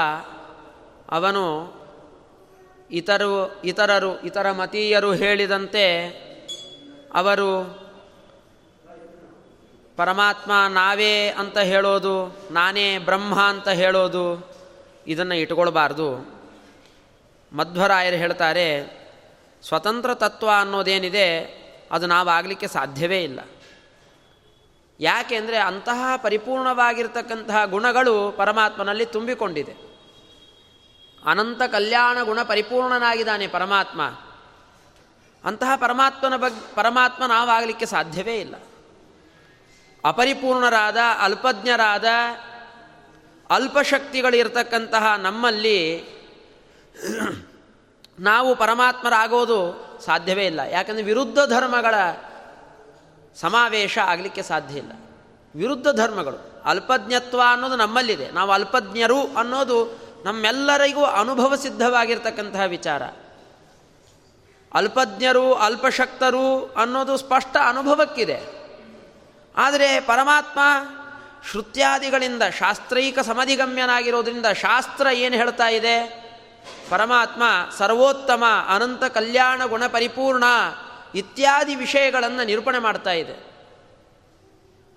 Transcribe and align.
ಅವನು 1.09 1.77
ಇತರು, 2.91 3.61
ಇತರರು, 3.63 4.19
ಇತರ 4.19 4.51
ಮತೀಯರು 4.51 5.13
ಹೇಳಿದಂತೆ 5.13 6.07
ಅವರು 7.13 7.79
ಪರಮಾತ್ಮ 9.97 10.51
ನಾವೇ 10.69 11.29
ಅಂತ 11.29 11.57
ಹೇಳೋದು, 11.57 12.37
ನಾನೇ 12.51 12.97
ಬ್ರಹ್ಮ 12.97 13.41
ಅಂತ 13.41 13.67
ಹೇಳೋದು 13.67 14.56
ಇದನ್ನು 15.07 15.35
ಇಟ್ಕೊಳ್ಬಾರ್ದು. 15.35 16.37
ಮಧ್ವರಾಯರು 17.51 18.15
ಹೇಳ್ತಾರೆ, 18.15 18.97
ಸ್ವತಂತ್ರ 19.63 20.13
ತತ್ವ 20.13 20.49
ಅನ್ನೋದೇನಿದೆ, 20.59 21.39
ಅದು 21.91 22.07
ನಾವಾಗಲಿಕ್ಕೆ 22.07 22.67
ಸಾಧ್ಯವೇ 22.67 23.23
ಇಲ್ಲ. 23.23 23.39
ಯಾಕೆಂದರೆ 24.99 25.57
ಅಂತಹ 25.57 26.13
ಪರಿಪೂರ್ಣವಾಗಿರ್ತಕ್ಕಂತಹ 26.17 27.65
ಗುಣಗಳು 27.65 28.31
ಪರಮಾತ್ಮನಲ್ಲಿ 28.31 29.05
ತುಂಬಿಕೊಂಡಿದೆ. 29.05 29.73
ಅನಂತ 31.25 31.61
ಕಲ್ಯಾಣ 31.71 32.17
ಗುಣ 32.23 32.43
ಪರಿಪೂರ್ಣನಾಗಿದ್ದಾನೆ 32.43 33.47
ಪರಮಾತ್ಮ. 33.47 34.01
ಅಂತಹ 35.43 35.75
ಪರಮಾತ್ಮನ 35.75 36.37
ಬಗ್ಗೆ 36.37 36.75
ಪರಮಾತ್ಮ 36.75 37.25
ನಾವಾಗಲಿಕ್ಕೆ 37.25 37.85
ಸಾಧ್ಯವೇ 37.85 38.39
ಇಲ್ಲ. 38.39 38.55
ಅಪರಿಪೂರ್ಣರಾದ, 40.05 40.97
ಅಲ್ಪಜ್ಞರಾದ 41.19 42.05
ಅಲ್ಪಶಕ್ತಿಗಳಿರ್ತಕ್ಕಂತಹ 43.49 45.15
ನಮ್ಮಲ್ಲಿ 45.15 46.03
ನಾವು 48.19 48.55
ಪರಮಾತ್ಮರಾಗೋದು 48.55 49.87
ಸಾಧ್ಯವೇ 50.05 50.45
ಇಲ್ಲ. 50.45 50.59
ಯಾಕಂದರೆ 50.59 51.03
ವಿರುದ್ಧ 51.03 51.39
ಧರ್ಮಗಳ 51.47 51.95
ಸಮಾವೇಶ 53.35 53.97
ಆಗಲಿಕ್ಕೆ 53.97 54.41
ಸಾಧ್ಯ 54.41 54.77
ಇಲ್ಲ. 54.77 54.91
ವಿರುದ್ಧ 55.55 55.87
ಧರ್ಮಗಳು, 55.87 56.61
ಅಲ್ಪಜ್ಞತ್ವ 56.65 57.41
ಅನ್ನೋದು 57.51 57.75
ನಮ್ಮಲ್ಲಿದೆ. 57.75 58.31
ನಾವು 58.31 58.51
ಅಲ್ಪಜ್ಞರು 58.51 59.21
ಅನ್ನೋದು 59.21 60.07
ನಮ್ಮೆಲ್ಲರಿಗೂ 60.25 61.03
ಅನುಭವ 61.03 61.55
ಸಿದ್ಧವಾಗಿರ್ತಕ್ಕಂತಹ 61.55 62.61
ವಿಚಾರ. 62.61 63.03
ಅಲ್ಪಜ್ಞರು, 64.73 65.53
ಅಲ್ಪಶಕ್ತರು 65.53 66.73
ಅನ್ನೋದು 66.73 67.17
ಸ್ಪಷ್ಟ 67.17 67.57
ಅನುಭವಕ್ಕಿದೆ. 67.69 68.57
ಆದರೆ 69.57 69.99
ಪರಮಾತ್ಮ 69.99 70.59
ಶ್ರುತ್ಯಾದಿಗಳಿಂದ 71.51 72.43
ಶಾಸ್ತ್ರೈಕ 72.43 73.19
ಸಮಧಿಗಮ್ಯನಾಗಿರೋದ್ರಿಂದ 73.19 74.45
ಶಾಸ್ತ್ರ 74.45 75.07
ಏನು 75.07 75.35
ಹೇಳ್ತಾ 75.35 75.67
ಇದೆ? 75.67 76.27
ಪರಮಾತ್ಮ 76.89 77.43
ಸರ್ವೋತ್ತಮ, 77.77 78.43
ಅನಂತ 78.75 79.03
ಕಲ್ಯಾಣ 79.03 79.65
ಗುಣ 79.65 79.87
ಪರಿಪೂರ್ಣ 79.87 80.43
ಇತ್ಯಾದಿ 81.15 81.75
ವಿಷಯಗಳನ್ನು 81.75 82.45
ನಿರೂಪಣೆ 82.45 82.79
ಮಾಡ್ತಾ 82.79 83.11
ಇದೆ. 83.11 83.33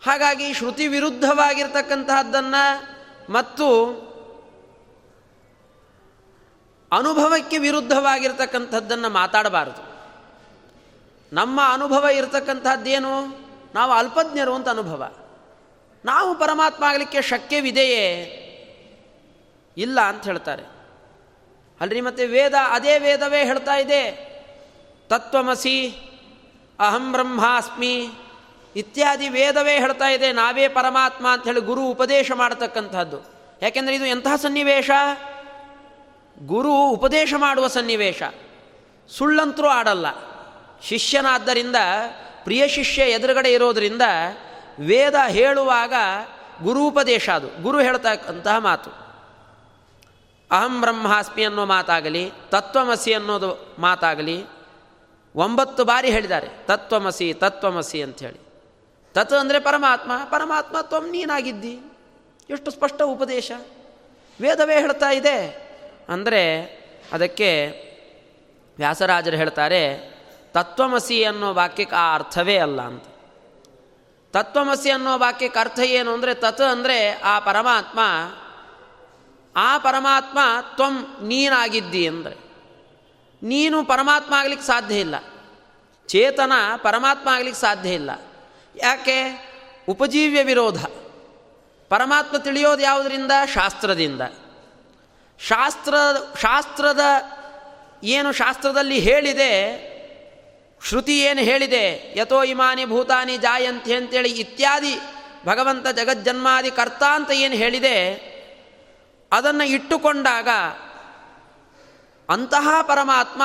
ಹಾಗಾಗಿ 0.06 0.54
ಶ್ರುತಿ 0.54 0.86
ವಿರುದ್ಧವಾಗಿರ್ತಕ್ಕಂತಹದ್ದನ್ನು 0.86 2.82
ಮತ್ತು 3.32 3.84
ಅನುಭವಕ್ಕೆ 6.92 7.58
ವಿರುದ್ಧವಾಗಿರ್ತಕ್ಕಂಥದ್ದನ್ನು 7.58 9.08
ಮಾತಾಡಬಾರದು. 9.08 9.90
ನಮ್ಮ 11.32 11.60
ಅನುಭವ 11.72 12.04
ಇರತಕ್ಕಂಥದ್ದೇನು 12.04 13.26
ನಾವು 13.74 13.92
ಅಲ್ಪಜ್ಞರು 13.92 14.54
ಅಂತ 14.54 14.68
ಅನುಭವ. 14.68 15.12
ನಾವು 16.04 16.38
ಪರಮಾತ್ಮ 16.38 16.84
ಆಗಲಿಕ್ಕೆ 16.84 17.22
ಶಕ್ಯವಿದೆಯೇ? 17.22 18.36
ಇಲ್ಲ 19.76 20.00
ಅಂತ 20.00 20.24
ಹೇಳ್ತಾರೆ. 20.24 20.62
ಅಲ್ರಿ 21.80 22.00
ಮತ್ತೆ 22.00 22.26
ವೇದ 22.26 22.52
ಅದೇ 22.68 22.98
ವೇದವೇ 22.98 23.44
ಹೇಳ್ತಾ 23.44 23.76
ಇದೆ. 23.76 24.30
ತತ್ವಮಸಿ, 25.08 25.88
ಅಹಂ 26.80 27.12
ಬ್ರಹ್ಮಾಸ್ಮಿ 27.12 28.08
ಇತ್ಯಾದಿ 28.76 29.28
ವೇದವೇ 29.28 29.72
ಹೇಳ್ತಾ 29.72 30.08
ಇದೆ. 30.08 30.32
ನಾವೇ 30.32 30.68
ಪರಮಾತ್ಮ 30.68 31.28
ಅಂತ 31.28 31.44
ಹೇಳಿ 31.44 31.60
ಗುರು 31.60 31.86
ಉಪದೇಶ 31.86 32.32
ಮಾಡತಕ್ಕಂಥದ್ದು. 32.34 33.18
ಯಾಕೆಂದರೆ 33.62 33.94
ಇದು 33.94 34.06
ಎಂತಹ 34.06 34.36
ಸನ್ನಿವೇಶ? 34.36 34.90
ಗುರು 36.42 36.74
ಉಪದೇಶ 36.74 37.34
ಮಾಡುವ 37.36 37.68
ಸನ್ನಿವೇಶ. 37.68 38.22
ಸುಳ್ಳಂತರೂ 39.08 39.68
ಆಡಲ್ಲ. 39.68 40.06
ಶಿಷ್ಯನಾದ್ದರಿಂದ, 40.82 41.76
ಪ್ರಿಯ 42.44 42.68
ಶಿಷ್ಯ 42.68 43.02
ಎದುರುಗಡೆ 43.02 43.52
ಇರೋದರಿಂದ 43.52 44.02
ವೇದ 44.86 45.14
ಹೇಳುವಾಗ 45.28 45.94
ಗುರೂಪದೇಶ 46.62 47.30
ಅದು. 47.30 47.62
ಗುರು 47.62 47.80
ಹೇಳ್ತಕ್ಕಂತಹ 47.80 48.58
ಮಾತು. 48.58 48.90
ಅಹಂ 50.50 50.80
ಬ್ರಹ್ಮಾಸ್ಮಿ 50.80 51.44
ಅನ್ನೋ 51.44 51.64
ಮಾತಾಗಲಿ, 51.64 52.32
ತತ್ವಮಸಿ 52.48 53.14
ಅನ್ನೋದು 53.14 53.74
ಮಾತಾಗಲಿ, 53.78 54.44
ಒಂಬತ್ತು 55.36 55.84
ಬಾರಿ 55.84 56.10
ಹೇಳಿದ್ದಾರೆ. 56.10 56.48
ತತ್ವಮಸಿ 56.66 57.34
ತತ್ವಮಸಿ 57.34 58.02
ಅಂಥೇಳಿ. 58.02 58.40
ತತ್ 59.14 59.32
ಅಂದರೆ 59.32 59.58
ಪರಮಾತ್ಮ 59.58 60.12
ಪರಮಾತ್ಮ 60.24 60.76
ತ್ವಂ 60.80 61.10
ನೀನಾಗಿದ್ದಿ. 61.10 61.80
ಎಷ್ಟು 62.50 62.70
ಸ್ಪಷ್ಟ 62.70 63.02
ಉಪದೇಶ. 63.02 63.52
ವೇದವೇ 64.40 64.74
ಹೇಳ್ತಾ 64.74 65.10
ಇದೆ. 65.10 65.70
ಅಂದರೆ 66.08 66.62
ಅದಕ್ಕೆ 67.12 67.68
ವ್ಯಾಸರಾಜರು 68.78 69.36
ಹೇಳ್ತಾರೆ, 69.36 70.14
ತತ್ವಮಸಿ 70.52 71.24
ಅನ್ನೋ 71.24 71.54
ವಾಕ್ಯಕ್ಕೆ 71.54 71.96
ಆ 71.96 72.14
ಅರ್ಥವೇ 72.14 72.58
ಅಲ್ಲ 72.58 72.82
ಅಂತ. 72.82 73.04
ತತ್ವಮಸಿ 74.32 74.90
ಅನ್ನೋ 74.90 75.18
ವಾಕ್ಯಕ್ಕೆ 75.18 75.60
ಅರ್ಥ 75.60 75.78
ಏನು 75.78 76.12
ಅಂದರೆ 76.12 76.34
ತತ್ 76.34 76.60
ಅಂದರೆ 76.60 77.12
ಆ 77.12 77.38
ಪರಮಾತ್ಮ 77.38 78.00
ಆ 79.56 79.78
ಪರಮಾತ್ಮ 79.78 80.38
ತ್ವಂ 80.74 81.16
ನೀನಾಗಿದ್ದಿ 81.22 82.06
ಅಂದರೆ. 82.06 82.36
ನೀನು 83.42 83.84
ಪರಮಾತ್ಮ 83.84 84.34
ಆಗಲಿಕ್ಕೆ 84.34 84.66
ಸಾಧ್ಯ 84.66 85.00
ಇಲ್ಲ. 85.00 85.14
ಚೇತನ 86.06 86.52
ಪರಮಾತ್ಮ 86.82 87.28
ಆಗಲಿಕ್ಕೆ 87.28 87.60
ಸಾಧ್ಯ 87.60 87.94
ಇಲ್ಲ. 87.94 88.10
ಯಾಕೆ? 88.76 89.48
ಉಪಜೀವ್ಯ 89.88 90.42
ವಿರೋಧ. 90.42 90.84
ಪರಮಾತ್ಮ 91.88 92.36
ತಿಳಿಯೋದು 92.36 92.82
ಯಾವುದರಿಂದ? 92.82 93.30
ಶಾಸ್ತ್ರದಿಂದ. 93.46 94.20
ಶಾಸ್ತ್ರ, 95.38 95.94
ಶಾಸ್ತ್ರದ 96.38 97.00
ಏನು 98.04 98.32
ಶಾಸ್ತ್ರದಲ್ಲಿ 98.32 98.98
ಹೇಳಿದೆ 98.98 99.89
ಶ್ರುತಿ 100.84 101.20
ಏನು 101.20 101.40
ಹೇಳಿದೆ? 101.40 102.14
ಯಥೋ 102.16 102.42
ಇಮಾನಿ 102.42 102.84
ಭೂತಾನಿ 102.84 103.36
ಜಾಯಂತಿ 103.36 103.94
ಅಂತೇಳಿ 103.94 104.32
ಇತ್ಯಾದಿ 104.32 105.00
ಭಗವಂತ 105.46 105.88
ಜಗಜ್ಜನ್ಮಾದಿ 105.88 106.70
ಕರ್ತ 106.70 107.02
ಅಂತ 107.02 107.30
ಏನು 107.30 107.54
ಹೇಳಿದೆ? 107.54 108.30
ಅದನ್ನು 109.32 109.64
ಇಟ್ಟುಕೊಂಡಾಗ 109.64 110.48
ಅಂತಹ 112.28 112.68
ಪರಮಾತ್ಮ 112.82 113.42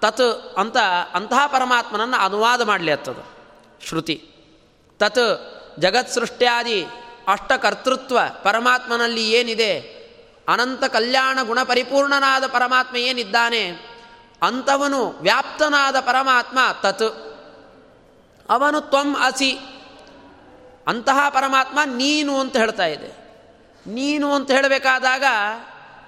ತತ್ 0.00 0.54
ಅಂತ 0.58 0.76
ಅಂತಹ 1.14 1.46
ಪರಮಾತ್ಮನನ್ನು 1.46 2.16
ಅನುವಾದ 2.16 2.62
ಮಾಡಲಿ 2.62 2.92
ಅತ್ತದು 2.92 3.36
ಶ್ರುತಿ. 3.88 4.30
ತತ್ 4.98 5.24
ಜಗತ್ 5.78 6.10
ಸೃಷ್ಟ್ಯಾದಿ 6.10 6.86
ಅಷ್ಟಕರ್ತೃತ್ವ 7.28 8.18
ಪರಮಾತ್ಮನಲ್ಲಿ 8.42 9.32
ಏನಿದೆ? 9.32 9.96
ಅನಂತ 10.48 10.84
ಕಲ್ಯಾಣ 10.84 11.38
ಗುಣ 11.42 11.62
ಪರಿಪೂರ್ಣನಾದ 11.62 12.46
ಪರಮಾತ್ಮ 12.46 12.96
ಏನಿದ್ದಾನೆ? 12.96 13.85
ಅಂಥವನು 14.42 15.06
ವ್ಯಾಪ್ತನಾದ 15.06 16.00
ಪರಮಾತ್ಮ 16.00 16.58
ತತ್. 16.82 17.36
ಅವನು 18.50 18.80
ತ್ವಂ 18.80 19.16
ಅಸಿ. 19.16 19.52
ಅಂತಹ 20.86 21.28
ಪರಮಾತ್ಮ 21.28 21.78
ನೀನು 21.86 22.40
ಅಂತ 22.40 22.56
ಹೇಳ್ತಾ 22.56 22.86
ಇದೆ. 22.86 23.08
ನೀನು 23.86 24.34
ಅಂತ 24.34 24.50
ಹೇಳಬೇಕಾದಾಗ 24.50 25.24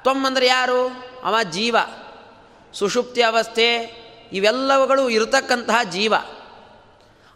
ತ್ವಮ್ 0.03 0.27
ಅಂದರೆ 0.27 0.47
ಯಾರು? 0.47 0.89
ಅವ 1.25 1.37
ಜೀವ. 1.51 1.77
ಸುಷುಪ್ತಿ 2.75 3.23
ಅವಸ್ಥೆ 3.23 3.75
ಇವೆಲ್ಲವುಗಳು 4.33 5.09
ಇರತಕ್ಕಂತಹ 5.09 5.83
ಜೀವ. 5.83 6.15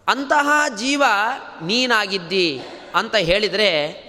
ಅಂತಹ 0.08 0.50
ಜೀವ 0.76 1.02
ನೀನಾಗಿದ್ದಿ 1.62 2.62
ಅಂತ 2.94 3.16
ಹೇಳಿದರೆ 3.16 4.02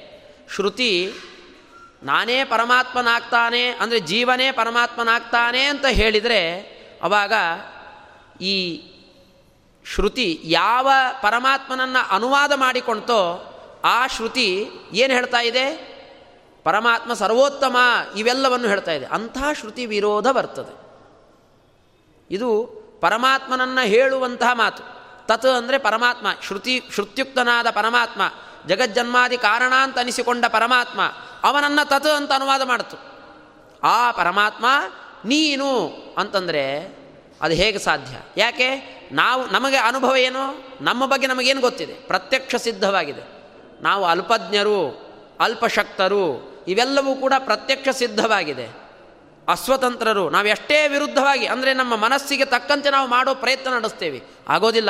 ಶ್ರುತಿ 0.56 1.14
ನಾನೇ 2.04 2.44
ಪರಮಾತ್ಮನಾಗ್ತಾನೆ 2.44 3.68
ಅಂದರೆ 3.70 4.00
ಜೀವನೇ 4.00 4.52
ಪರಮಾತ್ಮನಾಗ್ತಾನೆ 4.52 5.64
ಅಂತ 5.64 5.86
ಹೇಳಿದರೆ 5.86 6.74
ಅವಾಗ 7.04 7.34
ಈ 8.42 8.82
ಶ್ರುತಿ 9.86 10.40
ಯಾವ 10.44 10.92
ಪರಮಾತ್ಮನನ್ನು 11.22 12.16
ಅನುವಾದ 12.16 12.52
ಮಾಡಿಕೊಳ್ತೋ 12.56 13.50
ಆ 13.84 14.08
ಶ್ರುತಿ 14.08 14.70
ಏನು 14.94 15.14
ಹೇಳ್ತಾ 15.14 15.42
ಇದೆ? 15.42 15.94
ಪರಮಾತ್ಮ 16.64 17.14
ಸರ್ವೋತ್ತಮ 17.14 17.78
ಇವೆಲ್ಲವನ್ನು 18.18 18.68
ಹೇಳ್ತಾ 18.68 18.92
ಇದೆ. 18.92 19.06
ಅಂಥ 19.06 19.38
ಶ್ರುತಿ 19.54 19.86
ವಿರೋಧ 19.86 20.28
ಬರ್ತದೆ. 20.28 20.84
ಇದು 22.32 22.66
ಪರಮಾತ್ಮನನ್ನು 23.02 23.86
ಹೇಳುವಂತಹ 23.86 24.50
ಮಾತು. 24.54 24.84
ತತ್ 25.26 25.46
ಅಂದರೆ 25.46 25.78
ಪರಮಾತ್ಮ, 25.78 26.28
ಶ್ರುತಿ, 26.42 26.82
ಶ್ರುತ್ಯುಕ್ತನಾದ 26.94 27.70
ಪರಮಾತ್ಮ. 27.70 28.22
ಜಗಜ್ಜನ್ಮಾದಿ 28.68 29.38
ಕಾರಣ 29.38 29.74
ಅಂತ 29.74 30.00
ಅನಿಸಿಕೊಂಡ 30.00 30.46
ಪರಮಾತ್ಮ 30.46 31.02
ಅವನನ್ನು 31.44 31.88
ತತ್ 31.88 32.08
ಅಂತ 32.08 32.32
ಅನುವಾದ 32.32 32.62
ಮಾಡಿತು. 32.62 32.98
ಆ 33.84 34.12
ಪರಮಾತ್ಮ, 34.12 34.66
ನೀನು 35.26 35.88
ಅಂತಂದರೆ 36.18 36.80
ಅದು 37.42 37.54
ಹೇಗೆ 37.54 37.80
ಸಾಧ್ಯ? 37.80 38.18
ಯಾಕೆ? 38.38 38.94
ನಾವು 39.12 39.48
ನಮಗೆ 39.48 39.78
ಅನುಭವ 39.78 40.16
ಏನು? 40.16 40.68
ನಮ್ಮ 40.84 41.06
ಬಗ್ಗೆ 41.06 41.28
ನಮಗೇನು 41.28 41.62
ಗೊತ್ತಿದೆ? 41.62 41.94
ಪ್ರತ್ಯಕ್ಷ 41.94 42.56
ಸಿದ್ಧವಾಗಿದೆ. 42.56 43.22
ನಾವು 43.84 44.06
ಅಲ್ಪಜ್ಞರು, 44.06 45.08
ಅಲ್ಪಶಕ್ತರು, 45.40 46.54
ಇವೆಲ್ಲವೂ 46.68 47.16
ಕೂಡ 47.16 47.34
ಪ್ರತ್ಯಕ್ಷ 47.40 47.90
ಸಿದ್ಧವಾಗಿದೆ. 47.90 48.68
ಅಸ್ವತಂತ್ರರು, 49.50 50.30
ನಾವು 50.30 50.48
ಎಷ್ಟೇ 50.48 50.88
ವಿರುದ್ಧವಾಗಿ, 50.88 51.46
ಅಂದರೆ 51.46 51.74
ನಮ್ಮ 51.74 51.96
ಮನಸ್ಸಿಗೆ 51.96 52.46
ತಕ್ಕಂತೆ 52.46 52.90
ನಾವು 52.90 53.10
ಮಾಡೋ 53.10 53.36
ಪ್ರಯತ್ನ 53.36 53.76
ನಡೆಸ್ತೇವೆ. 53.76 54.22
ಆಗೋದಿಲ್ಲ. 54.50 54.90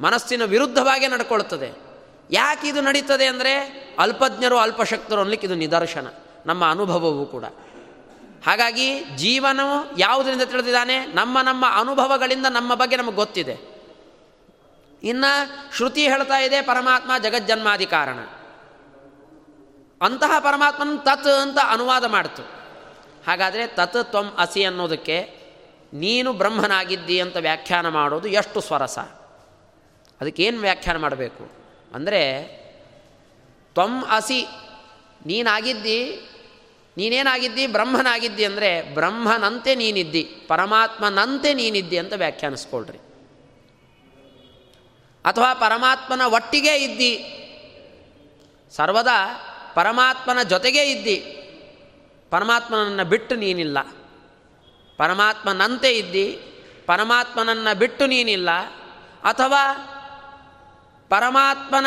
ಮನಸ್ಸಿನ 0.00 0.44
ವಿರುದ್ಧವಾಗಿ 0.44 1.08
ನಡ್ಕೊಳ್ತದೆ. 1.08 1.89
ಯಾಕೆ 2.30 2.68
ಇದು 2.68 2.80
ನಡೀತದೆ 2.80 3.26
ಅಂದರೆ 3.26 3.54
ಅಲ್ಪಜ್ಞರು, 3.98 4.58
ಅಲ್ಪಶಕ್ತರು 4.58 5.20
ಅನ್ಲಿಕ್ಕೆ 5.20 5.46
ಇದು 5.46 5.54
ನಿದರ್ಶನ. 5.54 6.06
ನಮ್ಮ 6.46 6.70
ಅನುಭವವೂ 6.70 7.26
ಕೂಡ. 7.26 7.44
ಹಾಗಾಗಿ 8.46 9.04
ಜೀವನವು 9.04 9.98
ಯಾವುದರಿಂದ 9.98 10.42
ತಿಳಿದಿದ್ದಾನೆ? 10.42 11.06
ನಮ್ಮ 11.06 11.40
ನಮ್ಮ 11.40 11.64
ಅನುಭವಗಳಿಂದ 11.74 12.46
ನಮ್ಮ 12.50 12.74
ಬಗ್ಗೆ 12.74 12.96
ನಮಗೆ 12.96 13.16
ಗೊತ್ತಿದೆ. 13.16 13.70
ಇನ್ನು 15.02 15.76
ಶ್ರುತಿ 15.76 16.08
ಹೇಳ್ತಾ 16.08 16.38
ಇದೆ, 16.38 16.62
ಪರಮಾತ್ಮ 16.62 17.10
ಜಗಜ್ಜನ್ಮಾದಿ 17.22 17.86
ಕಾರಣ 17.86 18.18
ಅಂತಹ 20.02 20.38
ಪರಮಾತ್ಮನ 20.38 20.96
ತತ್ 20.96 21.26
ಅಂತ 21.26 21.58
ಅನುವಾದ 21.68 22.04
ಮಾಡ್ತು. 22.04 22.42
ಹಾಗಾದರೆ 23.26 23.66
ತತ್ 23.66 24.10
ತ್ವಂ 24.10 24.34
ಅಸಿ 24.38 24.64
ಅನ್ನೋದಕ್ಕೆ 24.64 25.40
ನೀನು 25.94 26.32
ಬ್ರಹ್ಮನಾಗಿದ್ದಿ 26.32 27.20
ಅಂತ 27.20 27.36
ವ್ಯಾಖ್ಯಾನ 27.36 27.88
ಮಾಡೋದು 27.88 28.28
ಎಷ್ಟು 28.28 28.60
ಸ್ವರಸ. 28.60 28.98
ಅದಕ್ಕೇನು 30.20 30.60
ವ್ಯಾಖ್ಯಾನ 30.60 30.96
ಮಾಡಬೇಕು? 30.96 31.59
ಅಂದರೆ, 31.94 32.22
ತ್ವಂ 33.74 34.04
ಅಸಿ, 34.04 34.40
ನೀನಾಗಿದ್ದಿ, 35.26 36.26
ನೀನೇನಾಗಿದ್ದಿ, 36.96 37.66
ಬ್ರಹ್ಮನಾಗಿದ್ದಿ 37.66 38.44
ಅಂದರೆ, 38.44 38.82
ಬ್ರಹ್ಮನಂತೆ 38.94 39.74
ನೀನಿದ್ದಿ, 39.74 40.22
ಪರಮಾತ್ಮನಂತೆ 40.22 41.54
ನೀನಿದ್ದಿ 41.54 41.98
ಅಂತ 41.98 42.12
ವ್ಯಾಖ್ಯಾನಿಸ್ಕೊಳ್ರಿ. 42.12 42.98
ಅಥವಾ 45.24 45.54
ಪರಮಾತ್ಮನ 45.54 46.20
ಒಟ್ಟಿಗೆ 46.26 46.74
ಇದ್ದಿ, 46.78 47.12
ಸರ್ವದಾ 48.76 49.18
ಪರಮಾತ್ಮನ 49.74 50.42
ಜೊತೆಗೇ 50.42 50.84
ಇದ್ದಿ, 50.84 51.18
ಪರಮಾತ್ಮನನ್ನು 52.30 53.04
ಬಿಟ್ಟು 53.04 53.34
ನೀನಿಲ್ಲ, 53.36 53.78
ಪರಮಾತ್ಮನಂತೆ 54.98 55.90
ಇದ್ದಿ, 55.92 56.26
ಪರಮಾತ್ಮನನ್ನು 56.86 57.78
ಬಿಟ್ಟು 57.78 58.06
ನೀನಿಲ್ಲ, 58.06 58.50
ಅಥವಾ 59.24 59.62
ಪರಮಾತ್ಮನ, 61.10 61.86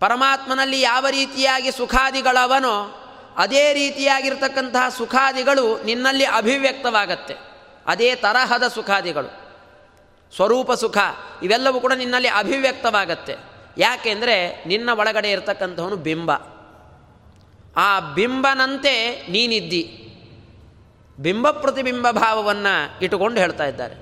ಪರಮಾತ್ಮನಲ್ಲಿ 0.00 0.80
ಯಾವ 0.80 1.06
ರೀತಿಯಾಗಿ 1.10 1.72
ಸುಖಾದಿಗಳವನೋ 1.72 2.98
ಅದೇ 3.36 3.72
ರೀತಿಯಾಗಿರ್ತಕ್ಕಂತಹ 3.72 4.88
ಸುಖಾದಿಗಳು 4.88 5.82
ನಿನ್ನಲ್ಲಿ 5.82 6.24
ಅಭಿವ್ಯಕ್ತವಾಗತ್ತೆ. 6.24 7.34
ಅದೇ 7.86 8.14
ತರಹದ 8.14 8.68
ಸುಖಾದಿಗಳು. 8.68 9.42
ಸ್ವರೂಪ 10.36 10.72
ಸುಖ, 10.72 10.98
ಇವೆಲ್ಲವೂ 11.42 11.80
ಕೂಡ 11.80 11.92
ನಿನ್ನಲ್ಲಿ 11.92 12.28
ಅಭಿವ್ಯಕ್ತವಾಗತ್ತೆ. 12.28 13.36
ಯಾಕೆಂದರೆ 13.78 14.64
ನಿನ್ನ 14.64 14.90
ಒಳಗಡೆ 14.90 15.30
ಇರತಕ್ಕಂಥವನು 15.30 15.96
ಬಿಂಬ. 15.96 16.32
ಆ 17.76 18.00
ಬಿಂಬನಂತೆ 18.00 19.26
ನೀನಿದ್ದಿ. 19.28 19.98
ಬಿಂಬ 21.18 21.50
ಪ್ರತಿಬಿಂಬ 21.50 22.10
ಭಾವವನ್ನು 22.10 23.02
ಇಟ್ಟುಕೊಂಡು 23.02 23.40
ಹೇಳ್ತಾ 23.40 23.64
ಇದ್ದಾರೆ. 23.64 23.94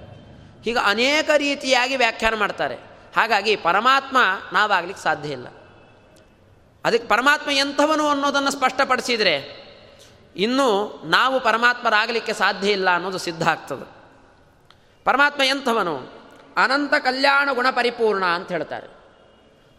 ಹೀಗೆ 0.64 0.78
ಅನೇಕ 0.78 1.30
ರೀತಿಯಾಗಿ 1.36 1.96
ವ್ಯಾಖ್ಯಾನ 1.96 2.34
ಮಾಡ್ತಾರೆ. 2.34 2.89
ಹಾಗಾಗಿ 3.16 3.56
ಪರಮಾತ್ಮ 3.56 4.16
ನಾವಾಗಲಿಕ್ಕೆ 4.52 5.02
ಸಾಧ್ಯ 5.02 5.28
ಇಲ್ಲ. 5.28 5.46
ಅದಕ್ಕೆ 6.84 7.08
ಪರಮಾತ್ಮ 7.08 7.50
ಎಂಥವನು 7.50 8.08
ಅನ್ನೋದನ್ನು 8.08 8.50
ಸ್ಪಷ್ಟಪಡಿಸಿದರೆ 8.50 9.60
ಇನ್ನೂ 10.36 11.02
ನಾವು 11.04 11.40
ಪರಮಾತ್ಮರಾಗಲಿಕ್ಕೆ 11.40 12.32
ಸಾಧ್ಯ 12.32 12.72
ಇಲ್ಲ 12.72 12.94
ಅನ್ನೋದು 12.94 13.18
ಸಿದ್ಧ 13.18 13.48
ಆಗ್ತದೆ. 13.48 14.00
ಪರಮಾತ್ಮ 15.04 15.42
ಎಂಥವನು? 15.42 15.96
ಅನಂತ 16.56 16.94
ಕಲ್ಯಾಣ 16.94 17.48
ಗುಣ 17.52 17.66
ಪರಿಪೂರ್ಣ 17.70 18.24
ಅಂತ 18.24 18.52
ಹೇಳ್ತಾರೆ. 18.52 18.86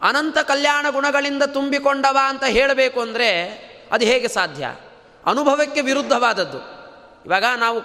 ಅನಂತ 0.02 0.38
ಕಲ್ಯಾಣ 0.38 0.86
ಗುಣಗಳಿಂದ 0.90 1.44
ತುಂಬಿಕೊಂಡವ 1.44 2.18
ಅಂತ 2.24 2.44
ಹೇಳಬೇಕು 2.44 3.02
ಅಂದರೆ 3.02 3.48
ಅದು 3.92 4.06
ಹೇಗೆ 4.06 4.28
ಸಾಧ್ಯ? 4.28 4.76
ಅನುಭವಕ್ಕೆ 5.26 5.82
ವಿರುದ್ಧವಾದದ್ದು. 5.82 6.58
ಇವಾಗ 7.26 7.44
ನಾವು 7.58 7.82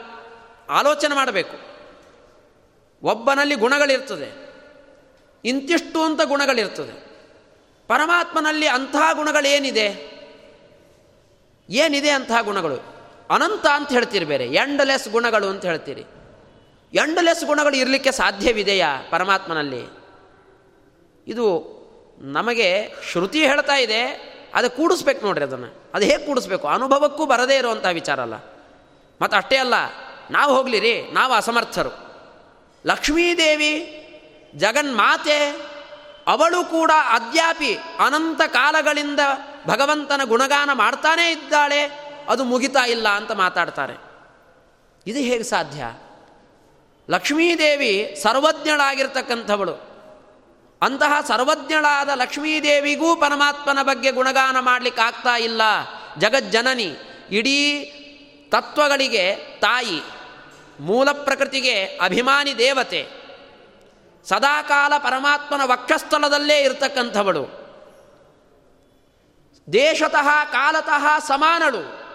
ಆಲೋಚನೆ 0.71 1.15
ಮಾಡಬೇಕು. 1.15 1.57
ಒಬ್ಬನಲ್ಲಿ 3.03 3.55
ಗುಣಗಳಿರ್ತದೆ. 3.55 4.46
ಇಂತಿಷ್ಟು 5.47 6.03
ಅಂತ 6.03 6.21
ಗುಣಗಳಿರ್ತದೆ. 6.25 7.07
ಪರಮಾತ್ಮನಲ್ಲಿ 7.89 8.67
ಅಂಥ 8.67 8.97
ಗುಣಗಳೇನಿದೆ? 9.13 10.17
ಏನಿದೆ 11.71 12.11
ಅಂತಹ 12.11 12.43
ಗುಣಗಳು? 12.43 12.97
ಅನಂತ 13.31 13.67
ಅಂತ 13.67 13.89
ಹೇಳ್ತೀರಿ 13.89 14.25
ಬೇರೆ. 14.25 14.47
ಎಂಡ್ಲೆಸ್ 14.47 15.09
ಗುಣಗಳು 15.09 15.49
ಅಂತ 15.49 15.65
ಹೇಳ್ತೀರಿ. 15.65 16.01
ಎಂಡ್ಲೆಸ್ 16.95 17.45
ಗುಣಗಳು 17.45 17.77
ಇರಲಿಕ್ಕೆ 17.77 18.13
ಸಾಧ್ಯವಿದೆಯಾ 18.13 19.03
ಪರಮಾತ್ಮನಲ್ಲಿ? 19.11 19.99
ಇದು 21.29 21.77
ನಮಗೆ 22.21 22.95
ಶ್ರುತಿ 23.11 23.47
ಹೇಳ್ತಾ 23.47 23.77
ಇದೆ. 23.77 24.03
ಅದು 24.55 24.71
ಕೂಡಿಸ್ಬೇಕು 24.71 25.27
ನೋಡ್ರಿ 25.27 25.45
ಅದನ್ನು. 25.45 25.83
ಅದು 25.95 26.05
ಹೇಗೆ 26.05 26.27
ಕೂಡಿಸ್ಬೇಕು? 26.27 26.69
ಅನುಭವಕ್ಕೂ 26.69 27.27
ಬರದೇ 27.27 27.57
ಇರುವಂಥ 27.57 27.87
ವಿಚಾರ 27.93 28.21
ಅಲ್ಲ. 28.21 28.35
ಮತ್ತು 29.23 29.37
ಅಷ್ಟೇ 29.37 29.57
ಅಲ್ಲ, 29.57 29.75
ನಾವು 30.31 30.57
ಹೋಗಲಿರಿ. 30.57 31.03
ನಾವು 31.13 31.33
ಅಸಮರ್ಥರು. 31.33 32.07
ಲಕ್ಷ್ಮೀದೇವಿ 32.87 33.93
ಜಗನ್ಮಾತೆ 34.57 35.67
ಅವಳು 36.27 36.65
ಕೂಡ 36.65 36.91
ಅದ್ಯಾಪಿ, 37.11 37.75
ಅನಂತ 37.75 38.43
ಕಾಲಗಳಿಂದ 38.47 39.21
ಭಗವಂತನ 39.67 40.21
ಗುಣಗಾನ 40.25 40.71
ಮಾಡ್ತಾನೇ 40.73 41.31
ಇದ್ದಾಳೆ, 41.31 41.83
ಅದು 42.29 42.45
ಮುಗಿತಾ 42.45 42.87
ಇಲ್ಲ 42.87 43.09
ಅಂತ 43.09 43.33
ಮಾತಾಡ್ತಾರೆ. 43.33 43.93
ಇದು 45.07 45.19
ಹೇಗೆ 45.19 45.43
ಸಾಧ್ಯ? 45.43 45.95
ಲಕ್ಷ್ಮೀದೇವಿ 47.11 48.21
ಸರ್ವಜ್ಞಳಾಗಿರ್ತಕ್ಕಂಥವಳು. 48.23 49.73
ಅಂತಹ 50.83 51.15
ಸರ್ವಜ್ಞಳಾದ 51.29 52.09
ಲಕ್ಷ್ಮೀದೇವಿಗೂ 52.09 53.17
ಪರಮಾತ್ಮನ 53.17 53.83
ಬಗ್ಗೆ 53.83 54.11
ಗುಣಗಾನ 54.11 54.59
ಮಾಡಲಿಕ್ಕೆ 54.61 55.03
ಆಗ್ತಾ 55.03 55.37
ಇಲ್ಲ. 55.37 55.63
ಜಗಜ್ಜನನಿ, 56.19 56.97
ಇಡೀ 57.31 57.85
ತತ್ವಗಳಿಗೆ 58.49 59.37
ತಾಯಿ, 59.61 60.03
ಮೂಲ 60.81 61.13
ಪ್ರಕೃತಿಗೆ 61.13 61.85
ಅಭಿಮಾನಿ 61.85 62.59
ದೇವತೆ. 62.59 63.25
ಸದಾಕಾಲ 64.28 64.92
ಪರಮಾತ್ಮನ 64.99 65.61
ವಕ್ಷಸ್ಥಳದಲ್ಲೇ 65.64 66.59
ಇರತಕ್ಕಂಥವಳು. 66.59 67.66
ದೇಶತಃ 69.73 70.45
ಕಾಲತಃ 70.52 71.18
ಸಮಾನಳು. 71.18 72.06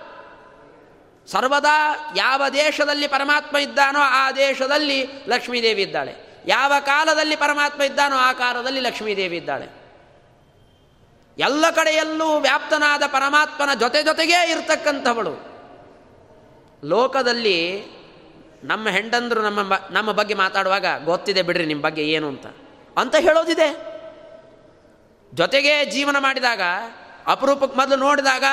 ಸರ್ವದಾ 1.27 1.95
ಯಾವ 2.15 2.49
ದೇಶದಲ್ಲಿ 2.53 3.07
ಪರಮಾತ್ಮ 3.07 3.57
ಇದ್ದಾನೋ 3.57 3.99
ಆ 3.99 4.31
ದೇಶದಲ್ಲಿ 4.31 5.07
ಲಕ್ಷ್ಮೀದೇವಿ 5.27 5.81
ಇದ್ದಾಳೆ. 5.81 6.43
ಯಾವ 6.45 6.73
ಕಾಲದಲ್ಲಿ 6.79 7.35
ಪರಮಾತ್ಮ 7.35 7.81
ಇದ್ದಾನೋ 7.81 8.15
ಆ 8.15 8.33
ಕಾಲದಲ್ಲಿ 8.33 8.79
ಲಕ್ಷ್ಮೀದೇವಿ 8.79 9.37
ಇದ್ದಾಳೆ. 9.37 9.81
ಎಲ್ಲ 11.37 11.69
ಕಡೆಯಲ್ಲೂ 11.69 12.37
ವ್ಯಾಪ್ತನಾದ 12.37 13.03
ಪರಮಾತ್ಮನ 13.07 13.73
ಜೊತೆ 13.73 14.03
ಜೊತೆಗೇ 14.03 14.49
ಇರತಕ್ಕಂಥವಳು. 14.49 15.51
ಲೋಕದಲ್ಲಿ 16.83 17.85
ನಮ್ಮ 18.63 18.89
ಹೆಂಡಂದರು 18.89 19.41
ನಮ್ಮ 19.41 19.73
ನಮ್ಮ 19.91 20.11
ಬಗ್ಗೆ 20.11 20.33
ಮಾತಾಡುವಾಗ 20.33 20.85
ಗೊತ್ತಿದೆ 21.03 21.41
ಬಿಡ್ರಿ 21.41 21.65
ನಿಮ್ಮ 21.65 21.81
ಬಗ್ಗೆ 21.81 22.01
ಏನು 22.01 22.27
ಅಂತ. 22.27 22.45
ಅಂತ 22.97 23.15
ಹೇಳೋದಿದೆ. 23.15 23.91
ಜೊತೆಗೆ 25.33 25.85
ಜೀವನ 25.85 26.15
ಮಾಡಿದಾಗ 26.19 26.61
ಅಪರೂಪಕ್ಕೆ 27.27 27.77
ಮೊದಲು 27.77 27.95
ನೋಡಿದಾಗ, 27.95 28.43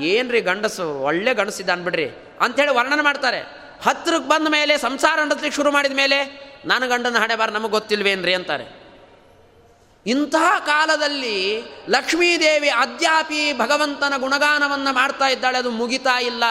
ಏನ್ರಿ 0.00 0.40
ಗಂಡಸು, 0.40 1.00
ಒಳ್ಳೆ 1.00 1.34
ಗಂಡಸಿದ್ದಾನೆ 1.34 1.84
ಬಿಡ್ರಿ 1.84 2.08
ಅಂಥೇಳಿ 2.40 2.74
ವರ್ಣನೆ 2.74 3.02
ಮಾಡ್ತಾರೆ. 3.02 3.40
ಹತ್ತಿರಕ್ಕೆ 3.82 4.28
ಬಂದ 4.28 4.48
ಮೇಲೆ, 4.48 4.78
ಸಂಸಾರ 4.78 5.18
ನಡೆಸಲಿಕ್ಕೆ 5.20 5.56
ಶುರು 5.56 5.72
ಮಾಡಿದ 5.72 5.92
ಮೇಲೆ 5.92 6.50
ನಾನು 6.66 6.88
ಗಂಡನ 6.88 7.18
ಹಣೆ 7.18 7.36
ಬಾರ 7.36 7.50
ನಮಗೆ 7.50 7.70
ಗೊತ್ತಿಲ್ವೇನ್ರಿ 7.70 8.34
ಅಂತಾರೆ. 8.34 8.84
ಇಂತಹ 10.06 10.58
ಕಾಲದಲ್ಲಿ 10.66 11.62
ಲಕ್ಷ್ಮೀದೇವಿ 11.88 12.68
ಅದ್ಯಾಪಿ 12.68 13.52
ಭಗವಂತನ 13.52 14.12
ಗುಣಗಾನವನ್ನು 14.16 14.94
ಮಾಡ್ತಾ 14.94 15.28
ಇದ್ದಾಳೆ, 15.28 15.58
ಅದು 15.58 15.70
ಮುಗಿತಾ 15.70 16.20
ಇಲ್ಲ. 16.20 16.44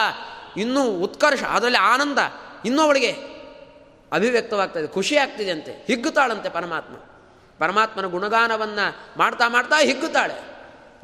ಇನ್ನೂ 0.56 0.82
ಉತ್ಕರ್ಷ, 0.82 1.42
ಅದರಲ್ಲಿ 1.42 1.78
ಆನಂದ. 1.78 2.18
ಇನ್ನೂ 2.64 2.82
ಅವಳಿಗೆ 2.82 3.12
ಅಭಿವ್ಯಕ್ತವಾಗ್ತದೆ 4.12 4.86
ಖುಷಿ 4.86 5.16
ಆಗ್ತಿದೆ 5.16 5.50
ಅಂತೆ, 5.50 5.72
ಹಿಗ್ಗುತ್ತಾಳಂತೆ 5.86 6.48
ಪರಮಾತ್ಮ. 6.48 6.94
ಪರಮಾತ್ಮನ 7.58 8.06
ಗುಣಗಾನವನ್ನು 8.06 8.86
ಮಾಡ್ತಾ 9.18 9.48
ಮಾಡ್ತಾ 9.48 9.76
ಹಿಗ್ಗುತ್ತಾಳೆ. 9.80 10.34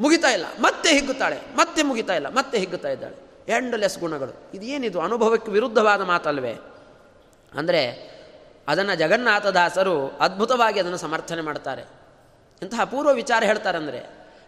ಮುಗಿತಾ 0.01 0.29
ಇಲ್ಲ, 0.29 0.47
ಮತ್ತೆ 0.61 0.93
ಹಿಗ್ಗುತ್ತಾಳೆ, 0.93 1.39
ಮತ್ತೆ 1.57 1.83
ಮುಗಿತಾ 1.83 2.15
ಇಲ್ಲ, 2.15 2.29
ಮತ್ತೆ 2.29 2.59
ಹಿಗ್ಗುತ್ತಾ 2.59 2.89
ಇದ್ದಾಳೆ. 2.89 3.17
ಎಂಡ್ಲೆಸ್ 3.49 3.99
ಗುಣಗಳು. 3.99 4.33
ಇದೇನಿದು? 4.55 5.01
ಅನುಭವಕ್ಕೆ 5.01 5.51
ವಿರುದ್ಧವಾದ 5.53 6.03
ಮಾತಲ್ವೇ? 6.03 6.55
ಅಂದರೆ, 7.53 7.83
ಅದನ್ನು 8.69 8.95
ಜಗನ್ನಾಥದಾಸರು 8.95 10.09
ಅದ್ಭುತವಾಗಿ 10.21 10.81
ಅದನ್ನು 10.81 10.97
ಸಮರ್ಥನೆ 10.97 11.43
ಮಾಡ್ತಾರೆ. 11.43 11.83
ಇಂತಹ 12.63 12.85
ಪೂರ್ವ 12.85 13.13
ವಿಚಾರ 13.13 13.45
ಹೇಳ್ತಾರೆ 13.45 13.79
ಅಂದರೆ 13.79 14.01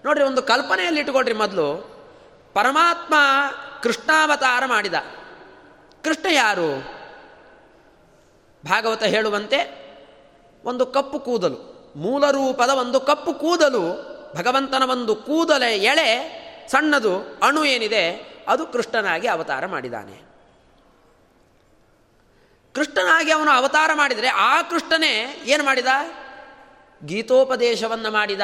ನೋಡಿರಿ, 0.04 0.24
ಒಂದು 0.26 0.42
ಕಲ್ಪನೆಯಲ್ಲಿ 0.42 1.00
ಇಟ್ಕೊಳ್ರಿ 1.00 1.32
ಮೊದಲು. 1.32 1.68
ಪರಮಾತ್ಮ 2.54 3.14
ಕೃಷ್ಣಾವತಾರ 3.82 4.62
ಮಾಡಿದ. 4.66 4.94
ಕೃಷ್ಣ 6.04 6.26
ಯಾರು? 6.32 7.01
ಭಾಗವತ 8.66 9.02
ಹೇಳುವಂತೆ 9.02 9.82
ಒಂದು 10.64 10.86
ಕಪ್ಪು 10.86 11.20
ಕೂದಲು, 11.20 11.92
ಮೂಲ 11.96 12.30
ರೂಪದ 12.30 12.70
ಒಂದು 12.70 13.00
ಕಪ್ಪು 13.00 13.34
ಕೂದಲು, 13.34 14.12
ಭಗವಂತನ 14.36 14.90
ಒಂದು 14.90 15.14
ಕೂದಲೆ 15.14 15.78
ಎಳೆ, 15.78 16.42
ಸಣ್ಣದು, 16.70 17.38
ಅಣು 17.42 17.64
ಏನಿದೆ, 17.64 18.34
ಅದು 18.48 18.66
ಕೃಷ್ಣನಾಗಿ 18.66 19.26
ಅವತಾರ 19.26 19.66
ಮಾಡಿದಾನೆ. 19.66 20.32
ಕೃಷ್ಣನಾಗಿ 22.74 23.32
ಅವನು 23.32 23.50
ಅವತಾರ 23.50 23.90
ಮಾಡಿದರೆ 23.94 24.28
ಆ 24.28 24.62
ಕೃಷ್ಣನೇ 24.62 25.42
ಏನು 25.44 25.64
ಮಾಡಿದ? 25.64 25.86
ಗೀತೋಪದೇಶವನ್ನು 27.06 28.10
ಮಾಡಿದ, 28.10 28.40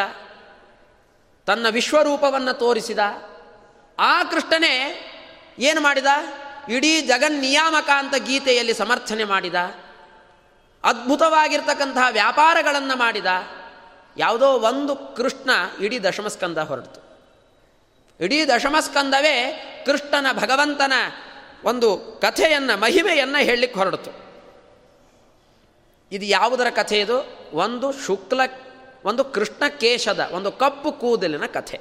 ತನ್ನ 1.47 1.67
ವಿಶ್ವರೂಪವನ್ನು 1.71 2.53
ತೋರಿಸಿದ. 2.53 2.99
ಆ 3.99 4.23
ಕೃಷ್ಣನೇ 4.23 5.05
ಏನು 5.59 5.81
ಮಾಡಿದ? 5.81 6.07
ಇಡೀ 6.69 7.01
ಜಗನ್ನಿಯಾಮಕ 7.01 7.91
ಅಂತ 7.97 8.15
ಗೀತೆಯಲ್ಲಿ 8.17 8.75
ಸಮರ್ಥನೆ 8.75 9.25
ಮಾಡಿದ. 9.25 9.55
ಅದ್ಭುತವಾಗಿರ್ತಕ್ಕಂತಹ 10.85 12.05
ವ್ಯಾಪಾರಗಳನ್ನು 12.11 12.99
ಮಾಡಿದ 12.99 13.27
ಯಾವುದೋ 14.17 14.47
ಒಂದು 14.47 14.97
ಕೃಷ್ಣ 14.97 15.51
ಇಡೀ 15.81 15.99
ದಶಮಸ್ಕಂದ 15.99 16.59
ಹೊರಡ್ತು. 16.59 17.01
ಇಡೀ 18.21 18.45
ದಶಮಸ್ಕಂದವೇ 18.45 19.65
ಕೃಷ್ಣನ 19.87 20.33
ಭಗವಂತನ 20.33 20.93
ಒಂದು 21.65 21.97
ಕಥೆಯನ್ನು, 21.97 22.81
ಮಹಿಮೆಯನ್ನು 22.81 23.39
ಹೇಳಲಿಕ್ಕೆ 23.39 23.79
ಹೊರಡ್ತು. 23.79 24.11
ಇದು 26.13 26.25
ಯಾವುದರ 26.25 26.67
ಕಥೆ 26.71 27.01
ಇದು? 27.01 27.49
ಒಂದು 27.53 27.93
ಶುಕ್ಲ, 27.93 28.41
ಒಂದು 29.05 29.25
ಕೃಷ್ಣ 29.25 29.69
ಕೇಶದ, 29.69 30.31
ಒಂದು 30.33 30.53
ಕಪ್ಪು 30.53 30.93
ಕೂದಲಿನ 30.93 31.47
ಕಥೆ. 31.47 31.81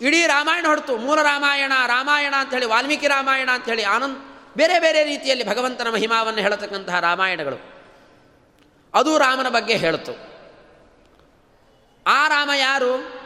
ಇಡೀ 0.00 0.26
ರಾಮಾಯಣ 0.26 0.66
ಹೊರತು 0.66 0.96
ಮೂಲ 0.96 1.22
ರಾಮಾಯಣ 1.22 1.72
ರಾಮಾಯಣ 1.86 2.34
ಅಂಥೇಳಿ 2.38 2.66
ವಾಲ್ಮೀಕಿ 2.66 3.06
ರಾಮಾಯಣ 3.06 3.50
ಅಂಥೇಳಿ 3.54 3.82
ಆನಂದ್ 3.82 4.31
ಬೇರೆ 4.56 4.80
ಬೇರೆ 4.80 5.04
ರೀತಿಯಲ್ಲಿ 5.04 5.46
ಭಗವಂತನ 5.46 5.86
ಮಹಿಮಾವನ್ನು 5.92 6.40
ಹೇಳತಕ್ಕಂತಹ 6.40 7.00
ರಾಮಾಯಣಗಳು. 7.00 7.72
ಅದು 8.94 9.18
ರಾಮನ 9.18 9.48
ಬಗ್ಗೆ 9.48 9.76
ಹೇಳ್ತು. 9.76 10.12
ಆ 12.06 12.28
ರಾಮ 12.28 12.50
ಯಾರು? 12.56 13.22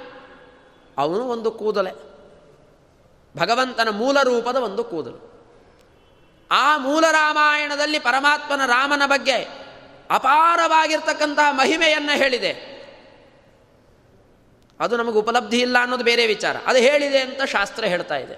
ಅವನು 0.98 1.28
ಒಂದು 1.28 1.50
ಕೂದಲೆ. 1.50 1.90
ಭಗವಂತನ 3.36 3.88
ಮೂಲ 3.88 4.22
ರೂಪದ 4.22 4.56
ಒಂದು 4.56 4.84
ಕೂದಲು. 4.84 5.36
ಆ 6.50 6.76
ಮೂಲ 6.76 7.04
ರಾಮಾಯಣದಲ್ಲಿ 7.10 7.98
ಪರಮಾತ್ಮನ 7.98 8.66
ರಾಮನ 8.66 9.02
ಬಗ್ಗೆ 9.06 9.66
ಅಪಾರವಾಗಿರ್ತಕ್ಕಂತಹ 10.10 11.46
ಮಹಿಮೆಯನ್ನು 11.50 12.16
ಹೇಳಿದೆ. 12.16 12.76
ಅದು 14.80 14.96
ನಮಗೆ 14.96 15.16
ಉಪಲಬ್ಧಿ 15.16 15.60
ಇಲ್ಲ 15.60 15.78
ಅನ್ನೋದು 15.82 16.04
ಬೇರೆ 16.04 16.26
ವಿಚಾರ. 16.26 16.56
ಅದು 16.66 16.78
ಹೇಳಿದೆ 16.78 17.20
ಅಂತ 17.20 17.42
ಶಾಸ್ತ್ರ 17.42 17.84
ಹೇಳ್ತಾ 17.84 18.16
ಇದೆ. 18.16 18.34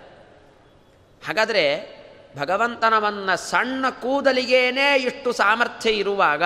ಹಾಗಾದರೆ 1.27 1.98
ಭಗವಂತನವನ್ನ 2.37 3.35
ಸಣ್ಣ 3.35 3.89
ಕೂದಲಿಗೇನೇ 3.89 4.97
ಇಷ್ಟು 4.97 5.33
ಸಾಮರ್ಥ್ಯ 5.33 5.91
ಇರುವಾಗ 5.91 6.43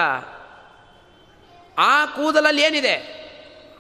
ಆ 1.79 2.07
ಕೂದಲಲ್ಲಿ 2.07 2.63
ಏನಿದೆ? 2.63 3.23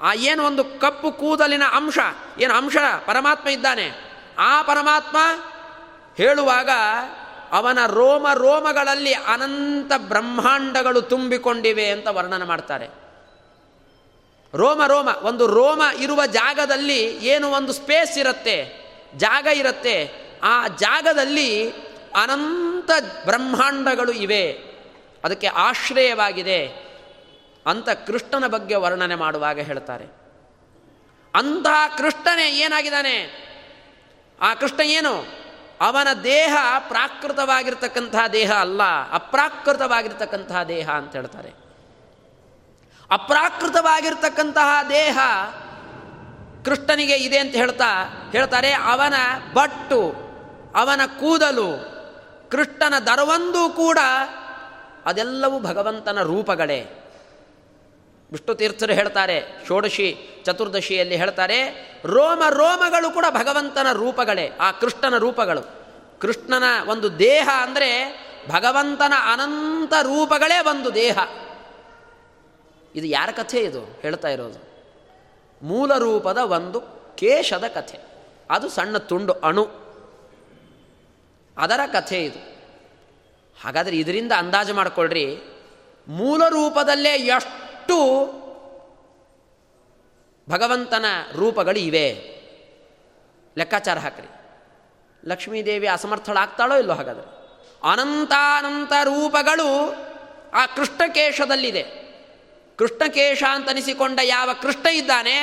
ಆ 0.01 0.13
ಏನು 0.15 0.45
ಒಂದು 0.45 0.65
ಕಪ್ಪು 0.65 1.13
ಕೂದಲಿನ 1.13 1.63
ಅಂಶ? 1.73 1.99
ಏನು 2.39 2.55
ಅಂಶ? 2.55 2.77
ಪರಮಾತ್ಮ 3.07 3.49
ಇದ್ದಾನೆ. 3.49 3.91
ಆ 4.39 4.63
ಪರಮಾತ್ಮ 4.63 5.17
ಹೇಳುವಾಗ 6.17 6.71
ಅವನ 7.53 7.87
ರೋಮ 7.87 8.27
ರೋಮಗಳಲ್ಲಿ 8.35 9.13
ಅನಂತ 9.13 9.93
ಬ್ರಹ್ಮಾಂಡಗಳು 9.97 11.03
ತುಂಬಿಕೊಂಡಿವೆ 11.03 11.91
ಅಂತ 11.91 12.09
ವರ್ಣನೆ 12.09 12.45
ಮಾಡ್ತಾರೆ. 12.45 12.87
ರೋಮ 14.55 14.87
ರೋಮ, 14.87 15.09
ಒಂದು 15.23 15.47
ರೋಮ 15.47 15.83
ಇರುವ 15.99 16.27
ಜಾಗದಲ್ಲಿ 16.27 17.27
ಏನು 17.27 17.51
ಒಂದು 17.51 17.73
ಸ್ಪೇಸ್ 17.73 18.19
ಇರುತ್ತೆ? 18.19 18.83
ಜಾಗ 19.17 19.47
ಇರುತ್ತೆ. 19.47 20.23
ಆ 20.43 20.69
ಜಾಗದಲ್ಲಿ 20.69 21.73
ಅನಂತ 22.17 22.91
ಬ್ರಹ್ಮಾಂಡಗಳು 23.25 24.13
ಇವೆ. 24.13 24.53
ಅದಕ್ಕೆ 25.25 25.47
ಆಶ್ರಯವಾಗಿದೆ 25.47 26.67
ಅಂತ 27.67 27.89
ಕೃಷ್ಣನ 27.91 28.47
ಬಗ್ಗೆ 28.47 28.75
ವರ್ಣನೆ 28.75 29.15
ಮಾಡುವಾಗ 29.15 29.61
ಹೇಳ್ತಾರೆ. 29.61 30.05
ಅಂತಹ 31.35 31.97
ಕೃಷ್ಣನೇ 31.99 32.51
ಏನಾಗಿದ್ದಾನೆ? 32.51 33.43
ಆ 34.41 34.55
ಕೃಷ್ಣ 34.55 34.81
ಏನು? 34.81 35.43
ಅವನ 35.81 36.09
ದೇಹ 36.25 36.57
ಪ್ರಾಕೃತವಾಗಿರ್ತಕ್ಕಂತಹ 36.89 38.27
ದೇಹ 38.27 38.53
ಅಲ್ಲ 38.53 38.83
ಅಪ್ರಾಕೃತವಾಗಿರ್ತಕ್ಕಂತಹ 39.13 40.63
ದೇಹ 40.63 40.91
ಅಂತ 40.91 41.13
ಹೇಳ್ತಾರೆ. 41.13 41.53
ಅಪ್ರಾಕೃತವಾಗಿರ್ತಕ್ಕಂತಹ 43.11 44.83
ದೇಹ 44.89 45.19
ಕೃಷ್ಣನಿಗೆ 46.65 47.15
ಇದೆ 47.15 47.39
ಅಂತ 47.39 47.55
ಹೇಳ್ತಾ, 47.55 48.05
ಹೇಳ್ತಾರೆ 48.33 48.73
ಅವನ 48.73 49.15
ಬಟ್ಟು, 49.53 50.15
ಅವನ 50.77 51.01
ಕೂದಲು 51.21 51.92
ಕೃಷ್ಣನ 52.53 52.99
ದರವೊಂದು 52.99 53.69
ಕೂಡ 53.69 53.99
ಅದೆಲ್ಲವೂ 55.05 55.61
ಭಗವಂತನ 55.61 56.23
ರೂಪಗಳೇ. 56.23 56.81
ವಿಷ್ಣು 58.33 58.55
ತೀರ್ಥರು 58.55 58.93
ಹೇಳ್ತಾರೆ, 58.93 59.65
ಷೋಡಶಿ 59.69 60.29
ಚತುರ್ದಶಿಯಲ್ಲಿ 60.45 61.17
ಹೇಳ್ತಾರೆ, 61.17 61.63
ರೋಮ 62.05 62.43
ರೋಮಗಳು 62.49 63.11
ಕೂಡ 63.11 63.25
ಭಗವಂತನ 63.31 63.87
ರೂಪಗಳೇ, 63.93 64.51
ಆ 64.61 64.71
ಕೃಷ್ಣನ 64.71 65.17
ರೂಪಗಳು. 65.17 65.63
ಕೃಷ್ಣನ 66.21 66.63
ಒಂದು 66.89 67.19
ದೇಹ 67.19 67.49
ಅಂದರೆ 67.63 68.23
ಭಗವಂತನ 68.49 69.13
ಅನಂತ 69.33 69.93
ರೂಪಗಳೇ 70.03 70.59
ಒಂದು 70.59 70.95
ದೇಹ. 70.95 71.19
ಇದು 72.95 73.07
ಯಾರ 73.07 73.29
ಕಥೆ 73.37 73.61
ಇದು? 73.61 73.99
ಹೇಳ್ತಾ 74.03 74.29
ಇರೋದು. 74.29 74.73
ಮೂಲ 75.63 75.99
ರೂಪದ 75.99 76.39
ಒಂದು 76.39 76.81
ಕೇಶದ 77.17 77.65
ಕಥೆ. 77.75 77.99
ಅದು 78.51 78.69
ಸಣ್ಣ 78.69 78.97
ತುಂಡು 78.97 79.33
ಅಣು. 79.33 79.82
ಅದರ 81.59 81.81
ಕಥೆ 81.93 82.25
ಇದು. 82.25 82.53
ಹಾಗಾದರೆ 83.63 83.97
ಇದರಿಂದ 83.97 84.33
ಅಂದಾಜು 84.33 84.75
ಮಾಡಿಕೊಳ್ಳ್ರಿ 84.75 85.39
ಮೂಲ 86.09 86.49
ರೂಪದಲ್ಲೇ 86.49 87.13
ಎಷ್ಟು 87.13 88.27
ಭಗವಂತನ 90.51 91.05
ರೂಪಗಳು 91.33 91.79
ಇವೆ? 91.79 92.13
ಲೆಕ್ಕಾಚಾರ 93.59 93.99
ಹಾಕ್ರಿ. 93.99 94.29
ಲಕ್ಷ್ಮೀದೇವಿ 95.25 95.87
ಅಸಮರ್ಥಳಾಗ್ತಾಳೋ 95.87 96.77
ಇಲ್ಲೋ 96.77 96.95
ಹಾಗಾದರೆ? 96.95 97.43
ಅನಂತಾನಂತ 97.93 98.93
ರೂಪಗಳು 99.05 99.95
ಆ 100.55 100.67
ಕೃಷ್ಣಕೇಶದಲ್ಲಿದೆ. 100.67 102.03
ಕೃಷ್ಣಕೇಶ 102.79 103.45
ಅಂತನಿಸಿಕೊಂಡ 103.51 104.21
ಯಾವ 104.23 104.51
ಕೃಷ್ಣ 104.63 104.87
ಇದ್ದಾನೆ, 104.87 105.37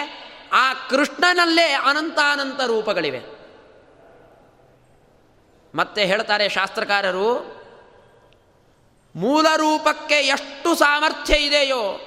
ಆ 0.54 0.74
ಕೃಷ್ಣನಲ್ಲೇ 0.74 1.72
ಅನಂತಾನಂತ 1.72 2.62
ರೂಪಗಳಿವೆ. 2.62 3.39
ಮತ್ತೆ 5.76 6.06
ಹೇಳ್ತಾರೆ 6.06 6.50
ಶಾಸ್ತ್ರಕಾರರು, 6.50 7.60
ಮೂಲ 9.16 9.48
ರೂಪಕ್ಕೆ 9.56 10.16
ಎಷ್ಟು 10.16 10.76
ಸಾಮರ್ಥ್ಯ 10.76 11.36
ಇದೆಯೋ 11.36 12.00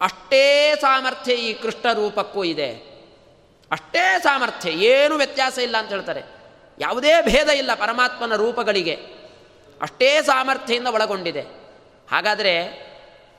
ಅಷ್ಟೇ 0.00 0.74
ಸಾಮರ್ಥ್ಯ 0.80 1.34
ಈ 1.34 1.52
ಕೃಷ್ಣ 1.52 1.92
ರೂಪಕ್ಕೂ 1.92 2.44
ಇದೆ. 2.44 2.72
ಅಷ್ಟೇ 3.70 4.20
ಸಾಮರ್ಥ್ಯ, 4.22 4.70
ಏನು 4.70 5.16
ವ್ಯತ್ಯಾಸ 5.16 5.58
ಇಲ್ಲ 5.58 5.76
ಅಂತ 5.76 5.88
ಹೇಳ್ತಾರೆ. 5.88 6.22
ಯಾವುದೇ 6.78 7.22
ಭೇದ 7.22 7.48
ಇಲ್ಲ 7.48 7.74
ಪರಮಾತ್ಮನ 7.74 8.34
ರೂಪಗಳಿಗೆ. 8.34 8.94
ಅಷ್ಟೇ 9.82 10.22
ಸಾಮರ್ಥ್ಯದಿಂದ 10.22 10.86
ಒಳಗೊಂಡಿದೆ. 10.86 11.40
ಹಾಗಾದರೆ 12.10 12.88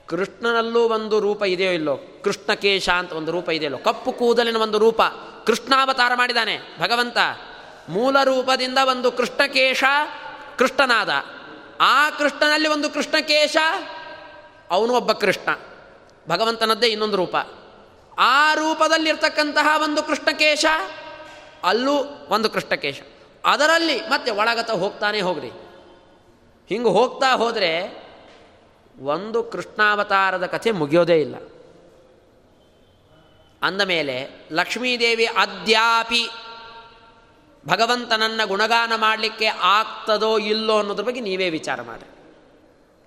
ಕೃಷ್ಣನಲ್ಲೂ 0.06 0.88
ಒಂದು 0.88 1.20
ರೂಪ 1.20 1.42
ಇದೆಯೋ 1.42 1.72
ಇಲ್ಲೋ? 1.72 1.96
ಕೃಷ್ಣಕೇಶ 1.96 2.88
ಅಂತ 2.88 3.12
ಒಂದು 3.12 3.32
ರೂಪ 3.32 3.48
ಇದೆಯಲ್ಲೋ? 3.50 3.78
ಕಪ್ಪು 3.78 4.12
ಕೂದಲಿನ 4.12 4.56
ಒಂದು 4.56 4.78
ರೂಪ 4.78 5.02
ಕೃಷ್ಣಾವತಾರ 5.46 6.12
ಮಾಡಿದ್ದಾನೆ 6.14 6.58
ಭಗವಂತ. 6.80 7.18
ಮೂಲ 7.90 8.24
ರೂಪದಿಂದ 8.24 8.78
ಒಂದು 8.88 9.12
ಕೃಷ್ಣಕೇಶ 9.12 9.84
ಕೃಷ್ಣನಾದ. 10.58 11.10
ಆ 11.80 12.10
ಕೃಷ್ಣನಲ್ಲಿ 12.10 12.68
ಒಂದು 12.68 12.90
ಕೃಷ್ಣಕೇಶ, 12.90 13.56
ಅವನು 14.70 14.94
ಒಬ್ಬ 14.94 15.12
ಕೃಷ್ಣ. 15.12 15.54
ಭಗವಂತನದ್ದೇ 16.28 16.86
ಇನ್ನೊಂದು 16.86 17.16
ರೂಪ. 17.16 17.36
ಆ 18.18 18.54
ರೂಪದಲ್ಲಿರ್ತಕ್ಕಂತಹ 18.54 19.82
ಒಂದು 19.82 20.02
ಕೃಷ್ಣಕೇಶ, 20.02 20.64
ಅಲ್ಲೂ 21.64 22.26
ಒಂದು 22.28 22.50
ಕೃಷ್ಣಕೇಶ. 22.50 23.00
ಅದರಲ್ಲಿ 23.44 24.00
ಮತ್ತೆ 24.00 24.30
ಒಳಗತ 24.30 24.70
ಹೋಗ್ತಾನೆ 24.70 25.20
ಹೋಗ್ರಿ. 25.20 25.48
ಹಿಂಗೆ 26.68 26.88
ಹೋಗ್ತಾ 26.88 27.36
ಹೋದರೆ 27.36 28.04
ಒಂದು 29.00 29.42
ಕೃಷ್ಣಾವತಾರದ 29.42 30.46
ಕಥೆ 30.46 30.70
ಮುಗಿಯೋದೇ 30.70 31.20
ಇಲ್ಲ. 31.20 31.34
ಅಂದಮೇಲೆ 33.62 34.48
ಲಕ್ಷ್ಮೀದೇವಿ 34.52 35.24
ಅದ್ಯಾಪಿ 35.24 36.30
ಭಗವಂತನನ್ನು 37.66 38.46
ಗುಣಗಾನ 38.46 38.92
ಮಾಡಲಿಕ್ಕೆ 38.96 39.46
ಆಗ್ತದೋ 39.46 40.38
ಇಲ್ಲೋ 40.38 40.78
ಅನ್ನೋದ್ರ 40.78 41.04
ಬಗ್ಗೆ 41.04 41.20
ನೀವೇ 41.20 41.50
ವಿಚಾರ 41.50 41.82
ಮಾಡಿ. 41.82 42.10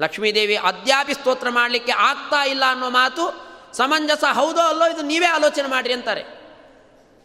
ಲಕ್ಷ್ಮೀದೇವಿ, 0.02 0.56
ಅದ್ಯಾಪಿ 0.56 1.14
ಸ್ತೋತ್ರ 1.14 1.50
ಮಾಡಲಿಕ್ಕೆ 1.50 1.92
ಆಗ್ತಾ 1.92 2.46
ಇಲ್ಲ 2.46 2.64
ಅನ್ನೋ 2.72 2.90
ಮಾತು 2.90 3.54
ಸಮಂಜಸ 3.74 4.24
ಹೌದೋ 4.24 4.62
ಅಲ್ಲೋ 4.62 4.90
ಇದು 4.90 5.02
ನೀವೇ 5.02 5.26
ಆಲೋಚನೆ 5.26 5.68
ಮಾಡಿರಿ 5.68 5.94
ಅಂತಾರೆ. 5.94 6.24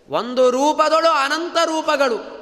ಒಂದು 0.08 0.50
ರೂಪದಳು 0.50 1.08
ಅನಂತ 1.08 1.56
ರೂಪಗಳು. 1.64 2.38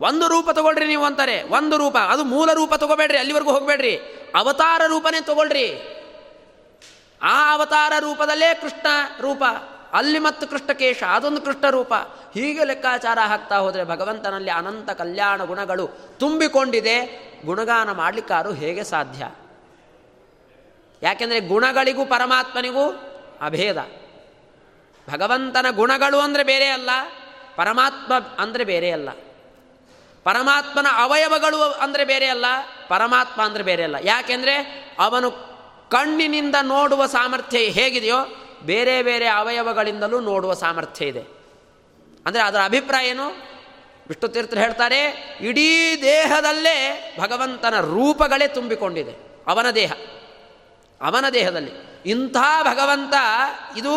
ಒಂದು 0.00 0.28
ರೂಪ 0.28 0.50
ತಗೊಳ್ರಿ 0.50 0.86
ನೀವು 0.86 1.04
ಅಂತಾರೆ. 1.04 1.42
ಒಂದು 1.42 1.76
ರೂಪ, 1.76 1.96
ಅದು 1.96 2.24
ಮೂಲ 2.24 2.52
ರೂಪ 2.52 2.74
ತಗೋಬೇಡ್ರಿ, 2.74 3.18
ಅಲ್ಲಿವರೆಗೂ 3.18 3.52
ಹೋಗಬೇಡ್ರಿ. 3.52 3.96
ಅವತಾರ 4.34 4.80
ರೂಪನೇ 4.86 5.20
ತಗೊಳ್ರಿ. 5.20 5.88
ಆ 7.22 7.52
ಅವತಾರ 7.52 7.92
ರೂಪದಲ್ಲೇ 8.00 8.54
ಕೃಷ್ಣ 8.54 8.86
ರೂಪ. 9.20 9.44
ಅಲ್ಲಿ 9.92 10.18
ಮತ್ತು 10.18 10.44
ಕೃಷ್ಣಕೇಶ, 10.46 11.02
ಅದೊಂದು 11.02 11.40
ಕೃಷ್ಣ 11.40 11.70
ರೂಪ. 11.70 11.92
ಹೀಗೆ 12.34 12.64
ಲೆಕ್ಕಾಚಾರ 12.64 13.18
ಹಾಕ್ತಾ 13.18 13.56
ಹೋದರೆ 13.56 13.84
ಭಗವಂತನಲ್ಲಿ 13.84 14.50
ಅನಂತ 14.50 14.90
ಕಲ್ಯಾಣ 14.90 15.44
ಗುಣಗಳು 15.44 15.86
ತುಂಬಿಕೊಂಡಿದೆ. 16.18 16.96
ಗುಣಗಾನ 17.46 17.92
ಮಾಡಲಿಕ್ಕಾರು 17.92 18.52
ಹೇಗೆ 18.52 18.84
ಸಾಧ್ಯ? 18.84 19.22
ಯಾಕೆಂದರೆ 21.02 21.40
ಗುಣಗಳಿಗೂ 21.40 22.04
ಪರಮಾತ್ಮನಿಗೂ 22.04 22.84
ಅಭೇದ. 23.40 23.78
ಭಗವಂತನ 25.08 25.66
ಗುಣಗಳು 25.70 26.18
ಅಂದರೆ 26.18 26.42
ಬೇರೆ 26.42 26.68
ಅಲ್ಲ, 26.68 26.90
ಪರಮಾತ್ಮ 27.56 28.12
ಅಂದರೆ 28.38 28.64
ಬೇರೆ 28.64 28.90
ಅಲ್ಲ. 28.90 29.08
ಪರಮಾತ್ಮನ 30.24 30.86
ಅವಯವಗಳು 30.96 31.62
ಅಂದರೆ 31.62 32.04
ಬೇರೆ 32.04 32.26
ಅಲ್ಲ, 32.26 32.46
ಪರಮಾತ್ಮ 32.88 33.42
ಅಂದರೆ 33.42 33.62
ಬೇರೆ 33.62 33.82
ಅಲ್ಲ. 33.82 33.96
ಯಾಕೆಂದರೆ 34.02 34.54
ಅವನು 34.98 35.30
ಕಣ್ಣಿನಿಂದ 35.90 36.56
ನೋಡುವ 36.62 37.06
ಸಾಮರ್ಥ್ಯ 37.06 37.58
ಹೇಗಿದೆಯೋ 37.58 38.20
ಬೇರೆ 38.64 39.02
ಬೇರೆ 39.02 39.26
ಅವಯವಗಳಿಂದಲೂ 39.26 40.20
ನೋಡುವ 40.20 40.54
ಸಾಮರ್ಥ್ಯ 40.54 41.06
ಇದೆ. 41.06 41.22
ಅಂದರೆ 42.26 42.42
ಅದರ 42.42 42.58
ಅಭಿಪ್ರಾಯ 42.64 43.08
ಏನು? 43.08 43.52
ವಿಷ್ಣು 44.08 44.28
ತೀರ್ಥರು 44.28 44.60
ಹೇಳ್ತಾರೆ, 44.60 45.00
ಇಡೀ 45.40 46.02
ದೇಹದಲ್ಲೇ 46.02 47.16
ಭಗವಂತನ 47.20 47.80
ರೂಪಗಳೇ 47.80 48.48
ತುಂಬಿಕೊಂಡಿದೆ, 48.48 49.42
ಅವನ 49.46 49.70
ದೇಹ. 49.70 49.92
ಅವನ 51.00 51.24
ದೇಹದಲ್ಲಿ. 51.32 51.70
ಇಂಥ 52.06 52.36
ಭಗವಂತ, 52.62 53.14
ಇದು 53.76 53.92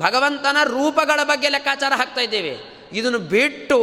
ಭಗವಂತನ 0.00 0.56
ರೂಪಗಳ 0.64 1.20
ಬಗ್ಗೆ 1.24 1.48
ಲೆಕ್ಕಾಚಾರ 1.48 1.92
ಹಾಕ್ತಾ 1.96 2.20
ಇದ್ದೇವೆ. 2.20 2.56
ಇದನ್ನು 2.92 3.18
ಬಿಟ್ಟು 3.18 3.78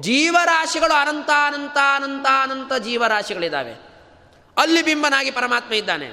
ಜೀವರಾಶಿಗಳು 0.00 0.94
ಅನಂತ 0.94 1.30
ಅನಂತ 1.46 1.76
ಅನಂತ 1.96 2.26
ಅನಂತ 2.42 2.72
ಜೀವರಾಶಿಗಳಿದ್ದಾವೆ. 2.72 3.72
ಅಲ್ಲಿ 4.58 4.82
ಬಿಂಬನಾಗಿ 4.82 5.30
ಪರಮಾತ್ಮ 5.30 5.74
ಇದ್ದಾನೆ. 5.74 6.06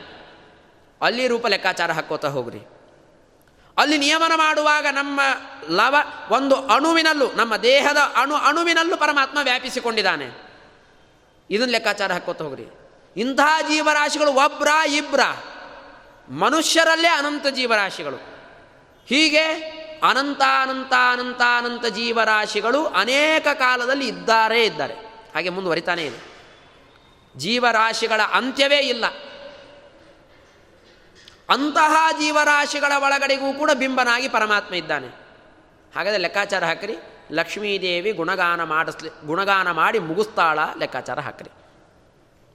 ಅಲ್ಲಿ 1.01 1.27
ರೂಪ 1.27 1.47
ಲೆಕ್ಕಾಚಾರ 1.47 1.91
ಹಾಕೋತಾ 1.91 2.27
ಹೋಗ್ರಿ. 2.27 2.59
ಅಲ್ಲಿ 3.77 3.97
ನಿಯಮನ 3.97 4.31
ಮಾಡುವಾಗ 4.35 4.85
ನಮ್ಮ 4.91 5.19
ಲವ 5.69 5.95
ಒಂದು 6.29 6.55
ಅಣುವಿನಲ್ಲೂ, 6.55 7.31
ನಮ್ಮ 7.31 7.57
ದೇಹದ 7.57 7.97
ಅಣು 8.15 8.35
ಅಣುವಿನಲ್ಲೂ 8.35 8.97
ಪರಮಾತ್ಮ 8.97 9.37
ವ್ಯಾಪಿಸಿಕೊಂಡಿದ್ದಾನೆ. 9.43 10.25
ಇದನ್ನು 11.49 11.71
ಲೆಕ್ಕಾಚಾರ 11.71 12.13
ಹಾಕೋತ 12.13 12.41
ಹೋಗ್ರಿ. 12.41 12.63
ಇಂತಹ 13.17 13.61
ಜೀವರಾಶಿಗಳು 13.61 14.33
ಒಬ್ರ 14.33 14.67
ಇಬ್ರ. 14.87 15.19
ಮನುಷ್ಯರಲ್ಲೇ 16.29 17.07
ಅನಂತ 17.07 17.47
ಜೀವರಾಶಿಗಳು. 17.47 18.15
ಹೀಗೆ 19.07 19.43
ಅನಂತ 20.03 20.41
ಅನಂತ 20.61 20.93
ಅನಂತ 21.11 21.41
ಅನಂತ 21.57 21.85
ಜೀವರಾಶಿಗಳು 21.85 22.85
ಅನೇಕ 22.85 23.47
ಕಾಲದಲ್ಲಿ 23.53 24.07
ಇದ್ದಾರೆ 24.07 24.65
ಇದ್ದಾರೆ. 24.65 24.93
ಹಾಗೆ 25.35 25.49
ಮುಂದುವರಿತಾನೇ 25.49 26.03
ಇದೆ. 26.03 26.31
ಜೀವರಾಶಿಗಳ 27.37 28.21
ಅಂತ್ಯವೇ 28.33 28.77
ಇಲ್ಲ. 28.77 29.05
ಅಂತಹ 31.49 32.07
ಜೀವರಾಶಿಗಳ 32.11 32.91
ಒಳಗಡೆಗೂ 32.97 33.53
ಕೂಡ 33.53 33.71
ಬಿಂಬನಾಗಿ 33.71 34.29
ಪರಮಾತ್ಮ 34.29 34.75
ಇದ್ದಾನೆ. 34.75 35.07
ಹಾಗಾದರೆ 35.95 36.17
ಲೆಕ್ಕಾಚಾರ 36.17 36.63
ಹಾಕ್ರಿ. 36.65 36.97
ಲಕ್ಷ್ಮೀದೇವಿ 37.31 38.11
ಗುಣಗಾನ 38.11 38.63
ಮಾಡಿಸ್ಲಿ, 38.63 39.09
ಗುಣಗಾನ 39.25 39.71
ಮಾಡಿ 39.71 39.99
ಮುಗಿಸ್ತಾಳ, 39.99 40.59
ಲೆಕ್ಕಾಚಾರ 40.79 41.19
ಹಾಕ್ರಿ. 41.19 41.49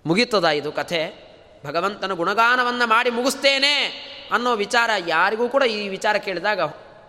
ಮುಗೀತದ 0.07 0.45
ಇದು 0.45 0.73
ಕಥೆ. 0.73 1.27
ಭಗವಂತನ 1.67 2.13
ಗುಣಗಾನವನ್ನು 2.13 2.87
ಮಾಡಿ 2.87 3.11
ಮುಗಿಸ್ತೇನೆ 3.11 3.77
ಅನ್ನೋ 4.33 4.55
ವಿಚಾರ 4.55 4.91
ಯಾರಿಗೂ 5.07 5.49
ಕೂಡ 5.49 5.63
ಈ 5.63 5.89
ವಿಚಾರ 5.89 6.17
ಕೇಳಿದಾಗ 6.17 6.61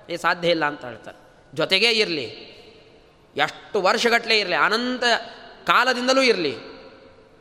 ಏ, 0.10 0.18
ಸಾಧ್ಯ 0.18 0.50
ಇಲ್ಲ 0.50 0.66
ಅಂತ 0.66 0.86
ಹೇಳ್ತಾರೆ. 0.86 1.18
ಜೊತೆಗೇ 1.54 1.90
ಇರಲಿ. 1.90 2.58
ಎಷ್ಟು 3.38 3.82
ವರ್ಷಗಟ್ಟಲೆ 3.82 4.40
ಇರಲಿ, 4.40 4.56
ಅನಂತ 4.56 5.04
ಕಾಲದಿಂದಲೂ 5.68 6.22
ಇರಲಿ. 6.22 6.58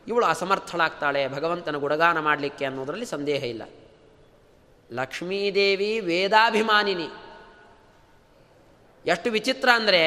ಇವಳು 0.07 0.25
ಅಸಮರ್ಥಳಾಗ್ತಾಳೆ, 0.25 1.27
ಭಗವಂತನ 1.27 1.75
ಗುಣಗಾನ 1.75 2.19
ಮಾಡಲಿಕ್ಕೆ 2.19 2.65
ಅನ್ನೋದರಲ್ಲಿ 2.65 3.05
ಸಂದೇಹ 3.05 3.43
ಇಲ್ಲ. 3.43 3.61
ಲಕ್ಷ್ಮೀದೇವಿ 4.91 5.99
ವೇದಾಭಿಮಾನಿನಿ. 5.99 7.07
ಎಷ್ಟು 9.05 9.31
ವಿಚಿತ್ರ 9.31 9.69
ಅಂದರೆ 9.73 10.01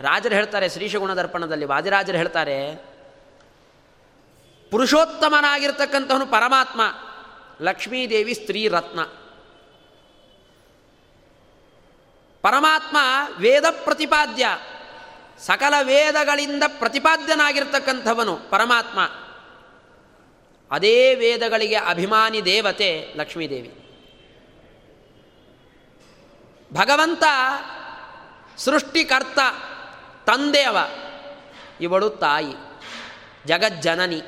ರಾಜರು 0.00 0.34
ಹೇಳ್ತಾರೆ 0.34 0.68
ಶ್ರೀಶ 0.68 0.96
ಗುಣದರ್ಪಣದಲ್ಲಿ 0.96 1.64
ವಾದಿರಾಜರು 1.64 2.16
ಹೇಳ್ತಾರೆ, 2.16 2.76
ಪುರುಷೋತ್ತಮನಾಗಿರ್ತಕ್ಕಂಥವನು 4.70 6.26
ಪರಮಾತ್ಮ, 6.26 6.80
ಲಕ್ಷ್ಮೀದೇವಿ 7.62 8.34
ಸ್ತ್ರೀ 8.34 8.68
ರತ್ನ 8.68 9.00
ಪರಮಾತ್ಮ 12.42 12.96
ವೇದ 13.38 13.64
ಪ್ರತಿಪಾದ್ಯ, 13.70 14.46
ಸಕಲ 15.38 15.74
ವೇದಗಳಿಂದ 15.82 16.62
ಪ್ರತಿಪಾದ್ಯನಾಗಿರ್ತಕ್ಕಂಥವನು 16.66 18.36
ಪರಮಾತ್ಮ. 18.36 19.00
ಅದೇ 20.70 21.14
ವೇದಗಳಿಗೆ 21.14 21.76
ಅಭಿಮಾನಿ 21.76 22.44
ದೇವತೆ 22.44 23.14
ಲಕ್ಷ್ಮೀದೇವಿ. 23.16 23.87
ಭಗವಂತ 26.72 27.22
ಸೃಷ್ಟಿಕರ್ತ, 28.56 29.38
ತಂದೆಯವ. 30.26 30.76
ಇವಳು 31.80 32.10
ತಾಯಿ, 32.10 32.54
ಜಗಜ್ಜನನಿ. 33.46 34.22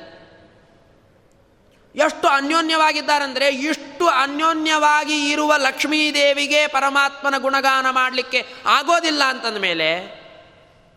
ಎಷ್ಟು 1.95 2.27
ಅನ್ಯೋನ್ಯವಾಗಿದ್ದಾರೆಂದರೆ 2.27 3.47
ಇಷ್ಟು 3.47 4.07
ಅನ್ಯೋನ್ಯವಾಗಿ 4.07 5.31
ಇರುವ 5.31 5.53
ಲಕ್ಷ್ಮೀದೇವಿಗೆ 5.57 6.67
ಪರಮಾತ್ಮನ 6.67 7.35
ಗುಣಗಾನ 7.37 7.89
ಮಾಡಲಿಕ್ಕೆ 7.89 8.47
ಆಗೋದಿಲ್ಲ 8.65 9.23
ಅಂತಂದ 9.23 9.57
ಮೇಲೆ 9.57 10.21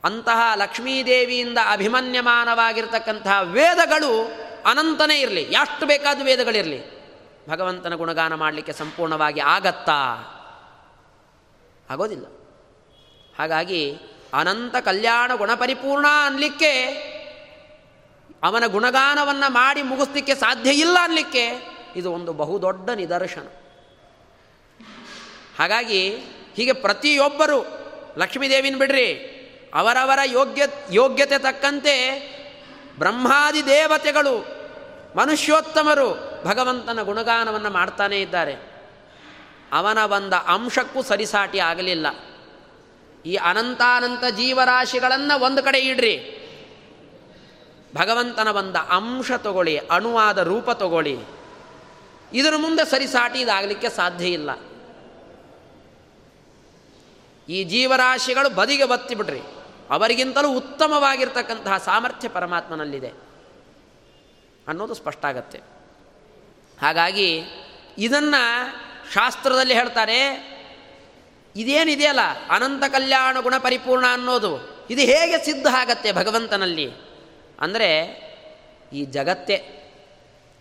ಅಂತಹ 0.05 0.53
ಲಕ್ಷ್ಮೀದೇವಿಯಿಂದ 0.55 1.59
ಅಭಿಮನ್ಯಮಾನವಾಗಿರ್ತಕ್ಕಂತಹ 1.73 3.41
ವೇದಗಳು 3.43 4.33
ಅನಂತನೇ 4.67 5.21
ಇರಲಿ. 5.21 5.43
ಎಷ್ಟು 5.43 5.87
ಬೇಕಾದ 5.87 6.21
ವೇದಗಳಿರಲಿ. 6.25 6.95
ಭಗವಂತನ 7.49 7.95
ಗುಣಗಾನ 7.95 8.35
ಮಾಡಲಿಕ್ಕೆ 8.35 8.73
ಸಂಪೂರ್ಣವಾಗಿ 8.73 9.41
ಆಗತ್ತಾ? 9.41 10.31
ಆಗೋದಿಲ್ಲ. 11.91 12.27
ಹಾಗಾಗಿ 13.39 13.97
ಅನಂತ 14.33 14.77
ಕಲ್ಯಾಣ 14.77 15.35
ಗುಣಪರಿಪೂರ್ಣ 15.35 16.07
ಅನ್ನಲಿಕ್ಕೆ 16.27 16.87
ಅವನ 18.43 18.67
ಗುಣಗಾನವನ್ನು 18.67 19.53
ಮಾಡಿ 19.53 19.83
ಮುಗಿಸ್ಲಿಕ್ಕೆ 19.83 20.35
ಸಾಧ್ಯ 20.35 20.71
ಇಲ್ಲ 20.71 20.97
ಅನ್ನಲಿಕ್ಕೆ 21.01 21.75
ಇದು 21.97 22.13
ಒಂದು 22.13 22.33
ಬಹುದೊಡ್ಡ 22.33 22.91
ನಿದರ್ಶನ. 22.91 23.47
ಹಾಗಾಗಿ 25.59 26.11
ಹೀಗೆ 26.57 26.73
ಪ್ರತಿಯೊಬ್ಬರು 26.73 27.67
ಲಕ್ಷ್ಮೀದೇವಿನ 28.19 28.77
ಬಿಡ್ರಿ, 28.77 29.15
ಅವರವರ 29.75 30.19
ಯೋಗ್ಯ, 30.25 30.63
ಯೋಗ್ಯತೆ 30.91 31.39
ತಕ್ಕಂತೆ 31.39 31.95
ಬ್ರಹ್ಮಾದಿ 32.99 33.67
ದೇವತೆಗಳು, 33.67 34.47
ಮನುಷ್ಯೋತ್ತಮರು 35.17 36.41
ಭಗವಂತನ 36.45 37.03
ಗುಣಗಾನವನ್ನು 37.03 37.71
ಮಾಡ್ತಾನೇ 37.71 38.21
ಇದ್ದಾರೆ. 38.21 38.74
ಅವನ 39.75 40.07
ಬಂದ 40.07 40.33
ಅಂಶಕ್ಕೂ 40.33 41.03
ಸರಿಸಾಟಿ 41.03 41.59
ಆಗಲಿಲ್ಲ. 41.59 42.07
ಈ 43.27 43.37
ಅನಂತಾನಂತ 43.37 44.25
ಜೀವರಾಶಿಗಳನ್ನು 44.25 45.41
ಒಂದು 45.41 45.63
ಕಡೆ 45.63 45.79
ಇಡ್ರಿ. 45.79 46.41
ಭಗವಂತನ 47.95 48.51
ಬಂದ 48.51 48.77
ಅಂಶ 48.77 49.33
ತಗೊಳ್ಳಿ, 49.33 49.79
ಅಣುವಾದ 49.79 50.39
ರೂಪ 50.39 50.71
ತಗೊಳ್ಳಿ. 50.71 51.19
ಇದರ 52.33 52.57
ಮುಂದೆ 52.57 52.91
ಸರಿಸಾಟಿ 52.91 53.41
ಇದಾಗಲಿಕ್ಕೆ 53.41 53.89
ಸಾಧ್ಯ 53.89 54.27
ಇಲ್ಲ. 54.27 54.51
ಈ 57.49 57.65
ಜೀವರಾಶಿಗಳು 57.65 58.55
ಬದಿಗೆ 58.55 58.85
ಬತ್ತಿಬಿಡ್ರಿ 58.85 59.41
ಅವರಿಗಿಂತಲೂ 59.91 60.53
ಉತ್ತಮವಾಗಿರ್ತಕ್ಕಂತಹ 60.53 61.77
ಸಾಮರ್ಥ್ಯ 61.77 62.29
ಪರಮಾತ್ಮನಲ್ಲಿದೆ. 62.29 63.13
ಅನ್ನೋದು 64.69 64.95
ಸ್ಪಷ್ಟ 64.95 65.25
ಆಗತ್ತೆ. 65.25 65.59
ಹಾಗಾಗಿ 66.81 67.43
ಇದನ್ನು 67.99 68.84
ಶಾಸ್ತ್ರದಲ್ಲಿ 69.13 69.75
ಹೇಳ್ತಾರೆ, 69.75 70.19
ಇದೇನಿದೆಯಲ್ಲ? 71.57 72.21
ಅನಂತ 72.51 72.85
ಕಲ್ಯಾಣ 72.85 73.41
ಗುಣ 73.41 73.59
ಪರಿಪೂರ್ಣ 73.59 74.07
ಅನ್ನೋದು. 74.13 74.53
ಇದು 74.91 75.01
ಹೇಗೆ 75.01 75.45
ಸಿದ್ಧ 75.45 75.67
ಆಗತ್ತೆ 75.73 76.13
ಭಗವಂತನಲ್ಲಿ? 76.13 76.91
ಅಂದರೆ, 77.61 77.91
ಈ 78.93 79.05
ಜಗತ್ತೇ 79.05 79.57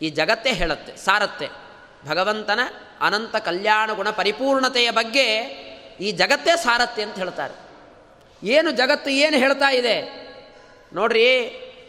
ಈ 0.01 0.09
ಜಗತ್ತೇ 0.09 0.51
ಹೇಳುತ್ತೆ, 0.51 0.95
ಸಾರತ್ತೆ. 0.97 1.47
ಭಗವಂತನ 2.07 2.59
ಅನಂತ 3.01 3.35
ಕಲ್ಯಾಣ 3.35 3.91
ಗುಣ 3.91 4.09
ಪರಿಪೂರ್ಣತೆಯ 4.09 4.91
ಬಗ್ಗೆ 4.91 5.27
ಈ 5.99 6.11
ಜಗತ್ತೇ 6.11 6.57
ಸಾರತ್ತೆ 6.57 7.01
ಅಂತ 7.03 7.15
ಹೇಳ್ತಾರೆ. 7.15 7.55
ಏನು 8.43 8.71
ಜಗತ್ತು 8.71 9.09
ಏನು 9.09 9.37
ಹೇಳ್ತಾ 9.37 9.71
ಇದೆ? 9.71 9.97
ನೋಡ್ರಿ, 10.93 11.29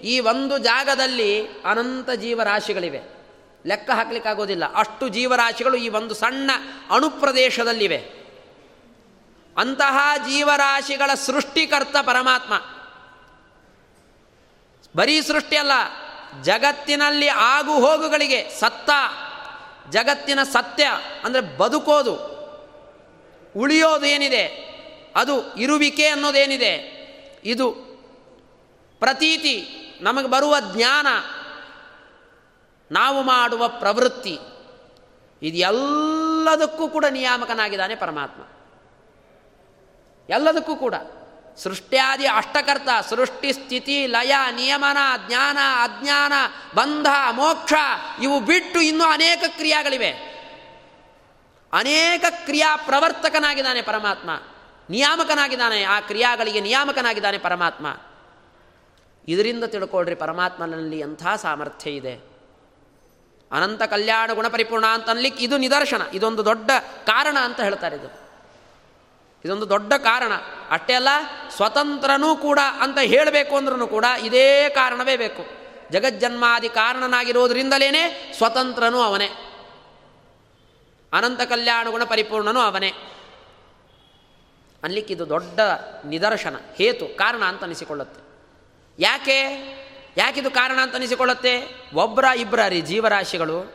ಈ 0.03 0.21
ಒಂದು 0.21 0.59
ಜಾಗದಲ್ಲಿ 0.59 1.47
ಅನಂತ 1.47 2.11
ಜೀವರಾಶಿಗಳಿವೆ. 2.11 3.13
ಲೆಕ್ಕ 3.66 3.90
ಹಾಕ್ಲಿಕ್ಕಾಗೋದಿಲ್ಲ. 3.90 4.74
ಅಷ್ಟು 4.74 5.09
ಜೀವರಾಶಿಗಳು 5.09 5.77
ಈ 5.77 5.88
ಒಂದು 5.88 6.14
ಸಣ್ಣ 6.14 6.50
ಅಣುಪ್ರದೇಶದಲ್ಲಿವೆ. 6.90 7.98
ಅಂತಹ 9.57 9.96
ಜೀವರಾಶಿಗಳ 10.16 11.14
ಸೃಷ್ಟಿಕರ್ತ 11.14 11.96
ಪರಮಾತ್ಮ. 12.03 12.55
ಬರೀ 14.96 15.20
ಸೃಷ್ಟಿ 15.20 15.57
ಅಲ್ಲ, 15.57 15.72
ಜಗತ್ತಿನಲ್ಲಿ 16.42 17.29
ಆಗು 17.29 17.72
ಹೋಗುಗಳಿಗೆ 17.72 18.61
ಸತ್ತ, 18.61 18.90
ಜಗತ್ತಿನ 19.90 20.42
ಸತ್ಯ 20.42 20.87
ಅಂದರೆ 21.24 21.42
ಬದುಕೋದು 21.59 22.14
ಉಳಿಯೋದು 23.57 24.07
ಏನಿದೆ 24.07 24.44
ಅದು 25.16 25.55
ಇರುವಿಕೆ 25.57 26.07
ಅನ್ನೋದೇನಿದೆ, 26.07 26.72
ಇದು 27.44 27.70
ಪ್ರತೀತಿ, 28.98 29.57
ನಮಗೆ 30.00 30.27
ಬರುವ 30.27 30.57
ಜ್ಞಾನ 30.74 31.07
ನಾವು 32.90 33.23
ಮಾಡುವ 33.23 33.68
ಪ್ರವೃತ್ತಿ 33.68 34.38
ಇದೆಲ್ಲದಕ್ಕೂ 35.42 36.88
ಕೂಡ 36.88 37.05
ನಿಯಾಮಕನಾಗಿದ್ದಾನೆ 37.11 37.94
ಪರಮಾತ್ಮ. 37.94 38.42
ಎಲ್ಲದಕ್ಕೂ 40.29 40.77
ಕೂಡ. 40.77 40.94
ಸೃಷ್ಟ್ಯಾದಿ 41.57 42.27
ಅಷ್ಟಕರ್ತ, 42.27 42.88
ಸೃಷ್ಟಿ 43.09 43.53
ಸ್ಥಿತಿ, 43.53 44.07
ಲಯ, 44.07 44.35
ನಿಯಮನ, 44.51 44.97
ಜ್ಞಾನ, 45.27 45.59
ಅಜ್ಞಾನ, 45.83 46.33
ಬಂಧ, 46.75 47.07
ಮೋಕ್ಷ, 47.31 47.73
ಇವು 48.23 48.40
ಬಿಟ್ಟು 48.40 48.81
ಇನ್ನೂ 48.81 49.05
ಅನೇಕ 49.05 49.44
ಕ್ರಿಯಾಗಳಿವೆ. 49.47 50.11
ಅನೇಕ 51.73 52.25
ಕ್ರಿಯಾ 52.31 52.77
ಪ್ರವರ್ತಕನಾಗಿದ್ದಾನೆ 52.77 53.83
ಪರಮಾತ್ಮ. 53.83 54.31
ನಿಯಾಮಕನಾಗಿದ್ದಾನೆ, 54.90 55.85
ಆ 55.85 56.01
ಕ್ರಿಯಾಗಳಿಗೆ 56.01 56.61
ನಿಯಾಮಕನಾಗಿದ್ದಾನೆ 56.61 57.38
ಪರಮಾತ್ಮ. 57.38 57.97
ಇದರಿಂದ 59.29 59.64
ತಿಳ್ಕೊಳ್ರಿ, 59.64 60.14
ಪರಮಾತ್ಮನಲ್ಲಿ 60.14 60.99
ಎಂಥ 60.99 61.27
ಸಾಮರ್ಥ್ಯ 61.37 61.90
ಇದೆ. 61.90 62.34
ಅನಂತ 63.55 63.83
ಕಲ್ಯಾಣ 63.83 64.33
ಗುಣಪರಿಪೂರ್ಣ 64.33 64.87
ಅಂತ 64.87 65.11
ಅನ್ಲಿಕ್ಕೆ 65.11 65.45
ಇದು 65.45 65.57
ನಿದರ್ಶನ. 65.57 66.03
ಇದೊಂದು 66.12 66.45
ದೊಡ್ಡ 66.45 66.71
ಕಾರಣ 67.07 67.38
ಅಂತ 67.40 67.61
ಹೇಳ್ತಾರೆ 67.61 67.97
ಇದು. 67.97 68.25
ಇದೊಂದು 69.45 69.69
ದೊಡ್ಡ 69.69 69.93
ಕಾರಣ. 69.93 70.33
ಅಷ್ಟೇ 70.71 70.93
ಅಲ್ಲ, 70.93 71.09
ಸ್ವತಂತ್ರನೂ 71.51 72.37
ಕೂಡ 72.37 72.59
ಅಂತ 72.81 72.99
ಹೇಳಬೇಕು 72.99 73.57
ಅಂದ್ರೂ 73.57 73.87
ಕೂಡ 73.87 74.05
ಇದೇ 74.05 74.69
ಕಾರಣವೇ 74.69 75.17
ಬೇಕು. 75.17 75.45
ಜಗಜ್ಜನ್ಮಾದಿ 75.90 76.69
ಕಾರಣನಾಗಿರೋದ್ರಿಂದಲೇ 76.69 78.33
ಸ್ವತಂತ್ರನೂ 78.37 79.01
ಅವನೇ. 79.01 79.29
ಅನಂತ 81.12 81.40
ಕಲ್ಯಾಣ 81.40 81.88
ಗುಣ 81.90 82.05
ಪರಿಪೂರ್ಣನೂ 82.05 82.61
ಅವನೇ 82.61 82.93
ಅನ್ಲಿಕ್ಕಿದು 84.85 85.29
ದೊಡ್ಡ 85.29 85.61
ನಿದರ್ಶನ, 86.05 86.57
ಹೇತು, 86.75 87.17
ಕಾರಣ 87.17 87.45
ಅಂತ 87.45 87.62
ಅನಿಸಿಕೊಳ್ಳುತ್ತೆ. 87.62 88.21
ಯಾಕೆ? 88.99 89.40
ಯಾಕಿದು 90.16 90.50
ಕಾರಣ 90.50 90.79
ಅಂತ 90.83 90.94
ಅನಿಸಿಕೊಳ್ಳುತ್ತೆ? 90.94 91.83
ಒಬ್ಬರ 91.94 92.24
ಇಬ್ಬರ 92.37 92.61
ರೀ 92.68 92.81
ಜೀವರಾಶಿಗಳು. 92.81 93.74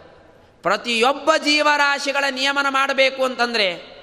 ಪ್ರತಿಯೊಬ್ಬ 0.62 1.32
ಜೀವರಾಶಿಗಳ 1.38 2.24
ನಿಯಮನ 2.32 2.66
ಮಾಡಬೇಕು 2.70 3.24
ಅಂತಂದರೆ, 3.24 4.00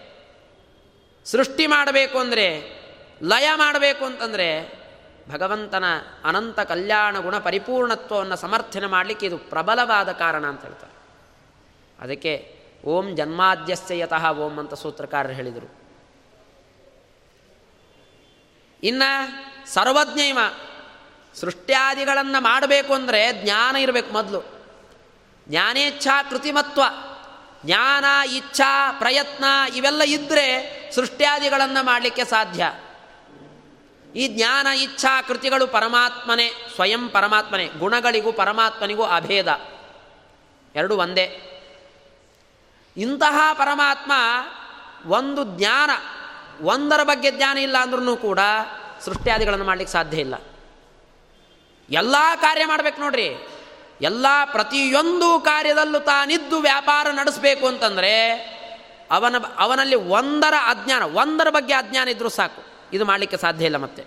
ಸೃಷ್ಟಿ 1.24 1.66
ಮಾಡಬೇಕು 1.66 2.18
ಅಂದರೆ, 2.18 2.76
ಲಯ 3.22 3.50
ಮಾಡಬೇಕು 3.54 4.04
ಅಂತಂದರೆ, 4.04 4.76
ಭಗವಂತನ 5.30 5.84
ಅನಂತ 6.24 6.60
ಕಲ್ಯಾಣ 6.60 7.18
ಗುಣ 7.18 7.38
ಪರಿಪೂರ್ಣತ್ವವನ್ನು 7.38 8.36
ಸಮರ್ಥನೆ 8.36 8.86
ಮಾಡಲಿಕ್ಕೆ 8.86 9.26
ಇದು 9.26 9.38
ಪ್ರಬಲವಾದ 9.38 10.12
ಕಾರಣ 10.12 10.46
ಅಂತ 10.46 10.62
ಹೇಳ್ತಾರೆ. 10.62 10.92
ಅದಕ್ಕೆ 12.00 12.56
ಓಂ 12.84 13.16
ಜನ್ಮಾದ್ಯಸ್ಯ 13.16 13.98
ಯತಃ 13.98 14.32
ಓಂ 14.32 14.58
ಅಂತ 14.58 14.74
ಸೂತ್ರಕಾರರು 14.74 15.32
ಹೇಳಿದರು. 15.32 15.86
ಇನ್ನು 18.82 19.18
ಸರ್ವಜ್ಞ 19.68 20.20
ಸೃಷ್ಟ್ಯಾದಿಗಳನ್ನು 21.40 22.42
ಮಾಡಬೇಕು 22.42 22.94
ಅಂದರೆ 22.94 23.32
ಜ್ಞಾನ 23.32 23.76
ಇರಬೇಕು 23.76 24.12
ಮೊದಲು. 24.12 24.56
ಜ್ಞಾನೇಚ್ಛಾ 25.48 26.22
ಕೃತಿಮತ್ವ. 26.22 26.82
ಜ್ಞಾನ, 27.64 28.04
ಇಚ್ಛಾ, 28.30 28.92
ಪ್ರಯತ್ನ 28.92 29.44
ಇವೆಲ್ಲ 29.74 30.02
ಇದ್ದರೆ 30.02 30.90
ಸೃಷ್ಟ್ಯಾದಿಗಳನ್ನು 30.94 31.84
ಮಾಡಲಿಕ್ಕೆ 31.84 32.24
ಸಾಧ್ಯ. 32.24 32.72
ಈ 34.16 34.28
ಜ್ಞಾನ, 34.28 34.66
ಇಚ್ಛಾ 34.66 35.22
ಕೃತಿಗಳು 35.22 35.66
ಪರಮಾತ್ಮನೇ, 35.66 36.52
ಸ್ವಯಂ 36.74 37.08
ಪರಮಾತ್ಮನೇ, 37.08 37.66
ಗುಣಗಳಿಗೂ 37.66 38.32
ಪರಮಾತ್ಮನಿಗೂ 38.32 39.02
ಅಭೇದ. 39.02 39.60
ಎರಡು 40.74 40.96
ಒಂದೇ. 40.96 41.42
ಇಂತಹ 42.96 43.52
ಪರಮಾತ್ಮ 43.52 44.12
ಒಂದು 45.06 45.58
ಜ್ಞಾನ, 45.58 45.90
ಒಂದರ 46.60 47.02
ಬಗ್ಗೆ 47.02 47.30
ಜ್ಞಾನ 47.30 47.58
ಇಲ್ಲ 47.58 47.76
ಅಂದ್ರೂ 47.78 48.16
ಕೂಡ 48.16 48.38
ಸೃಷ್ಟ್ಯಾದಿಗಳನ್ನು 49.04 49.64
ಮಾಡಲಿಕ್ಕೆ 49.64 49.92
ಸಾಧ್ಯ 49.92 50.18
ಇಲ್ಲ. 50.18 50.34
ಎಲ್ಲ 51.90 52.16
ಕಾರ್ಯ 52.40 52.66
ಮಾಡ್ಬೇಕು 52.66 53.00
ನೋಡ್ರಿ. 53.00 53.48
ಎಲ್ಲ 54.00 54.26
ಪ್ರತಿಯೊಂದು 54.44 55.40
ಕಾರ್ಯದಲ್ಲೂ 55.40 55.98
ತಾನಿದ್ದು 55.98 56.60
ವ್ಯಾಪಾರ 56.60 57.06
ನಡೆಸಬೇಕು 57.10 57.66
ಅಂತಂದರೆ 57.66 58.30
ಅವನ 59.10 59.34
ಅವನಲ್ಲಿ 59.56 59.96
ಒಂದರ 59.96 60.54
ಅಜ್ಞಾನ, 60.66 61.02
ಒಂದರ 61.02 61.50
ಬಗ್ಗೆ 61.50 61.74
ಅಜ್ಞಾನ 61.74 62.08
ಇದ್ದರೂ 62.08 62.28
ಸಾಕು. 62.28 62.62
ಇದು 62.92 63.04
ಮಾಡಲಿಕ್ಕೆ 63.04 63.36
ಸಾಧ್ಯ 63.36 63.64
ಇಲ್ಲ 63.64 63.76
ಮತ್ತೆ. 63.76 64.04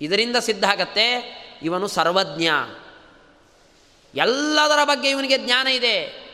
ಇದರಿಂದ 0.00 0.36
ಸಿದ್ಧ 0.36 0.64
ಆಗತ್ತೆ, 0.64 1.08
ಇವನು 1.62 1.86
ಸರ್ವಜ್ಞ. 1.86 2.48
ಎಲ್ಲದರ 4.14 4.84
ಬಗ್ಗೆ 4.84 5.10
ಇವನಿಗೆ 5.10 5.38
ಜ್ಞಾನ 5.38 5.66
ಇದೆ. 5.66 6.28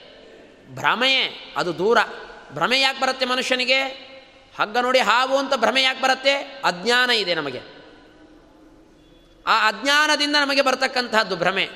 ಭ್ರಮೆಯೇ, 0.75 1.55
ಅದು 1.57 1.79
ದೂರ. 1.79 1.99
ಭ್ರಮೆ 2.53 2.81
ಯಾಕೆ 2.81 3.01
ಬರುತ್ತೆ 3.01 3.27
ಮನುಷ್ಯನಿಗೆ? 3.27 3.83
ಹಗ್ಗ 4.59 4.77
ನೋಡಿ 4.77 4.99
ಹಾವು 4.99 5.39
ಅಂತ 5.39 5.55
ಭ್ರಮೆ 5.55 5.83
ಯಾಕೆ 5.83 6.01
ಬರುತ್ತೆ? 6.01 6.35
ಅಜ್ಞಾನ 6.65 7.11
ಇದೆ 7.11 7.35
ನಮಗೆ. 7.35 7.78
ಆ 9.49 9.69
ಅಜ್ಞಾನದಿಂದ 9.69 10.37
ನಮಗೆ 10.41 10.63
ಬರ್ತಕ್ಕಂಥದ್ದು 10.63 11.37
ಭ್ರಮೆ. 11.37 11.69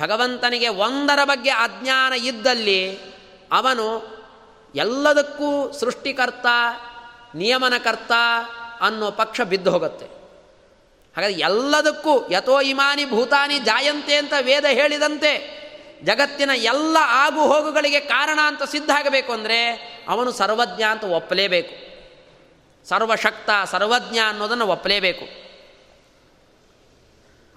ಭಗವಂತನಿಗೆ 0.00 0.68
ಒಂದರ 0.68 1.18
ಬಗ್ಗೆ 1.24 1.50
ಅಜ್ಞಾನ 1.50 2.12
ಇದ್ದಲ್ಲಿ 2.12 2.96
ಅವನು 3.52 4.16
ಎಲ್ಲದಕ್ಕೂ 4.74 5.72
ಸೃಷ್ಟಿಕರ್ತ, 5.72 6.46
ನಿಯಮನಕರ್ತ 7.34 8.12
ಅನ್ನೋ 8.80 9.10
ಪಕ್ಷ 9.10 9.40
ಬಿದ್ದು 9.40 9.70
ಹೋಗುತ್ತೆ. 9.70 10.06
ಹಾಗಾದ್ರೆ 11.16 11.40
ಎಲ್ಲದಕ್ಕೂ 11.40 12.28
ಯಥೋ 12.30 12.60
ಇಮಾನಿ 12.60 13.04
ಭೂತಾನಿ 13.04 13.58
ಜಾಯಂತೆ 13.58 14.16
ಅಂತ 14.16 14.32
ವೇದ 14.40 14.64
ಹೇಳಿದಂತೆ 14.64 15.32
ಜಗತ್ತಿನ 16.04 16.50
ಎಲ್ಲ 16.54 16.96
ಆಗು 17.00 17.40
ಹೋಗುಗಳಿಗೆ 17.40 18.00
ಕಾರಣ 18.00 18.38
ಅಂತ 18.44 18.62
ಸಿದ್ಧ 18.62 18.90
ಆಗಬೇಕು 18.90 19.32
ಅಂದರೆ 19.32 19.58
ಅವನು 20.08 20.32
ಸರ್ವಜ್ಞ 20.32 20.82
ಅಂತ 20.82 21.04
ಒಪ್ಪಲೇಬೇಕು. 21.04 21.74
ಸರ್ವಶಕ್ತ, 22.88 23.50
ಸರ್ವಜ್ಞ 23.64 24.18
ಅನ್ನೋದನ್ನು 24.28 24.66
ಒಪ್ಪಲೇಬೇಕು. 24.66 25.45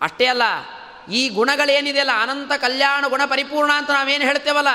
ಅಷ್ಟೇ 0.02 0.26
ಅಲ್ಲ, 0.26 0.44
ಈ 1.12 1.30
ಗುಣಗಳೇನಿದೆಯಲ್ಲ, 1.30 2.12
ಅನಂತ 2.22 2.54
ಕಲ್ಯಾಣ 2.54 3.06
ಗುಣ 3.08 3.22
ಪರಿಪೂರ್ಣ 3.26 3.72
ಅಂತ 3.74 3.90
ನಾವೇನು 3.90 4.24
ಹೇಳ್ತೇವಲ್ಲ? 4.24 4.68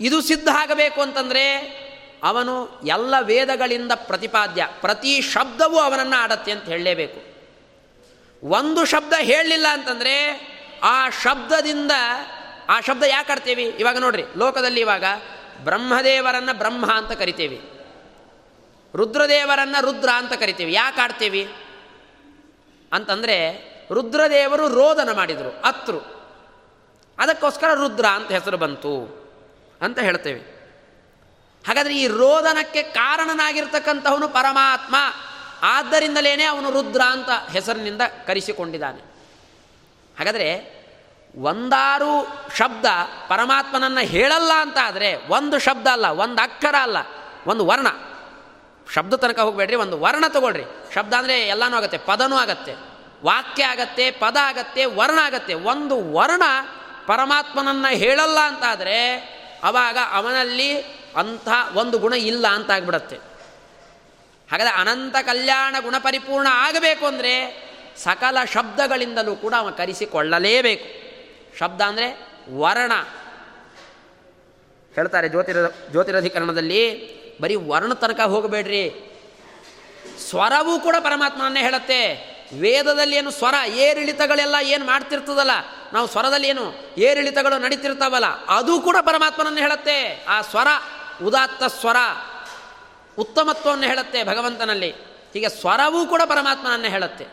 ಇದು 0.00 0.20
ಸಿದ್ಧ 0.20 0.48
ಆಗಬೇಕು 0.48 1.00
ಅಂತಂದರೆ 1.00 1.56
ಅವನು 2.24 2.80
ಎಲ್ಲ 2.84 3.14
ವೇದಗಳಿಂದ 3.20 3.92
ಪ್ರತಿಪಾದ್ಯ. 3.94 4.68
ಪ್ರತಿ 4.80 5.20
ಶಬ್ದವೂ 5.20 5.78
ಅವನನ್ನು 5.78 6.16
ಆಡತ್ತೆ 6.16 6.52
ಅಂತ 6.52 6.64
ಹೇಳಲೇಬೇಕು. 6.64 7.32
ಒಂದು 8.48 8.84
ಶಬ್ದ 8.84 9.12
ಹೇಳಲಿಲ್ಲ 9.18 9.66
ಅಂತಂದರೆ 9.70 10.16
ಆ 10.82 11.08
ಶಬ್ದದಿಂದ, 11.08 11.92
ಆ 12.68 12.80
ಶಬ್ದ 12.80 13.02
ಯಾಕೆ 13.02 13.32
ಆಡ್ತೇವೆ? 13.32 13.62
ಇವಾಗ 13.62 13.98
ನೋಡ್ರಿ, 13.98 14.22
ಲೋಕದಲ್ಲಿ 14.36 14.80
ಇವಾಗ 14.80 15.04
ಬ್ರಹ್ಮದೇವರನ್ನು 15.64 16.58
ಬ್ರಹ್ಮ 16.58 16.92
ಅಂತ 16.92 17.12
ಕರಿತೇವೆ. 17.12 17.58
ರುದ್ರದೇವರನ್ನು 18.96 19.82
ರುದ್ರ 19.82 20.08
ಅಂತ 20.14 20.32
ಕರಿತೇವೆ. 20.32 20.72
ಯಾಕೆ 20.72 21.00
ಆಡ್ತೇವೆ? 21.00 21.46
ಅಂತಂದರೆ 22.92 23.71
ರುದ್ರದೇವರು 23.90 24.68
ರೋದನ 24.68 25.12
ಮಾಡಿದರು, 25.12 25.62
ಅತ್ರು. 25.64 26.00
ಅದಕ್ಕೋಸ್ಕರ 27.18 27.70
ರುದ್ರ 27.74 28.06
ಅಂತ 28.06 28.30
ಹೆಸರು 28.32 28.56
ಬಂತು 28.56 28.92
ಅಂತ 29.80 29.98
ಹೇಳ್ತೇವೆ. 29.98 30.40
ಹಾಗಾದರೆ 31.66 31.98
ಈ 31.98 32.06
ರೋದನಕ್ಕೆ 32.06 32.82
ಕಾರಣನಾಗಿರ್ತಕ್ಕಂಥವನು 32.82 34.28
ಪರಮಾತ್ಮ 34.28 34.96
ಆದ್ದರಿಂದಲೇ 35.62 36.44
ಅವನು 36.44 36.70
ರುದ್ರ 36.70 37.00
ಅಂತ 37.10 37.28
ಹೆಸರಿನಿಂದ 37.50 38.00
ಕರೆಸಿಕೊಂಡಿದ್ದಾನೆ. 38.26 39.00
ಹಾಗಾದರೆ 40.18 40.82
ಒಂದಾರು 41.36 42.26
ಶಬ್ದ 42.56 42.86
ಪರಮಾತ್ಮನನ್ನು 43.28 44.06
ಹೇಳಲ್ಲ 44.06 44.52
ಅಂತ 44.60 44.78
ಆದರೆ 44.82 45.16
ಒಂದು 45.16 45.58
ಶಬ್ದ 45.58 45.86
ಅಲ್ಲ, 45.86 46.06
ಒಂದು 46.06 46.42
ಅಕ್ಷರ 46.42 46.74
ಅಲ್ಲ, 46.82 46.96
ಒಂದು 47.46 47.66
ವರ್ಣ. 47.66 47.86
ಶಬ್ದ 48.94 49.14
ತನಕ 49.14 49.38
ಹೋಗಬೇಡ್ರಿ, 49.38 49.76
ಒಂದು 49.76 50.00
ವರ್ಣ 50.00 50.24
ತಗೊಳ್ರಿ. 50.28 50.64
ಶಬ್ದ 50.94 51.14
ಅಂದರೆ 51.14 51.42
ಎಲ್ಲನೂ 51.42 51.76
ಆಗುತ್ತೆ, 51.76 51.98
ಪದನೂ 51.98 52.36
ಆಗತ್ತೆ. 52.36 52.91
ವಾಕ್ಯ 53.24 53.64
ಆಗತ್ತೆ, 53.64 54.10
ಪದ 54.10 54.36
ಆಗತ್ತೆ, 54.40 54.84
ವರ್ಣ 54.84 55.18
ಆಗತ್ತೆ. 55.22 55.54
ಒಂದು 55.54 56.12
ವರ್ಣ 56.12 56.42
ಪರಮಾತ್ಮನನ್ನು 57.06 57.96
ಹೇಳಲ್ಲ 57.96 58.38
ಅಂತಾದರೆ 58.38 59.16
ಅವಾಗ 59.62 59.98
ಅವನಲ್ಲಿ 60.10 60.80
ಅಂಥ 61.16 61.48
ಒಂದು 61.74 61.98
ಗುಣ 61.98 62.12
ಇಲ್ಲ 62.12 62.46
ಅಂತ 62.46 62.70
ಆಗ್ಬಿಡತ್ತೆ 62.70 63.16
ಹಾಗಾದರೆ 64.50 64.72
ಅನಂತ 64.72 65.16
ಕಲ್ಯಾಣ 65.22 65.76
ಗುಣ 65.80 65.94
ಪರಿಪೂರ್ಣ 65.98 66.46
ಆಗಬೇಕು 66.50 67.06
ಅಂದರೆ 67.06 67.34
ಸಕಲ 67.96 68.44
ಶಬ್ದಗಳಿಂದಲೂ 68.44 69.36
ಕೂಡ 69.36 69.54
ಅವ 69.58 69.70
ಕರೆಸಿಕೊಳ್ಳಲೇಬೇಕು. 69.70 70.84
ಶಬ್ದ 71.58 71.80
ಅಂದರೆ 71.80 72.28
ವರ್ಣ. 72.50 72.92
ಹೇಳ್ತಾರೆ 74.94 75.28
ಜ್ಯೋತಿರ, 75.28 75.56
ಜ್ಯೋತಿರಧಿಕರಣದಲ್ಲಿ, 75.90 76.82
ಬರೀ 77.40 77.54
ವರ್ಣ 77.54 77.92
ತನಕ 77.92 78.20
ಹೋಗಬೇಡ್ರಿ. 78.20 79.14
ಸ್ವರವೂ 80.30 80.80
ಕೂಡ 80.80 80.96
ಪರಮಾತ್ಮನನ್ನೇ 81.00 81.60
ಹೇಳುತ್ತೆ. 81.60 82.31
ವೇದದಲ್ಲಿ 82.60 83.16
ಏನು 83.16 83.30
ಸ್ವರ, 83.30 83.54
ಏರಿಳಿತಗಳೆಲ್ಲ 83.68 84.54
ಏನು 84.62 84.84
ಮಾಡ್ತಿರ್ತದಲ್ಲ, 84.84 85.50
ನಾವು 85.92 86.08
ಸ್ವರದಲ್ಲಿ 86.08 86.48
ಏನು 86.48 86.94
ಏರಿಳಿತಗಳು 86.98 87.58
ನಡೀತಿರ್ತಾವಲ್ಲ, 87.58 88.26
ಅದು 88.46 88.80
ಕೂಡ 88.80 88.96
ಪರಮಾತ್ಮನನ್ನು 89.00 89.58
ಹೇಳುತ್ತೆ. 89.58 90.24
ಆ 90.28 90.42
ಸ್ವರ, 90.42 90.66
ಉದಾತ್ತ 91.24 91.64
ಸ್ವರ, 91.64 91.96
ಉತ್ತಮತ್ವವನ್ನು 93.18 93.86
ಹೇಳುತ್ತೆ 93.86 94.24
ಭಗವಂತನಲ್ಲಿ. 94.24 94.90
ಹೀಗೆ 95.32 95.48
ಸ್ವರವೂ 95.48 96.06
ಕೂಡ 96.06 96.22
ಪರಮಾತ್ಮನನ್ನು 96.24 96.86
ಹೇಳುತ್ತೆ. 96.86 97.26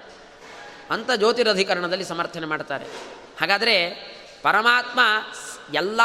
ಅಂತ 0.91 1.11
ಜ್ಯೋತಿರಧಿಕರಣದಲ್ಲಿ 1.11 2.05
ಸಮರ್ಥನೆ 2.05 2.45
ಮಾಡ್ತಾರೆ. 2.45 2.85
ಹಾಗಾದರೆ 3.39 3.89
ಪರಮಾತ್ಮ 4.43 4.99
ಎಲ್ಲ 5.73 6.01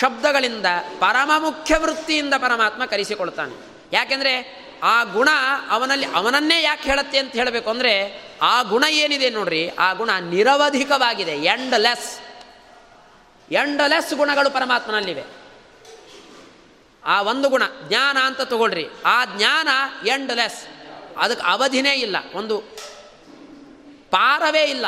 ಶಬ್ದಗಳಿಂದ 0.00 0.66
ಪರಮ 0.98 1.30
ಮುಖ್ಯ 1.38 1.76
ವೃತ್ತಿಯಿಂದ 1.76 2.34
ಪರಮಾತ್ಮ 2.38 2.84
ಕರೆಸಿಕೊಳ್ತಾನೆ. 2.84 3.66
ಯಾಕೆಂದರೆ 3.92 4.65
ಆ 4.82 5.04
ಗುಣ 5.04 5.28
ಅವನಲ್ಲಿ 5.70 6.06
ಅವನನ್ನೇ 6.06 6.62
ಯಾಕೆ 6.62 6.82
ಹೇಳುತ್ತೆ 6.82 7.18
ಅಂತ 7.18 7.32
ಹೇಳಬೇಕು 7.32 7.70
ಅಂದರೆ 7.70 7.92
ಆ 8.42 8.62
ಗುಣ 8.62 8.84
ಏನಿದೆ 8.90 9.30
ನೋಡ್ರಿ, 9.30 9.68
ಆ 9.68 9.92
ಗುಣ 9.92 10.10
ನಿರವಧಿಕವಾಗಿದೆ 10.10 11.32
ಎಂಡ್ 11.32 11.80
ಲೆಸ್ 11.80 12.20
ಎಂಡ್ 13.52 13.82
ಲೆಸ್ 13.88 14.14
ಗುಣಗಳು 14.14 14.50
ಪರಮಾತ್ಮನಲ್ಲಿವೆ. 14.50 15.24
ಆ 17.04 17.22
ಒಂದು 17.22 17.48
ಗುಣ, 17.48 17.62
ಜ್ಞಾನ 17.88 18.16
ಅಂತ 18.18 18.40
ತಗೊಳ್ರಿ, 18.40 18.86
ಆ 19.04 19.24
ಜ್ಞಾನ 19.24 19.68
ಎಂಡ್ 20.06 20.32
ಲೆಸ್ 20.32 20.66
ಅದಕ್ಕೆ 21.18 21.50
ಅವಧಿನೇ 21.50 21.94
ಇಲ್ಲ, 21.94 22.16
ಒಂದು 22.34 22.60
ಪಾರವೇ 24.10 24.64
ಇಲ್ಲ 24.64 24.86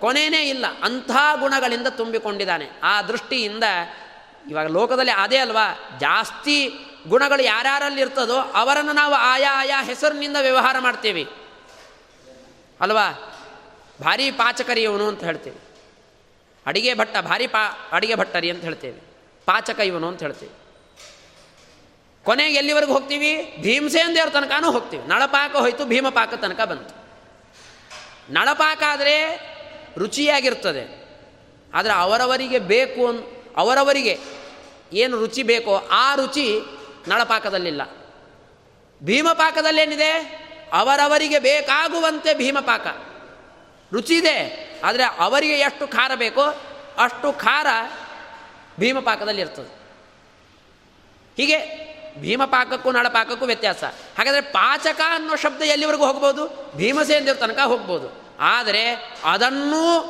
ಕೊನೆಯೇ 0.00 0.48
ಇಲ್ಲ, 0.48 0.66
ಅಂಥ 0.82 1.10
ಗುಣಗಳಿಂದ 1.40 1.86
ತುಂಬಿಕೊಂಡಿದ್ದಾನೆ. 1.86 2.70
ಆ 2.82 3.02
ದೃಷ್ಟಿಯಿಂದ 3.02 3.64
ಇವಾಗ 4.50 4.66
ಲೋಕದಲ್ಲಿ 4.66 5.10
ಅದೇ 5.10 5.36
ಅಲ್ವಾ, 5.36 5.98
ಜಾಸ್ತಿ 6.00 6.74
ಗುಣಗಳು 7.08 7.42
ಯಾರ್ಯಾರಲ್ಲಿ 7.42 8.00
ಇರ್ತದೋ 8.00 8.38
ಅವರನ್ನು 8.38 8.92
ನಾವು 8.92 9.14
ಆಯಾ 9.14 9.50
ಆಯಾ 9.54 9.82
ಹೆಸರಿನಿಂದ 9.82 10.36
ವ್ಯವಹಾರ 10.40 10.76
ಮಾಡ್ತೇವೆ. 10.78 11.26
ಅಲ್ವಾ? 12.80 13.38
ಭಾರಿ 14.02 14.30
ಪಾಚಕರಿ 14.30 14.82
ಇವನು 14.82 15.08
ಅಂತ 15.08 15.24
ಹೇಳ್ತೇವೆ. 15.24 15.72
ಅಡಿಗೆ 16.66 16.94
ಭಟ್ಟ, 16.94 17.16
ಭಾರಿ 17.18 17.46
ಪಾ, 17.46 17.88
ಅಡಿಗೆ 17.92 18.14
ಭಟ್ಟರಿ 18.14 18.50
ಅಂತ 18.50 18.62
ಹೇಳ್ತೇವೆ. 18.64 19.00
ಪಾಚಕ 19.46 19.80
ಇವನು 19.80 20.08
ಅಂತ 20.08 20.22
ಹೇಳ್ತೇವೆ. 20.22 20.52
ಕೊನೆಗೆ 22.24 22.54
ಎಲ್ಲಿವರೆಗೂ 22.54 22.92
ಹೋಗ್ತೀವಿ? 22.92 23.56
ಭೀಮಸೇನ್ 23.60 24.14
ದೇವ್ರ 24.14 24.30
ತನಕನೂ 24.30 24.70
ಹೋಗ್ತೀವಿ. 24.70 25.08
ನಳಪಾಕ 25.08 25.56
ಹೋಯ್ತು, 25.56 25.84
ಭೀಮಪಾಕ 25.84 26.34
ತನಕ 26.34 26.60
ಬಂತು. 26.60 27.02
ನಳಪಾಕ 28.32 28.82
ಆದರೆ 28.86 29.40
ರುಚಿಯಾಗಿರ್ತದೆ. 29.98 31.02
ಆದರೆ 31.74 31.92
ಅವರವರಿಗೆ 31.92 32.58
ಬೇಕು 32.58 33.32
ಅವರವರಿಗೆ 33.56 34.18
ಏನು 34.92 35.16
ರುಚಿ 35.16 35.42
ಬೇಕೋ 35.42 35.76
ಆ 35.76 36.14
ರುಚಿ 36.14 36.60
ನಳಪಾಕದಲ್ಲಿಲ್ಲ. 37.08 37.82
ಭೀಮಪಾಕದಲ್ಲೇನಿದೆ? 39.02 40.42
ಅವರವರಿಗೆ 40.72 41.38
ಬೇಕಾಗುವಂತೆ 41.38 42.34
ಭೀಮಪಾಕ. 42.34 42.86
ರುಚಿ 43.92 44.14
ಇದೆ 44.14 44.72
ಆದರೆ 44.84 45.04
ಅವರಿಗೆ 45.04 45.52
ಎಷ್ಟು 45.52 45.88
ಖಾರ 45.88 46.10
ಬೇಕೋ 46.14 46.42
ಅಷ್ಟು 46.98 47.32
ಖಾರ 47.32 47.66
ಭೀಮಪಾಕದಲ್ಲಿ 48.80 49.40
ಇರ್ತದೆ 49.40 49.82
ಹೀಗೆ 51.36 51.58
ಭೀಮಪಾಕಕ್ಕೂ 52.20 52.92
ನಳಪಾಕಕ್ಕೂ 52.92 53.46
ವ್ಯತ್ಯಾಸ. 53.46 53.84
ಹಾಗಾದರೆ 53.84 54.40
ಪಾಚಕ 54.40 55.00
ಅನ್ನೋ 55.14 55.36
ಶಬ್ದ 55.36 55.62
ಎಲ್ಲಿವರೆಗೂ 55.62 56.06
ಹೋಗ್ಬೋದು? 56.06 56.72
ಭೀಮಸೇನ 56.76 57.32
ತನಕ 57.32 57.58
ಹೋಗ್ಬೋದು. 57.58 58.36
ಆದರೆ 58.40 59.14
ಅದನ್ನೂ 59.24 60.00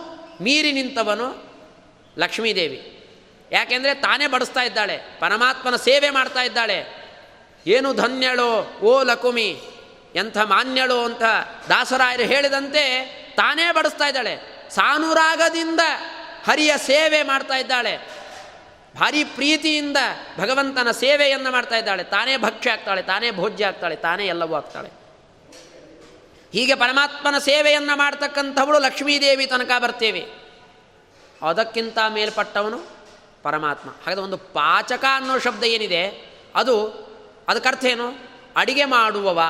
ಮೀರಿ 0.41 0.73
ನಿಂತವನು 0.73 1.53
ಲಕ್ಷ್ಮೀದೇವಿ. 2.19 2.92
ಯಾಕೆಂದರೆ 3.53 3.95
ತಾನೇ 3.95 4.27
ಬಡಿಸ್ತಾ 4.27 4.63
ಇದ್ದಾಳೆ, 4.63 5.01
ಪರಮಾತ್ಮನ 5.19 5.77
ಸೇವೆ 5.77 6.11
ಮಾಡ್ತಾ 6.11 6.43
ಇದ್ದಾಳೆ. 6.43 7.03
ಏನು 7.67 7.95
ಧನ್ಯಳು, 7.95 8.79
ಓ 8.81 9.03
ಲಕುಮಿ, 9.03 9.61
ಎಂಥ 10.15 10.39
ಮಾನ್ಯಳು 10.39 11.05
ಅಂತ 11.05 11.23
ದಾಸರಾಯರು 11.69 12.23
ಹೇಳಿದಂತೆ 12.23 12.85
ತಾನೇ 13.37 13.73
ಬಡಿಸ್ತಾ 13.73 14.09
ಇದ್ದಾಳೆ. 14.09 14.39
ಸಾನುರಾಗದಿಂದ 14.71 15.81
ಹರಿಯ 16.45 16.73
ಸೇವೆ 16.77 17.23
ಮಾಡ್ತಾ 17.23 17.57
ಇದ್ದಾಳೆ. 17.57 17.99
ಭಾರಿ 18.97 19.25
ಪ್ರೀತಿಯಿಂದ 19.25 19.97
ಭಗವಂತನ 20.39 20.91
ಸೇವೆಯನ್ನು 20.91 21.51
ಮಾಡ್ತಾ 21.51 21.77
ಇದ್ದಾಳೆ. 21.77 22.05
ತಾನೇ 22.05 22.37
ಭಕ್ಷ್ಯ 22.37 22.71
ಆಗ್ತಾಳೆ, 22.71 23.03
ತಾನೇ 23.03 23.31
ಭೋಜ್ಯ 23.31 23.67
ಆಗ್ತಾಳೆ, 23.67 23.97
ತಾನೇ 23.97 24.27
ಎಲ್ಲವೂ 24.27 24.55
ಆಗ್ತಾಳೆ. 24.55 24.89
ಹೀಗೆ 26.53 26.75
ಪರಮಾತ್ಮನ 26.75 27.39
ಸೇವೆಯನ್ನು 27.39 27.97
ಮಾಡ್ತಕ್ಕಂಥವಳು 27.97 28.79
ಲಕ್ಷ್ಮೀದೇವಿ 28.79 29.47
ತನಕ 29.47 29.71
ಬರ್ತೇವೆ. 29.79 30.27
ಅದಕ್ಕಿಂತ 31.43 31.99
ಮೇಲ್ಪಟ್ಟವನು 32.09 33.02
ಪರಮಾತ್ಮ. 33.43 33.91
ಹಾಗಾದ್ರೆ 33.91 34.25
ಒಂದು 34.25 34.39
ಪಾಚಕ 34.39 35.05
ಅನ್ನೋ 35.17 35.39
ಶಬ್ದ 35.39 35.65
ಏನಿದೆ? 35.65 36.33
ಅದು, 36.55 36.87
ಅದಕ್ಕೆ 37.49 37.69
ಅರ್ಥ 37.69 37.85
ಏನು? 37.85 38.33
ಅಡಿಗೆ 38.57 38.85
ಮಾಡುವವ. 38.85 39.43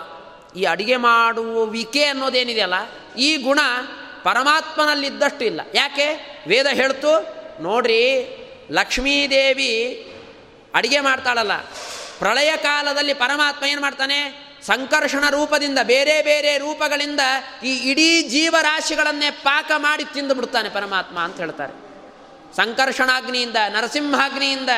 ಈ 0.57 0.65
ಅಡಿಗೆ 0.65 0.97
ಮಾಡುವಿಕೆ 0.97 2.05
ಅನ್ನೋದೇನಿದೆಯಲ್ಲ 2.05 2.75
ಈ 3.19 3.37
ಗುಣ 3.37 3.59
ಪರಮಾತ್ಮನಲ್ಲಿದ್ದಷ್ಟು 4.23 5.45
ಇಲ್ಲ. 5.45 5.61
ಯಾಕೆ? 5.75 6.43
ವೇದ 6.49 6.67
ಹೇಳ್ತು, 6.67 7.37
ನೋಡ್ರಿ, 7.63 8.39
ಲಕ್ಷ್ಮೀದೇವಿ 8.71 10.09
ಅಡಿಗೆ 10.75 11.01
ಮಾಡ್ತಾಳಲ್ಲ. 11.01 11.57
ಪ್ರಳಯ 12.19 12.57
ಕಾಲದಲ್ಲಿ 12.57 13.15
ಪರಮಾತ್ಮ 13.15 13.65
ಏನು 13.65 13.81
ಮಾಡ್ತಾನೆ? 13.81 14.53
ಸಂಕರ್ಷಣ 14.67 15.29
ರೂಪದಿಂದ, 15.31 15.79
ಬೇರೆ 15.83 16.23
ಬೇರೆ 16.23 16.59
ರೂಪಗಳಿಂದ 16.59 17.21
ಈ 17.65 17.91
ಇಡೀ 17.91 18.23
ಜೀವರಾಶಿಗಳನ್ನೇ 18.23 19.31
ಪಾಕ 19.31 19.71
ಮಾಡಿ 19.77 20.05
ತಿಂದು 20.05 20.35
ಬಿಡ್ತಾನೆ 20.35 20.69
ಪರಮಾತ್ಮ 20.69 21.19
ಅಂತ 21.19 21.37
ಹೇಳ್ತಾರೆ. 21.37 21.92
ಸಂಕರ್ಷಣಾಗ್ನಿಯಿಂದ, 22.57 23.57
ನರಸಿಂಹಾಗ್ನಿಯಿಂದ 23.69 24.69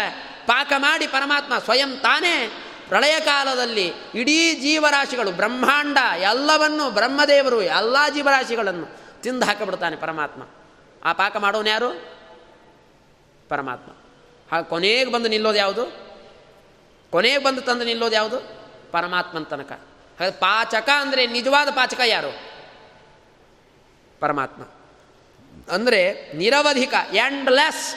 ಪಾಕ 0.46 0.72
ಮಾಡಿ 0.76 1.06
ಪರಮಾತ್ಮ 1.06 1.58
ಸ್ವಯಂ 1.58 1.96
ತಾನೇ 1.96 2.62
ಪ್ರಳಯ 2.88 3.20
ಕಾಲದಲ್ಲಿ 3.20 3.92
ಇಡೀ 4.14 4.54
ಜೀವರಾಶಿಗಳು, 4.54 5.30
ಬ್ರಹ್ಮಾಂಡ 5.30 5.98
ಎಲ್ಲವನ್ನು, 6.18 6.90
ಬ್ರಹ್ಮದೇವರು 6.90 7.62
ಎಲ್ಲ 7.62 7.96
ಜೀವರಾಶಿಗಳನ್ನು 8.14 9.04
ತಿಂದು 9.22 9.46
ಹಾಕಿಬಿಡ್ತಾನೆ 9.46 9.96
ಪರಮಾತ್ಮ. 9.96 10.42
ಆ 11.04 11.12
ಪಾಕ 11.12 11.36
ಮಾಡೋನು 11.36 11.68
ಯಾರು? 11.68 12.04
ಪರಮಾತ್ಮ. 13.48 13.92
ಹಾಗೆ 14.52 14.64
ಕೊನೆಗೆ 14.64 15.12
ಬಂದು 15.12 15.28
ನಿಲ್ಲೋದು 15.28 15.58
ಯಾವುದು? 15.58 15.86
ಕೊನೆಗೆ 17.10 17.38
ಬಂದು 17.38 17.60
ತಂದು 17.60 17.84
ನಿಲ್ಲೋದು 17.84 18.14
ಯಾವುದು? 18.14 18.64
ಪರಮಾತ್ಮನ 18.92 19.42
ತನಕ. 19.42 19.72
ಹಾಗೆ 20.20 20.30
ಪಾಚಕ 20.30 20.88
ಅಂದರೆ 20.96 21.26
ನಿಜವಾದ 21.26 21.68
ಪಾಚಕ 21.70 22.00
ಯಾರು? 22.06 22.40
ಪರಮಾತ್ಮ. 24.20 24.62
ಅಂದರೆ 25.70 26.32
ನಿರವಧಿಕ 26.36 26.94
ಎಂಡ್ 27.14 27.50
ಲೆಸ್ 27.50 27.96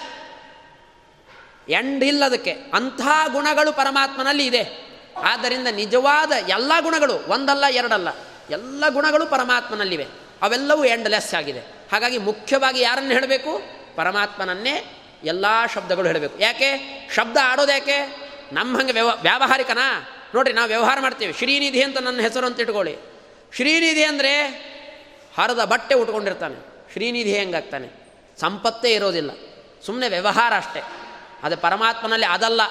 ಎಂಡ್ 1.69 2.03
ಇಲ್ಲದಕ್ಕೆ 2.03 2.51
ಅಂಥ 2.51 3.01
ಗುಣಗಳು 3.31 3.73
ಪರಮಾತ್ಮನಲ್ಲಿ 3.73 4.45
ಇದೆ. 4.45 4.87
ಆದ್ದರಿಂದ 5.23 5.67
ನಿಜವಾದ 5.67 6.31
ಎಲ್ಲ 6.49 6.71
ಗುಣಗಳು 6.79 7.13
ಒಂದಲ್ಲ, 7.13 7.65
ಎರಡಲ್ಲ, 7.65 8.07
ಎಲ್ಲ 8.49 8.89
ಗುಣಗಳು 8.89 9.25
ಪರಮಾತ್ಮನಲ್ಲಿವೆ. 9.25 10.05
ಅವೆಲ್ಲವೂ 10.41 10.85
ಎಂಡ್ಲೆಸ್ 10.85 11.33
ಆಗಿದೆ. 11.33 11.59
ಹಾಗಾಗಿ 11.59 12.17
ಮುಖ್ಯವಾಗಿ 12.17 12.81
ಯಾರನ್ನು 12.81 13.11
ಹೇಳಬೇಕು? 13.11 13.61
ಪರಮಾತ್ಮನನ್ನೇ 13.95 15.03
ಎಲ್ಲ 15.23 15.45
ಶಬ್ದಗಳು 15.73 16.07
ಹೇಳಬೇಕು. 16.07 16.39
ಯಾಕೆ? 16.39 16.69
ಶಬ್ದ 17.15 17.37
ಆಡೋದು 17.43 17.71
ಯಾಕೆ? 17.71 18.27
ನಮ್ಮ 18.51 18.77
ಹಂಗೆ 18.77 18.91
ವ್ಯವ, 18.91 19.07
ವ್ಯಾವಹಾರಿಕನಾ? 19.21 20.09
ನೋಡಿರಿ, 20.35 20.55
ನಾವು 20.55 20.67
ವ್ಯವಹಾರ 20.67 20.99
ಮಾಡ್ತೀವಿ. 20.99 21.33
ಶ್ರೀನಿಧಿ 21.33 21.83
ಅಂತ 21.83 21.97
ನನ್ನ 21.97 22.19
ಹೆಸರು 22.19 22.45
ಅಂತ 22.45 22.59
ಇಟ್ಕೊಳ್ಳಿ. 22.59 22.95
ಶ್ರೀನಿಧಿ 23.55 24.03
ಅಂದರೆ 24.03 24.47
ಹರದ 25.37 25.63
ಬಟ್ಟೆ 25.63 25.95
ಉಟ್ಕೊಂಡಿರ್ತಾನೆ. 25.95 26.76
ಶ್ರೀನಿಧಿ 26.97 27.37
ಹೆಂಗಾಗ್ತಾನೆ 27.37 27.89
ಸಂಪತ್ತೇ 28.39 28.93
ಇರೋದಿಲ್ಲ. 28.93 29.31
ಸುಮ್ಮನೆ 29.85 30.09
ವ್ಯವಹಾರ 30.09 30.53
ಅಷ್ಟೇ. 30.57 30.81
ಅದು 31.43 31.57
ಪರಮಾತ್ಮನಲ್ಲಿ 31.57 32.25
ಅದಲ್ಲ. 32.25 32.61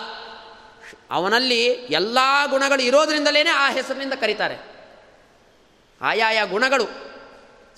ಅವನಲ್ಲಿ 1.10 1.64
ಎಲ್ಲ 1.66 2.18
ಗುಣಗಳು 2.46 2.82
ಇರೋದ್ರಿಂದಲೇ 2.82 3.42
ಆ 3.42 3.70
ಹೆಸರಿನಿಂದ 3.70 4.12
ಕರೀತಾರೆ. 4.12 4.58
ಆಯಾಯ 6.02 6.40
ಗುಣಗಳು. 6.50 6.84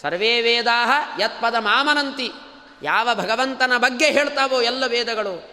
ಸರ್ವೇ 0.00 0.40
ವೇದಾ 0.40 1.16
ಯತ್ಪದ 1.20 1.54
ಮಾಮನಂತಿ. 1.58 2.32
ಯಾವ 2.82 3.08
ಭಗವಂತನ 3.14 3.72
ಬಗ್ಗೆ 3.76 4.10
ಹೇಳ್ತಾವೋ 4.10 4.60
ಎಲ್ಲ 4.60 4.86
ವೇದಗಳು. 4.86 5.50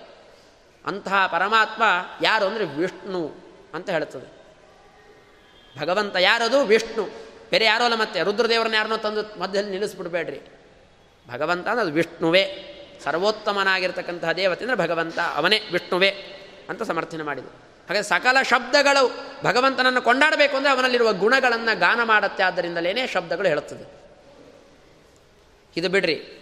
ಅಂತಹ 0.86 1.28
ಪರಮಾತ್ಮ 1.28 1.84
ಯಾರು 2.22 2.46
ಅಂದರೆ 2.46 2.66
ವಿಷ್ಣು 2.66 3.36
ಅಂತ 3.74 3.90
ಹೇಳ್ತದೆ. 3.90 4.58
ಭಗವಂತ 5.80 6.16
ಯಾರದು? 6.20 6.64
ವಿಷ್ಣು. 6.64 7.10
ಬೇರೆ 7.50 7.66
ಯಾರೋ 7.66 7.84
ಅಲ್ಲ 7.84 7.96
ಮತ್ತೆ? 7.96 8.24
ರುದ್ರದೇವರನ್ನ 8.24 8.74
ಯಾರನ್ನೋ 8.74 8.98
ತಂದು 8.98 9.40
ಮಧ್ಯದಲ್ಲಿ 9.40 9.72
ನಿಲ್ಲಿಸ್ಬಿಡ್ಬೇಡ್ರಿ. 9.72 10.55
ಭಗವಂತ 11.28 11.68
ಅನ್ನೋದು 11.68 11.92
ವಿಷ್ಣುವೇ. 11.92 12.72
ಸರ್ವೋತ್ತಮನಾಗಿರ್ತಕ್ಕಂತಹ 13.04 14.32
ದೇವತೆ 14.32 14.66
ಅಂದರೆ 14.66 14.78
ಭಗವಂತ, 14.78 15.20
ಅವನೇ 15.20 15.60
ವಿಷ್ಣುವೇ 15.72 16.10
ಅಂತ 16.70 16.84
ಸಮರ್ಥನೆ 16.84 17.24
ಮಾಡಿದರು 17.24 17.66
ಹಾಗೆ 17.90 18.04
ಸಕಲ 18.04 18.42
ಶಬ್ದಗಳು 18.42 19.20
ಭಗವಂತನನ್ನು 19.44 20.02
ಕೊಂಡಾಡಬೇಕು 20.02 20.58
ಅಂದರೆ 20.58 20.72
ಅವನಲ್ಲಿರುವ 20.72 21.14
ಗುಣಗಳನ್ನು 21.14 21.80
ಗಾನ 21.80 22.04
ಮಾಡುತ್ತೆ 22.04 22.44
ಆದ್ದರಿಂದಲೇ 22.44 23.08
ಶಬ್ದಗಳು 23.08 23.48
ಹೇಳುತ್ತದೆ. 23.48 24.06
ಇದು 25.78 25.90
ಬಿಡ್ರಿ. 25.90 26.42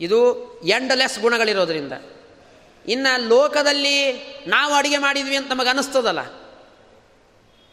ಇದು 0.00 0.50
ಎಂಡ್ಲೆಸ್ 0.62 1.20
ಗುಣಗಳಿರೋದರಿಂದ. 1.20 1.92
ಇನ್ನು 2.86 3.28
ಲೋಕದಲ್ಲಿ 3.28 4.12
ನಾವು 4.46 4.74
ಅಡಿಗೆ 4.74 4.98
ಮಾಡಿದ್ವಿ 4.98 5.36
ಅಂತ 5.36 5.50
ನಮಗೆ 5.50 5.68
ಅನ್ನಿಸ್ತದಲ್ಲ 5.68 6.20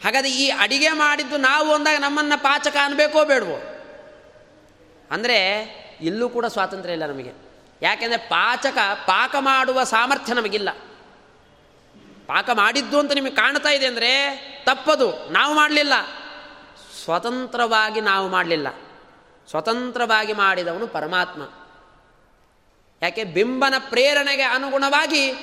ಹಾಗಾದರೆ 0.03 0.31
ಈ 0.31 0.49
ಅಡಿಗೆ 0.49 0.89
ಮಾಡಿದ್ದು 0.89 1.37
ನಾವು 1.37 1.73
ಅಂದಾಗ 1.73 1.95
ನಮ್ಮನ್ನು 1.99 2.43
ಪಾಚಕ 2.43 2.75
ಅನ್ಬೇಕೋ 2.83 3.25
ಬೇಡವೋ? 3.25 3.76
ಅಂದರೆ 5.11 5.61
ಇಲ್ಲೂ 6.01 6.29
ಕೂಡ 6.29 6.45
ಸ್ವಾತಂತ್ರ್ಯ 6.45 6.93
ಇಲ್ಲ 6.93 7.05
ನಮಗೆ. 7.05 7.31
ಯಾಕೆಂದರೆ 7.81 8.17
ಪಾಚಕ, 8.17 8.77
ಪಾಕ 9.07 9.35
ಮಾಡುವ 9.39 9.83
ಸಾಮರ್ಥ್ಯ 9.83 10.33
ನಮಗಿಲ್ಲ. 10.33 10.69
ಪಾಕ 12.27 12.49
ಮಾಡಿದ್ದು 12.53 12.99
ಅಂತ 12.99 13.11
ನಿಮಗೆ 13.11 13.35
ಕಾಣ್ತಾ 13.35 13.69
ಇದೆ 13.69 13.85
ಅಂದರೆ 13.85 14.37
ತಪ್ಪದು, 14.65 15.29
ನಾವು 15.29 15.55
ಮಾಡಲಿಲ್ಲ. 15.55 15.93
ಸ್ವತಂತ್ರವಾಗಿ 17.03 18.01
ನಾವು 18.01 18.27
ಮಾಡಲಿಲ್ಲ. 18.27 18.67
ಸ್ವತಂತ್ರವಾಗಿ 19.49 20.33
ಮಾಡಿದವನು 20.33 20.87
ಪರಮಾತ್ಮ. 20.87 21.49
ಯಾಕೆ? 23.01 23.23
ಬಿಂಬನ 23.23 23.73
ಪ್ರೇರಣೆಗೆ 23.89 24.41
ಅನುಗುಣವಾಗಿ 24.41 25.33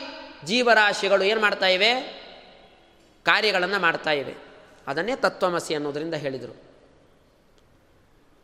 ಜೀವರಾಶಿಗಳು 0.45 1.25
ಏನು 1.25 1.41
ಮಾಡ್ತಾ 1.41 1.67
ಇವೆ? 1.67 2.01
ಕಾರ್ಯಗಳನ್ನು 3.23 3.81
ಮಾಡ್ತಾ 3.81 4.11
ಇವೆ. 4.11 4.35
ಅದನ್ನೇ 4.87 5.17
ತತ್ವಮಸಿ 5.17 5.75
ಅನ್ನೋದರಿಂದ 5.75 6.15
ಹೇಳಿದರು. 6.15 6.64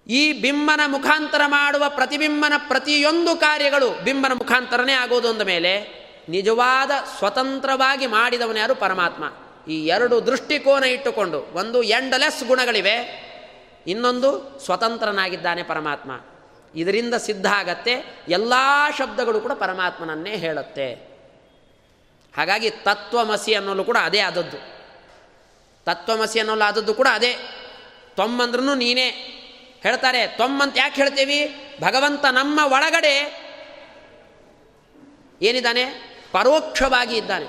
ಈ 0.07 0.33
ಬಿಂಬನ 0.33 0.81
ಮುಖಾಂತರ 0.87 1.41
ಮಾಡುವ 1.47 1.85
ಪ್ರತಿಬಿಂಬನ 1.89 2.53
ಪ್ರತಿಯೊಂದು 2.69 3.37
ಕಾರ್ಯಗಳು 3.37 3.91
ಬಿಂಬನ 3.91 4.33
ಮುಖಾಂತರನೇ 4.33 4.93
ಆಗೋದು 4.93 5.29
ಅಂದ 5.29 5.43
ಮೇಲೆ 5.43 6.01
ನಿಜವಾದ 6.29 6.91
ಸ್ವತಂತ್ರವಾಗಿ 7.19 8.07
ಮಾಡಿದವನು 8.07 8.59
ಯಾರು? 8.59 8.75
ಪರಮಾತ್ಮ. 8.75 9.25
ಈ 9.71 9.87
ಎರಡು 9.87 10.27
ದೃಷ್ಟಿಕೋನ 10.27 10.85
ಇಟ್ಟುಕೊಂಡು 10.85 11.39
ಒಂದು 11.53 11.83
ಎಂಡಲೆಸ್ 11.83 12.45
ಗುಣಗಳಿವೆ, 12.45 13.31
ಇನ್ನೊಂದು 13.87 14.61
ಸ್ವತಂತ್ರನಾಗಿದ್ದಾನೆ 14.65 15.63
ಪರಮಾತ್ಮ. 15.63 16.21
ಇದರಿಂದ 16.75 17.15
ಸಿದ್ಧ 17.15 17.47
ಆಗತ್ತೆ, 17.47 18.25
ಎಲ್ಲ 18.29 18.53
ಶಬ್ದಗಳು 18.99 19.41
ಕೂಡ 19.41 19.53
ಪರಮಾತ್ಮನನ್ನೇ 19.53 20.37
ಹೇಳುತ್ತೆ. 20.37 20.95
ಹಾಗಾಗಿ 22.37 22.71
ತತ್ವಮಸಿ 22.71 23.55
ಅನ್ನೋದು 23.55 23.85
ಕೂಡ 23.85 23.97
ಅದೇ 23.97 24.19
ಆದದ್ದು. 24.19 24.57
ತತ್ವಮಸಿ 25.85 26.39
ಅನ್ನೋಲ್ಲ 26.39 26.63
ಆದದ್ದು 26.63 26.95
ಕೂಡ 26.95 27.09
ಅದೇ. 27.13 27.35
ತೊಮ್ಮಂದ್ರೂ 28.17 28.75
ನೀನೇ. 28.75 29.37
ಹೇಳ್ತಾರೆ, 29.83 30.27
ತೊಮ್ಮಂತ 30.27 30.79
ಯಾಕೆ 30.79 31.03
ಹೇಳ್ತೀವಿ? 31.03 31.57
ಭಗವಂತ 31.83 32.25
ನಮ್ಮ 32.25 32.61
ಒಳಗಡೆ 32.65 33.41
ಏನಿದ್ದಾನೆ? 35.43 35.85
ಪರೋಕ್ಷವಾಗಿ 36.33 37.17
ಇದ್ದಾನೆ. 37.17 37.47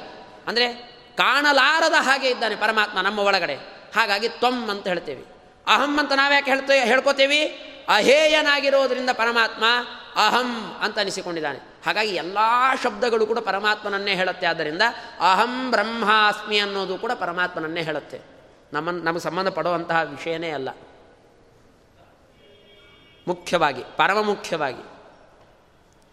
ಅಂದರೆ 0.48 0.74
ಕಾಣಲಾರದ 1.18 1.94
ಹಾಗೆ 1.98 2.30
ಇದ್ದಾನೆ 2.30 2.56
ಪರಮಾತ್ಮ 2.56 3.02
ನಮ್ಮ 3.02 3.20
ಒಳಗಡೆ. 3.20 3.56
ಹಾಗಾಗಿ 3.96 4.30
ತ್ವಮ್ 4.30 4.70
ಅಂತ 4.70 4.88
ಹೇಳ್ತೇವೆ. 4.88 5.22
ಅಹಂ 5.68 6.00
ಅಂತ 6.00 6.12
ನಾವ್ಯಾಕೆ 6.12 6.52
ಹೇಳ್ತೇವೆ 6.52 6.86
ಹೇಳ್ಕೋತೇವಿ? 6.86 7.44
ಅಹೇಯನಾಗಿರೋದ್ರಿಂದ 7.90 9.10
ಪರಮಾತ್ಮ 9.14 9.64
ಅಹಂ 10.16 10.78
ಅಂತ 10.82 11.00
ಅನಿಸಿಕೊಂಡಿದ್ದಾನೆ. 11.00 11.60
ಹಾಗಾಗಿ 11.86 12.16
ಎಲ್ಲ 12.16 12.38
ಶಬ್ದಗಳು 12.84 13.26
ಕೂಡ 13.26 13.40
ಪರಮಾತ್ಮನನ್ನೇ 13.40 14.16
ಹೇಳುತ್ತೆ. 14.16 14.48
ಆದ್ದರಿಂದ 14.48 14.82
ಅಹಂ 15.20 15.72
ಬ್ರಹ್ಮಾಸ್ಮಿ 15.72 16.60
ಅನ್ನೋದು 16.60 16.98
ಕೂಡ 16.98 17.12
ಪರಮಾತ್ಮನನ್ನೇ 17.12 17.82
ಹೇಳುತ್ತೆ. 17.82 18.22
ನಮ್ಮನ್ನು 18.74 19.04
ನಮಗೆ 19.04 19.20
ಸಂಬಂಧಪಡುವಂತಹ 19.20 20.02
ವಿಷಯನೇ 20.02 20.50
ಅಲ್ಲ. 20.50 20.70
ಮುಖ್ಯವಾಗಿ, 23.28 23.84
ಪರಮ 23.98 24.22
ಮುಖ್ಯವಾಗಿ. 24.22 24.92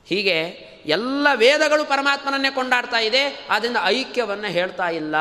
ಹೀಗೆ 0.07 0.43
ಎಲ್ಲ 0.87 1.27
ವೇದಗಳು 1.35 1.85
ಪರಮಾತ್ಮನನ್ನೇ 1.85 2.51
ಕೊಂಡಾಡ್ತಾ 2.51 2.99
ಇದೆ 2.99 3.47
ಆದ್ದರಿಂದ 3.51 3.77
ಐಕ್ಯವನ್ನು 3.85 4.49
ಹೇಳ್ತಾ 4.49 4.89
ಇಲ್ಲ 4.89 5.17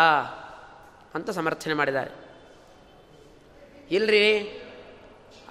ಅಂತ 1.15 1.29
ಸಮರ್ಥನೆ 1.29 1.73
ಮಾಡಿದ್ದಾರೆ. 1.73 2.11
ಇಲ್ರಿ, 3.91 4.59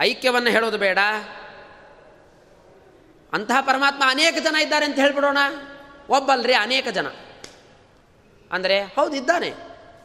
ಐಕ್ಯವನ್ನು 0.00 0.50
ಹೇಳೋದು 0.50 0.78
ಬೇಡ. 0.78 0.98
ಅಂತಹ 3.32 3.60
ಪರಮಾತ್ಮ 3.60 4.02
ಅನೇಕ 4.06 4.34
ಜನ 4.34 4.56
ಇದ್ದಾರೆ 4.56 4.84
ಅಂತ 4.84 4.98
ಹೇಳ್ಬಿಡೋಣ. 4.98 5.38
ಒಬ್ಬಲ್ರಿ 6.08 6.54
ಅನೇಕ 6.54 6.88
ಜನ. 6.88 7.06
ಅಂದರೆ 8.52 8.82
ಹೌದು, 8.82 9.16
ಇದ್ದಾನೆ. 9.16 9.50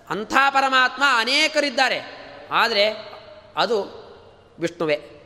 ಅಂಥ 0.09 0.33
ಪರಮಾತ್ಮ 0.49 1.03
ಅನೇಕರಿದ್ದಾರೆ. 1.17 2.01
ಆದರೆ 2.51 2.93
ಅದು 3.57 3.83
ವಿಷ್ಣುವೇ. 4.59 5.20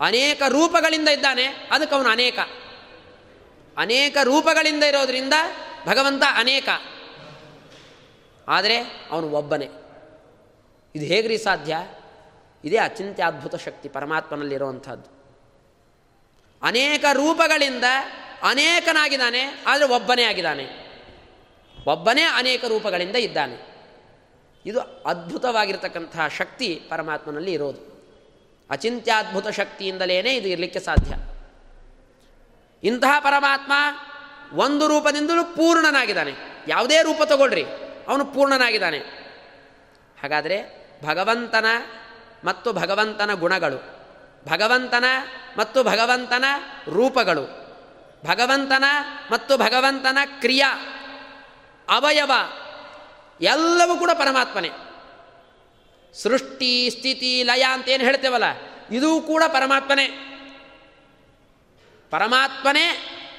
ಅನೇಕ 0.00 0.42
ರೂಪಗಳಿಂದ 0.48 1.08
ಇದ್ದಾನೆ, 1.08 1.44
ಅದಕ್ಕೆ 1.44 1.96
ಅವನು 1.96 2.08
ಅನೇಕ. 2.08 2.38
ಅನೇಕ 3.76 4.16
ರೂಪಗಳಿಂದ 4.22 4.84
ಇರೋದರಿಂದ 4.84 5.34
ಭಗವಂತ 5.86 6.22
ಅನೇಕ. 6.34 6.68
ಆದರೆ 8.48 8.78
ಅವನು 9.10 9.28
ಒಬ್ಬನೇ. 9.28 9.64
ಇದು 10.94 11.04
ಹೇಗ್ರಿ 11.04 11.38
ಸಾಧ್ಯ? 11.38 11.76
ಇದೇ 12.64 12.76
ಅಚಿಂತ್ಯದ್ಭುತ 12.76 13.56
ಶಕ್ತಿ 13.56 13.88
ಪರಮಾತ್ಮನಲ್ಲಿರುವಂಥದ್ದು. 13.88 15.16
ಅನೇಕ 16.62 17.04
ರೂಪಗಳಿಂದ 17.12 17.84
ಅನೇಕನಾಗಿದ್ದಾನೆ, 18.42 19.64
ಆದರೆ 19.66 19.88
ಒಬ್ಬನೇ 19.88 20.22
ಆಗಿದ್ದಾನೆ. 20.22 20.86
ಒಬ್ಬನೇ 21.86 22.22
ಅನೇಕ 22.22 22.64
ರೂಪಗಳಿಂದ 22.64 23.16
ಇದ್ದಾನೆ. 23.16 23.76
ಇದು 24.66 24.80
ಅದ್ಭುತವಾಗಿರತಕ್ಕಂತಹ 24.80 26.28
ಶಕ್ತಿ 26.28 26.82
ಪರಮಾತ್ಮನಲ್ಲಿ 26.88 27.52
ಇರೋದು. 27.52 27.95
ಅಚಿಂತ್ಯದ್ಭುತ 28.70 29.48
ಶಕ್ತಿಯಿಂದಲೇ 29.48 30.18
ಇದು 30.18 30.48
ಇರಲಿಕ್ಕೆ 30.48 30.80
ಸಾಧ್ಯ. 30.80 31.14
ಇಂತಹ 32.88 33.20
ಪರಮಾತ್ಮ 33.20 33.72
ಒಂದು 34.52 34.88
ರೂಪದಿಂದಲೂ 34.88 35.44
ಪೂರ್ಣನಾಗಿದ್ದಾನೆ. 35.44 36.32
ಯಾವುದೇ 36.68 37.02
ರೂಪ 37.02 37.22
ತಗೊಳ್ರಿ, 37.22 37.64
ಅವನು 38.08 38.24
ಪೂರ್ಣನಾಗಿದ್ದಾನೆ. 38.24 38.98
ಹಾಗಾದರೆ 40.22 40.86
ಭಗವಂತನ 41.04 41.64
ಮತ್ತು 42.44 42.72
ಭಗವಂತನ 42.72 43.34
ಗುಣಗಳು, 43.34 43.76
ಭಗವಂತನ 44.48 45.04
ಮತ್ತು 45.58 45.82
ಭಗವಂತನ 45.82 46.44
ರೂಪಗಳು, 46.88 47.42
ಭಗವಂತನ 48.26 48.84
ಮತ್ತು 49.30 49.56
ಭಗವಂತನ 49.56 50.18
ಕ್ರಿಯಾ, 50.40 50.78
ಅವಯವ, 51.88 52.32
ಎಲ್ಲವೂ 53.40 53.96
ಕೂಡ 53.96 54.10
ಪರಮಾತ್ಮನೇ. 54.14 54.70
ಸೃಷ್ಟಿ 56.22 56.72
ಸ್ಥಿತಿ 56.90 57.30
ಲಯ 57.42 57.64
ಅಂತ 57.72 57.86
ಏನು 57.88 58.04
ಹೇಳ್ತೇವಲ್ಲ, 58.04 58.48
ಇದೂ 58.90 59.10
ಕೂಡ 59.20 59.42
ಪರಮಾತ್ಮನೇ. 59.48 60.06
ಪರಮಾತ್ಮನೇ 62.12 62.86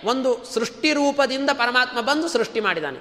ಒಂದು 0.04 0.32
ಸೃಷ್ಟಿ 0.46 0.90
ರೂಪದಿಂದ 0.94 1.50
ಪರಮಾತ್ಮ 1.54 2.02
ಬಂದು 2.02 2.28
ಸೃಷ್ಟಿ 2.28 2.60
ಮಾಡಿದಾನೆ. 2.60 3.00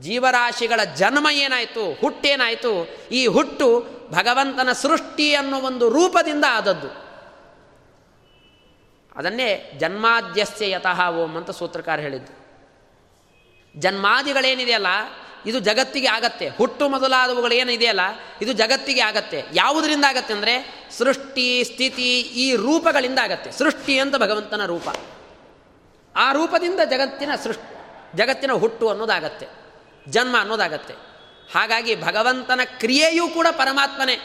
ಜೀವರಾಶಿಗಳ 0.00 0.80
ಜನ್ಮ 0.96 1.26
ಏನಾಯಿತು, 1.32 1.84
ಹುಟ್ಟೇನಾಯಿತು, 1.92 2.72
ಈ 3.10 3.26
ಹುಟ್ಟು 3.26 3.68
ಭಗವಂತನ 4.10 4.72
ಸೃಷ್ಟಿ 4.72 5.28
ಅನ್ನೋ 5.34 5.58
ಒಂದು 5.60 5.84
ರೂಪದಿಂದ 5.88 6.44
ಆದದ್ದು. 6.50 6.90
ಅದನ್ನೇ 9.16 9.50
ಜನ್ಮಾದ್ಯಸ್ಯ 9.78 10.70
ಯತಃ 10.70 10.98
ಓಂ 11.10 11.32
ಅಂತ 11.36 11.50
ಸೂತ್ರಕಾರ 11.50 11.98
ಹೇಳಿದ್ದು. 12.00 12.32
ಜನ್ಮಾದಿಗಳೇನಿದೆಯಲ್ಲ 13.74 14.90
ಇದು 15.46 15.58
ಜಗತ್ತಿಗೆ 15.58 16.06
ಆಗತ್ತೆ. 16.06 16.48
ಹುಟ್ಟು 16.48 16.88
ಮೊದಲಾದವುಗಳು 16.88 17.54
ಏನಿದೆಯಲ್ಲ 17.54 18.00
ಇದು 18.42 18.52
ಜಗತ್ತಿಗೆ 18.52 19.00
ಆಗತ್ತೆ. 19.00 19.42
ಯಾವುದರಿಂದ 19.52 20.04
ಆಗತ್ತೆ 20.04 20.34
ಅಂದರೆ 20.34 20.86
ಸೃಷ್ಟಿ, 20.90 21.64
ಸ್ಥಿತಿ 21.64 22.20
ಈ 22.20 22.56
ರೂಪಗಳಿಂದ 22.56 23.18
ಆಗತ್ತೆ. 23.18 23.50
ಸೃಷ್ಟಿ 23.50 23.98
ಅಂತ 23.98 24.16
ಭಗವಂತನ 24.16 24.66
ರೂಪ. 24.66 24.88
ಆ 26.16 26.32
ರೂಪದಿಂದ 26.32 26.80
ಜಗತ್ತಿನ 26.90 27.34
ಸೃಷ್ಟಿ, 27.34 27.74
ಜಗತ್ತಿನ 28.16 28.52
ಹುಟ್ಟು 28.52 28.88
ಅನ್ನೋದಾಗತ್ತೆ. 28.88 29.46
ಜನ್ಮ 30.08 30.40
ಅನ್ನೋದಾಗತ್ತೆ. 30.40 30.94
ಹಾಗಾಗಿ 31.52 31.94
ಭಗವಂತನ 31.94 32.60
ಕ್ರಿಯೆಯೂ 32.64 33.28
ಕೂಡ 33.28 33.46
ಪರಮಾತ್ಮನೇ. 33.50 34.16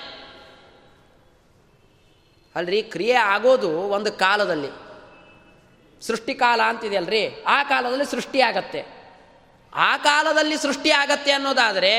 ಅಲ್ರಿ, 2.56 2.84
ಕ್ರಿಯೆ 2.84 3.14
ಆಗೋದು 3.14 3.70
ಒಂದು 3.70 4.12
ಕಾಲದಲ್ಲಿ. 4.12 4.92
ಸೃಷ್ಟಿಕಾಲ 6.06 6.62
ಅಂತಿದೆಯಲ್ರಿ 6.62 7.44
ಆ 7.48 7.64
ಕಾಲದಲ್ಲಿ 7.64 8.06
ಸೃಷ್ಟಿ 8.06 8.42
ಆಗತ್ತೆ. 8.42 9.01
ಆ 9.76 9.98
ಕಾಲದಲ್ಲಿ 9.98 10.58
ಸೃಷ್ಟಿ 10.58 10.92
ಆಗತ್ತೆ 10.92 11.32
ಅನ್ನೋದಾದರೆ 11.32 11.94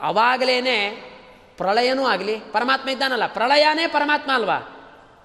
ಅವಾಗಲೇ 0.00 0.60
ಪ್ರಳಯನೂ 1.56 2.06
ಆಗಲಿ, 2.06 2.36
ಪರಮಾತ್ಮ 2.36 2.88
ಇದ್ದಾನಲ್ಲ, 2.88 3.26
ಪ್ರಳಯನೇ 3.26 3.86
ಪರಮಾತ್ಮ 3.86 4.34
ಅಲ್ವಾ? 4.34 4.58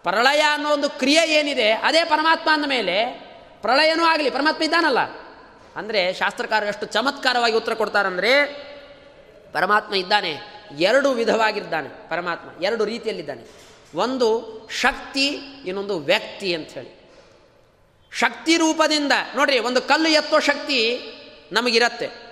ಪ್ರಳಯ 0.04 0.42
ಅನ್ನೋ 0.52 0.70
ಒಂದು 0.70 0.90
ಕ್ರಿಯೆ 0.90 1.30
ಏನಿದೆ, 1.30 1.72
ಅದೇ 1.72 2.04
ಪರಮಾತ್ಮ 2.04 2.50
ಅಂದ 2.54 2.66
ಮೇಲೆ 2.66 3.26
ಪ್ರಳಯನೂ 3.62 4.04
ಆಗಲಿ, 4.04 4.30
ಪರಮಾತ್ಮ 4.30 4.64
ಇದ್ದಾನಲ್ಲ? 4.64 5.00
ಅಂದರೆ 5.76 6.14
ಶಾಸ್ತ್ರಕಾರ 6.14 6.64
ಎಷ್ಟು 6.64 6.86
ಚಮತ್ಕಾರವಾಗಿ 6.86 7.56
ಉತ್ತರ 7.56 7.74
ಕೊಡ್ತಾರಂದರೆ 7.74 8.46
ಪರಮಾತ್ಮ 9.54 9.96
ಇದ್ದಾನೆ, 9.96 10.38
ಎರಡು 10.78 11.12
ವಿಧವಾಗಿದ್ದಾನೆ 11.12 12.10
ಪರಮಾತ್ಮ, 12.10 12.64
ಎರಡು 12.64 12.86
ರೀತಿಯಲ್ಲಿದ್ದಾನೆ. 12.86 13.66
ಒಂದು 13.96 14.30
ಶಕ್ತಿ, 14.82 15.28
ಇನ್ನೊಂದು 15.66 16.00
ವ್ಯಕ್ತಿ 16.00 16.56
ಅಂತ 16.56 16.70
ಹೇಳಿ. 16.70 17.12
ಶಕ್ತಿ 18.12 18.58
ರೂಪದಿಂದ, 18.58 19.12
ನೋಡ್ರಿ, 19.36 19.60
ಒಂದು 19.60 19.82
ಕಲ್ಲು 19.82 20.10
ಎತ್ತೋ 20.10 20.40
ಶಕ್ತಿ 20.40 21.00
ನಮಗಿರತ್ತೆ. 21.52 22.26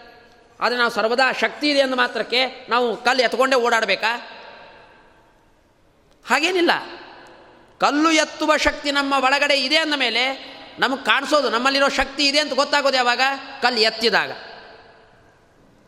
ಆದರೆ 0.62 0.78
ನಾವು 0.78 0.92
ಸರ್ವದಾ 0.92 1.32
ಶಕ್ತಿ 1.32 1.70
ಇದೆ 1.70 1.82
ಅಂದ 1.82 1.94
ಮಾತ್ರಕ್ಕೆ 1.94 2.66
ನಾವು 2.70 3.04
ಕಲ್ಲು 3.04 3.24
ಎತ್ಕೊಂಡೇ 3.24 3.56
ಓಡಾಡಬೇಕಾ? 3.56 4.18
ಹಾಗೇನಿಲ್ಲ. 6.28 6.72
ಕಲ್ಲು 7.80 8.12
ಎತ್ತುವ 8.12 8.58
ಶಕ್ತಿ 8.58 8.92
ನಮ್ಮ 8.92 9.14
ಒಳಗಡೆ 9.14 9.54
ಇದೆ 9.54 9.78
ಅಂದ 9.78 9.94
ಮೇಲೆ 9.98 10.54
ನಮಗೆ 10.80 11.06
ಕಾಣಿಸೋದು, 11.06 11.50
ನಮ್ಮಲ್ಲಿರೋ 11.50 11.90
ಶಕ್ತಿ 11.90 12.28
ಇದೆ 12.28 12.40
ಅಂತ 12.40 12.54
ಗೊತ್ತಾಗೋದು 12.54 12.98
ಯಾವಾಗ? 12.98 13.22
ಕಲ್ಲು 13.62 13.82
ಎತ್ತಿದಾಗ. 13.82 14.32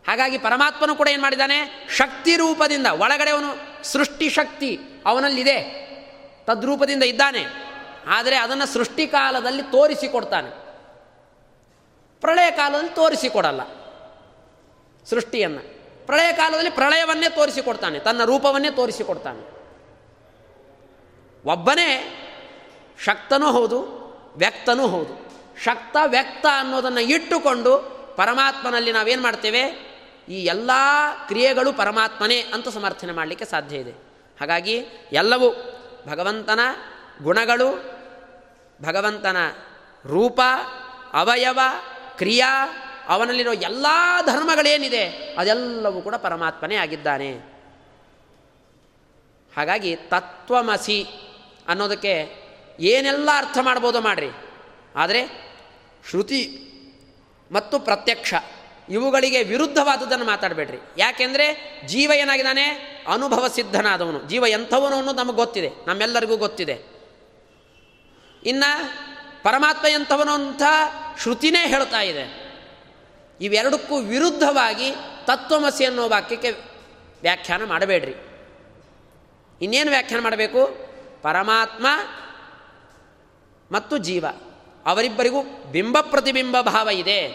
ಹಾಗಾಗಿ 0.08 0.38
ಪರಮಾತ್ಮನು 0.38 0.96
ಕೂಡ 0.96 1.08
ಏನು 1.08 1.22
ಮಾಡಿದ್ದಾನೆ? 1.22 1.88
ಶಕ್ತಿ 1.96 2.36
ರೂಪದಿಂದ, 2.36 2.86
ಒಳಗಡೆ 2.86 3.32
ಅವನು 3.32 3.84
ಸೃಷ್ಟಿ 3.86 4.30
ಶಕ್ತಿ 4.30 4.80
ಅವನಲ್ಲಿದೆ. 5.06 5.86
ತದ್ರೂಪದಿಂದ 6.46 7.04
ಇದ್ದಾನೆ. 7.04 7.46
ಆದರೆ 8.08 8.36
ಅದನ್ನು 8.36 8.66
ಸೃಷ್ಟಿಕಾಲದಲ್ಲಿ 8.66 9.64
ತೋರಿಸಿಕೊಡ್ತಾನೆ 9.64 10.65
ಪ್ರಳಯ 12.26 12.52
ಕಾಲದಲ್ಲಿ 12.52 12.90
ತೋರಿಸಿಕೊಡಲ್ಲ 12.90 13.64
ಸೃಷ್ಟಿಯನ್ನು. 15.06 15.62
ಪ್ರಳಯ 16.06 16.34
ಕಾಲದಲ್ಲಿ 16.34 16.72
ಪ್ರಳಯವನ್ನೇ 16.72 17.30
ತೋರಿಸಿಕೊಡ್ತಾನೆ, 17.30 18.00
ತನ್ನ 18.00 18.24
ರೂಪವನ್ನೇ 18.24 18.70
ತೋರಿಸಿಕೊಡ್ತಾನೆ. 18.70 19.42
ಒಬ್ಬನೇ 21.46 21.90
ಶಕ್ತನೂ 23.04 23.52
ಹೌದು, 23.52 23.78
ವ್ಯಕ್ತನೂ 24.36 24.88
ಹೌದು. 24.88 25.14
ಶಕ್ತ, 25.64 25.98
ವ್ಯಕ್ತ 26.06 26.46
ಅನ್ನೋದನ್ನು 26.60 27.00
ಇಟ್ಟುಕೊಂಡು 27.00 27.78
ಪರಮಾತ್ಮನಲ್ಲಿ 28.18 28.92
ನಾವೇನು 28.92 29.22
ಮಾಡ್ತೇವೆ? 29.22 29.64
ಈ 30.30 30.46
ಎಲ್ಲ 30.46 30.72
ಕ್ರಿಯೆಗಳು 31.28 31.74
ಪರಮಾತ್ಮನೇ 31.74 32.40
ಅಂತ 32.42 32.68
ಸಮರ್ಥನೆ 32.68 33.12
ಮಾಡಲಿಕ್ಕೆ 33.12 33.46
ಸಾಧ್ಯ 33.46 33.76
ಇದೆ. 33.78 33.92
ಹಾಗಾಗಿ 34.40 34.86
ಎಲ್ಲವೂ 35.12 35.50
ಭಗವಂತನ 36.08 36.60
ಗುಣಗಳು, 37.24 37.70
ಭಗವಂತನ 38.88 39.38
ರೂಪ, 40.08 40.42
ಅವಯವ 41.14 41.60
ಕ್ರಿಯಾ, 42.18 42.68
ಅವನಲ್ಲಿರೋ 43.08 43.54
ಎಲ್ಲ 43.54 43.86
ಧರ್ಮಗಳೇನಿದೆ, 44.26 45.36
ಅದೆಲ್ಲವೂ 45.38 46.02
ಕೂಡ 46.02 46.16
ಪರಮಾತ್ಮನೇ 46.16 46.76
ಆಗಿದ್ದಾನೆ. 46.76 47.32
ಹಾಗಾಗಿ 49.58 49.96
ತತ್ವಮಸಿ 49.96 51.06
ಅನ್ನೋದಕ್ಕೆ 51.68 52.46
ಏನೆಲ್ಲ 52.80 53.30
ಅರ್ಥ 53.38 53.58
ಮಾಡ್ಬೋದು 53.62 54.02
ಮಾಡ್ರಿ. 54.02 54.28
ಆದರೆ 54.96 55.52
ಶ್ರುತಿ 56.10 56.72
ಮತ್ತು 57.52 57.80
ಪ್ರತ್ಯಕ್ಷ 57.80 58.34
ಇವುಗಳಿಗೆ 58.90 59.44
ವಿರುದ್ಧವಾದದ್ದನ್ನು 59.44 60.26
ಮಾತಾಡಬೇಡ್ರಿ. 60.26 60.78
ಯಾಕೆಂದರೆ 60.98 61.82
ಜೀವ 61.88 62.12
ಏನಾಗಿದ್ದಾನೆ? 62.16 62.64
ಅನುಭವ 63.14 63.48
ಸಿದ್ಧನಾದವನು. 63.48 64.24
ಜೀವ 64.24 64.46
ಎಂಥವನು 64.48 64.96
ಅನ್ನೋದು 64.96 65.18
ನಮಗೆ 65.18 65.36
ಗೊತ್ತಿದೆ. 65.36 65.70
ನಮ್ಮೆಲ್ಲರಿಗೂ 65.88 66.38
ಗೊತ್ತಿದೆ. 66.38 66.82
ಇನ್ನು 68.46 69.06
ಪರಮಾತ್ಮ 69.46 69.88
ಎಂಥವನು 69.88 70.32
ಅಂತ 70.32 70.62
ಶ್ರುತಿನೇ 71.22 71.68
ಹೇಳ್ತಾ 71.68 72.02
ಇದೆ. 72.02 72.46
ಇವೆರಡಕ್ಕೂ 73.42 74.00
ವಿರುದ್ಧವಾಗಿ 74.00 74.92
ತತ್ವಮಸಿ 75.26 75.86
ಅನ್ನೋ 75.86 76.10
ವಾಕ್ಯಕ್ಕೆ 76.10 76.52
ವ್ಯಾಖ್ಯಾನ 77.22 77.64
ಮಾಡಬೇಡ್ರಿ. 77.64 78.14
ಇನ್ನೇನು 79.62 79.90
ವ್ಯಾಖ್ಯಾನ 79.90 80.22
ಮಾಡಬೇಕು? 80.22 80.66
ಪರಮಾತ್ಮ 81.22 81.88
ಮತ್ತು 83.72 83.98
ಜೀವ. 83.98 84.26
ಅವರಿಬ್ಬರಿಗೂ 84.86 85.44
ಬಿಂಬ 85.72 86.02
ಪ್ರತಿಬಿಂಬ 86.02 86.62
ಭಾವ 86.62 86.90
ಇದೆ 86.90 87.28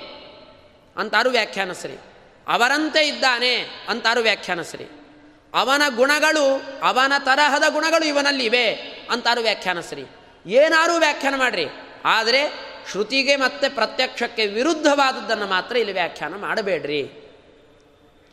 ಅಂತಾರು 0.96 1.30
ವ್ಯಾಖ್ಯಾನ 1.30 1.72
ಸರಿ. 1.72 1.96
ಅವರಂತೆ 2.48 3.08
ಇದ್ದಾನೆ 3.08 3.56
ಅಂತಾರು 3.88 4.20
ವ್ಯಾಖ್ಯಾನ 4.20 4.62
ಸರಿ. 4.62 4.84
ಅವನ 5.54 5.82
ಗುಣಗಳು, 5.96 6.62
ಅವನ 6.82 7.12
ತರಹದ 7.18 7.62
ಗುಣಗಳು 7.68 8.06
ಇವನಲ್ಲಿ 8.06 8.44
ಇವೆ 8.44 8.72
ಅಂತಾರು 9.10 9.40
ವ್ಯಾಖ್ಯಾನ 9.40 9.80
ಸರಿ. 9.80 10.04
ಏನಾರು 10.46 10.94
ವ್ಯಾಖ್ಯಾನ 10.94 11.34
ಮಾಡ್ರಿ. 11.36 11.66
ಆದರೆ 12.04 12.70
ಶ್ರುತಿಗೆ 12.90 13.36
ಮತ್ತು 13.36 13.74
ಪ್ರತ್ಯಕ್ಷಕ್ಕೆ 13.74 14.46
ವಿರುದ್ಧವಾದದ್ದನ್ನು 14.46 15.46
ಮಾತ್ರ 15.46 15.76
ಇಲ್ಲಿ 15.76 15.92
ವ್ಯಾಖ್ಯಾನ 15.92 16.36
ಮಾಡಬೇಡ್ರಿ. 16.36 17.02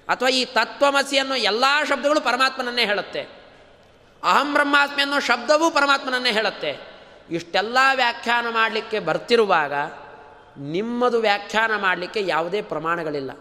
ಅಥವಾ 0.07 0.29
ಈ 0.29 0.45
ತತ್ವಮಸಿ 0.45 1.17
ಅನ್ನೋ 1.17 1.35
ಎಲ್ಲ 1.35 1.65
ಶಬ್ದಗಳು 1.89 2.21
ಪರಮಾತ್ಮನನ್ನೇ 2.21 2.85
ಹೇಳುತ್ತೆ. 2.85 3.21
ಅಹಂ 4.23 4.53
ಬ್ರಹ್ಮಾಸ್ಮಿ 4.53 5.01
ಅನ್ನೋ 5.01 5.19
ಶಬ್ದವೂ 5.19 5.71
ಪರಮಾತ್ಮನನ್ನೇ 5.71 6.31
ಹೇಳುತ್ತೆ. 6.31 6.79
ಇಷ್ಟೆಲ್ಲ 7.31 7.77
ವ್ಯಾಖ್ಯಾನ 7.95 8.45
ಮಾಡಲಿಕ್ಕೆ 8.49 8.99
ಬರ್ತಿರುವಾಗ 8.99 9.73
ನಿಮ್ಮದು 10.57 11.19
ವ್ಯಾಖ್ಯಾನ 11.19 11.71
ಮಾಡಲಿಕ್ಕೆ 11.81 12.23
ಯಾವುದೇ 12.27 12.61
ಪ್ರಮಾಣಗಳಿಲ್ಲ. 12.61 13.31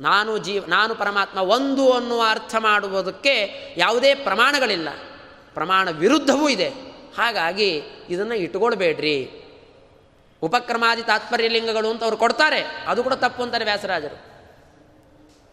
ನಾನು 0.00 0.38
ಜೀವ, 0.38 0.64
ನಾನು 0.68 0.94
ಪರಮಾತ್ಮ 0.94 1.38
ಒಂದು 1.38 1.92
ಅನ್ನುವ 1.92 2.22
ಅರ್ಥ 2.28 2.54
ಮಾಡುವುದಕ್ಕೆ 2.58 3.66
ಯಾವುದೇ 3.76 4.14
ಪ್ರಮಾಣಗಳಿಲ್ಲ. 4.14 4.88
ಪ್ರಮಾಣ 5.54 5.90
ವಿರುದ್ಧವೂ 5.90 6.48
ಇದೆ. 6.48 6.85
ಹಾಗಾಗಿ 7.16 7.82
ಇದನ್ನು 8.10 8.34
ಇಟ್ಕೊಳ್ಬೇಡ್ರಿ. 8.34 9.18
ಉಪಕ್ರಮಾದಿ 10.42 11.02
ತಾತ್ಪರ್ಯ 11.02 11.48
ಲಿಂಗಗಳು 11.48 11.88
ಅಂತ 11.90 12.02
ಅವ್ರು 12.02 12.16
ಕೊಡ್ತಾರೆ. 12.16 12.60
ಅದು 12.86 13.02
ಕೂಡ 13.02 13.12
ತಪ್ಪು 13.12 13.42
ಅಂತಾರೆ 13.42 13.64
ವ್ಯಾಸರಾಜರು. 13.64 14.16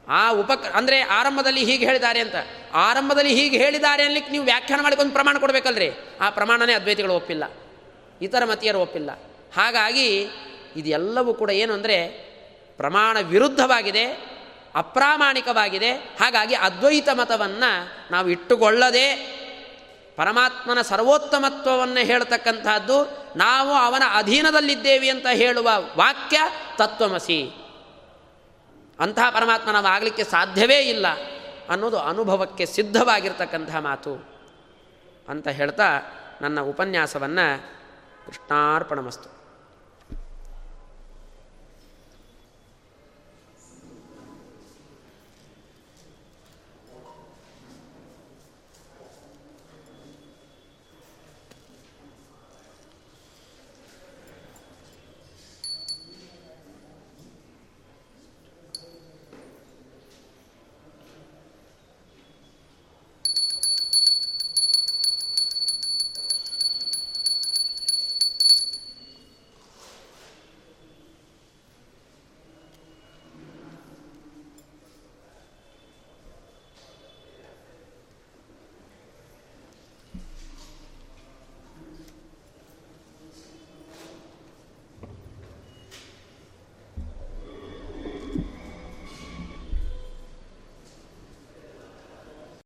ಆ 0.08 0.32
ಉಪಕ್ರ 0.32 0.70
ಅಂದರೆ 0.70 1.02
ಆರಂಭದಲ್ಲಿ 1.02 1.64
ಹೀಗೆ 1.66 1.86
ಹೇಳಿದ್ದಾರೆ 1.86 2.20
ಅಂತ. 2.20 2.36
ಆರಂಭದಲ್ಲಿ 2.74 3.34
ಹೀಗೆ 3.34 3.58
ಹೇಳಿದ್ದಾರೆ 3.58 4.04
ಅನ್ಲಿಕ್ಕೆ 4.04 4.32
ನೀವು 4.32 4.46
ವ್ಯಾಖ್ಯಾನ 4.46 4.82
ಮಾಡಿಕೊಂಡು 4.82 5.14
ಪ್ರಮಾಣ 5.14 5.38
ಕೊಡಬೇಕಲ್ರಿ. 5.38 5.90
ಆ 6.22 6.30
ಪ್ರಮಾಣನೇ 6.30 6.74
ಅದ್ವೈತಿಗಳು 6.74 7.14
ಒಪ್ಪಿಲ್ಲ. 7.14 7.44
ಇತರ 8.22 8.46
ಮತೀಯರು 8.46 8.80
ಒಪ್ಪಿಲ್ಲ. 8.80 9.12
ಹಾಗಾಗಿ 9.56 10.08
ಇದೆಲ್ಲವೂ 10.76 11.34
ಕೂಡ 11.34 11.50
ಏನು 11.50 11.74
ಅಂದರೆ 11.74 11.98
ಪ್ರಮಾಣ 12.78 13.20
ವಿರುದ್ಧವಾಗಿದೆ, 13.20 14.06
ಅಪ್ರಾಮಾಣಿಕವಾಗಿದೆ. 14.76 15.92
ಹಾಗಾಗಿ 15.92 16.56
ಅದ್ವೈತ 16.56 17.10
ಮತವನ್ನು 17.10 17.72
ನಾವು 18.12 18.30
ಇಟ್ಟುಕೊಳ್ಳದೆ 18.30 19.08
ಪರಮಾತ್ಮನ 20.16 20.82
ಸರ್ವೋತ್ತಮತ್ವವನ್ನು 20.82 22.06
ಹೇಳ್ತಕ್ಕಂಥದ್ದು 22.06 23.24
ನಾವು 23.36 23.74
ಅವನ 23.74 24.04
ಅಧೀನದಲ್ಲಿದ್ದೇವೆ 24.16 25.10
ಅಂತ 25.10 25.28
ಹೇಳುವ 25.34 25.70
ವಾಕ್ಯ 25.98 26.40
ತತ್ವಮಸಿ. 26.78 27.54
ಅಂತಹ 29.00 29.30
ಪರಮಾತ್ಮ 29.30 29.72
ನಾವು 29.72 29.86
ಆಗಲಿಕ್ಕೆ 29.86 30.24
ಸಾಧ್ಯವೇ 30.24 30.80
ಇಲ್ಲ 30.80 31.06
ಅನ್ನೋದು 31.70 32.00
ಅನುಭವಕ್ಕೆ 32.00 32.66
ಸಿದ್ಧವಾಗಿರ್ತಕ್ಕಂಥ 32.66 33.76
ಮಾತು. 33.76 34.34
ಅಂತ 35.30 35.48
ಹೇಳ್ತಾ 35.48 36.00
ನನ್ನ 36.42 36.62
ಉಪನ್ಯಾಸವನ್ನು 36.62 37.74
ಕೃಷ್ಣಾರ್ಪಣಮಸ್ತು. 38.26 39.43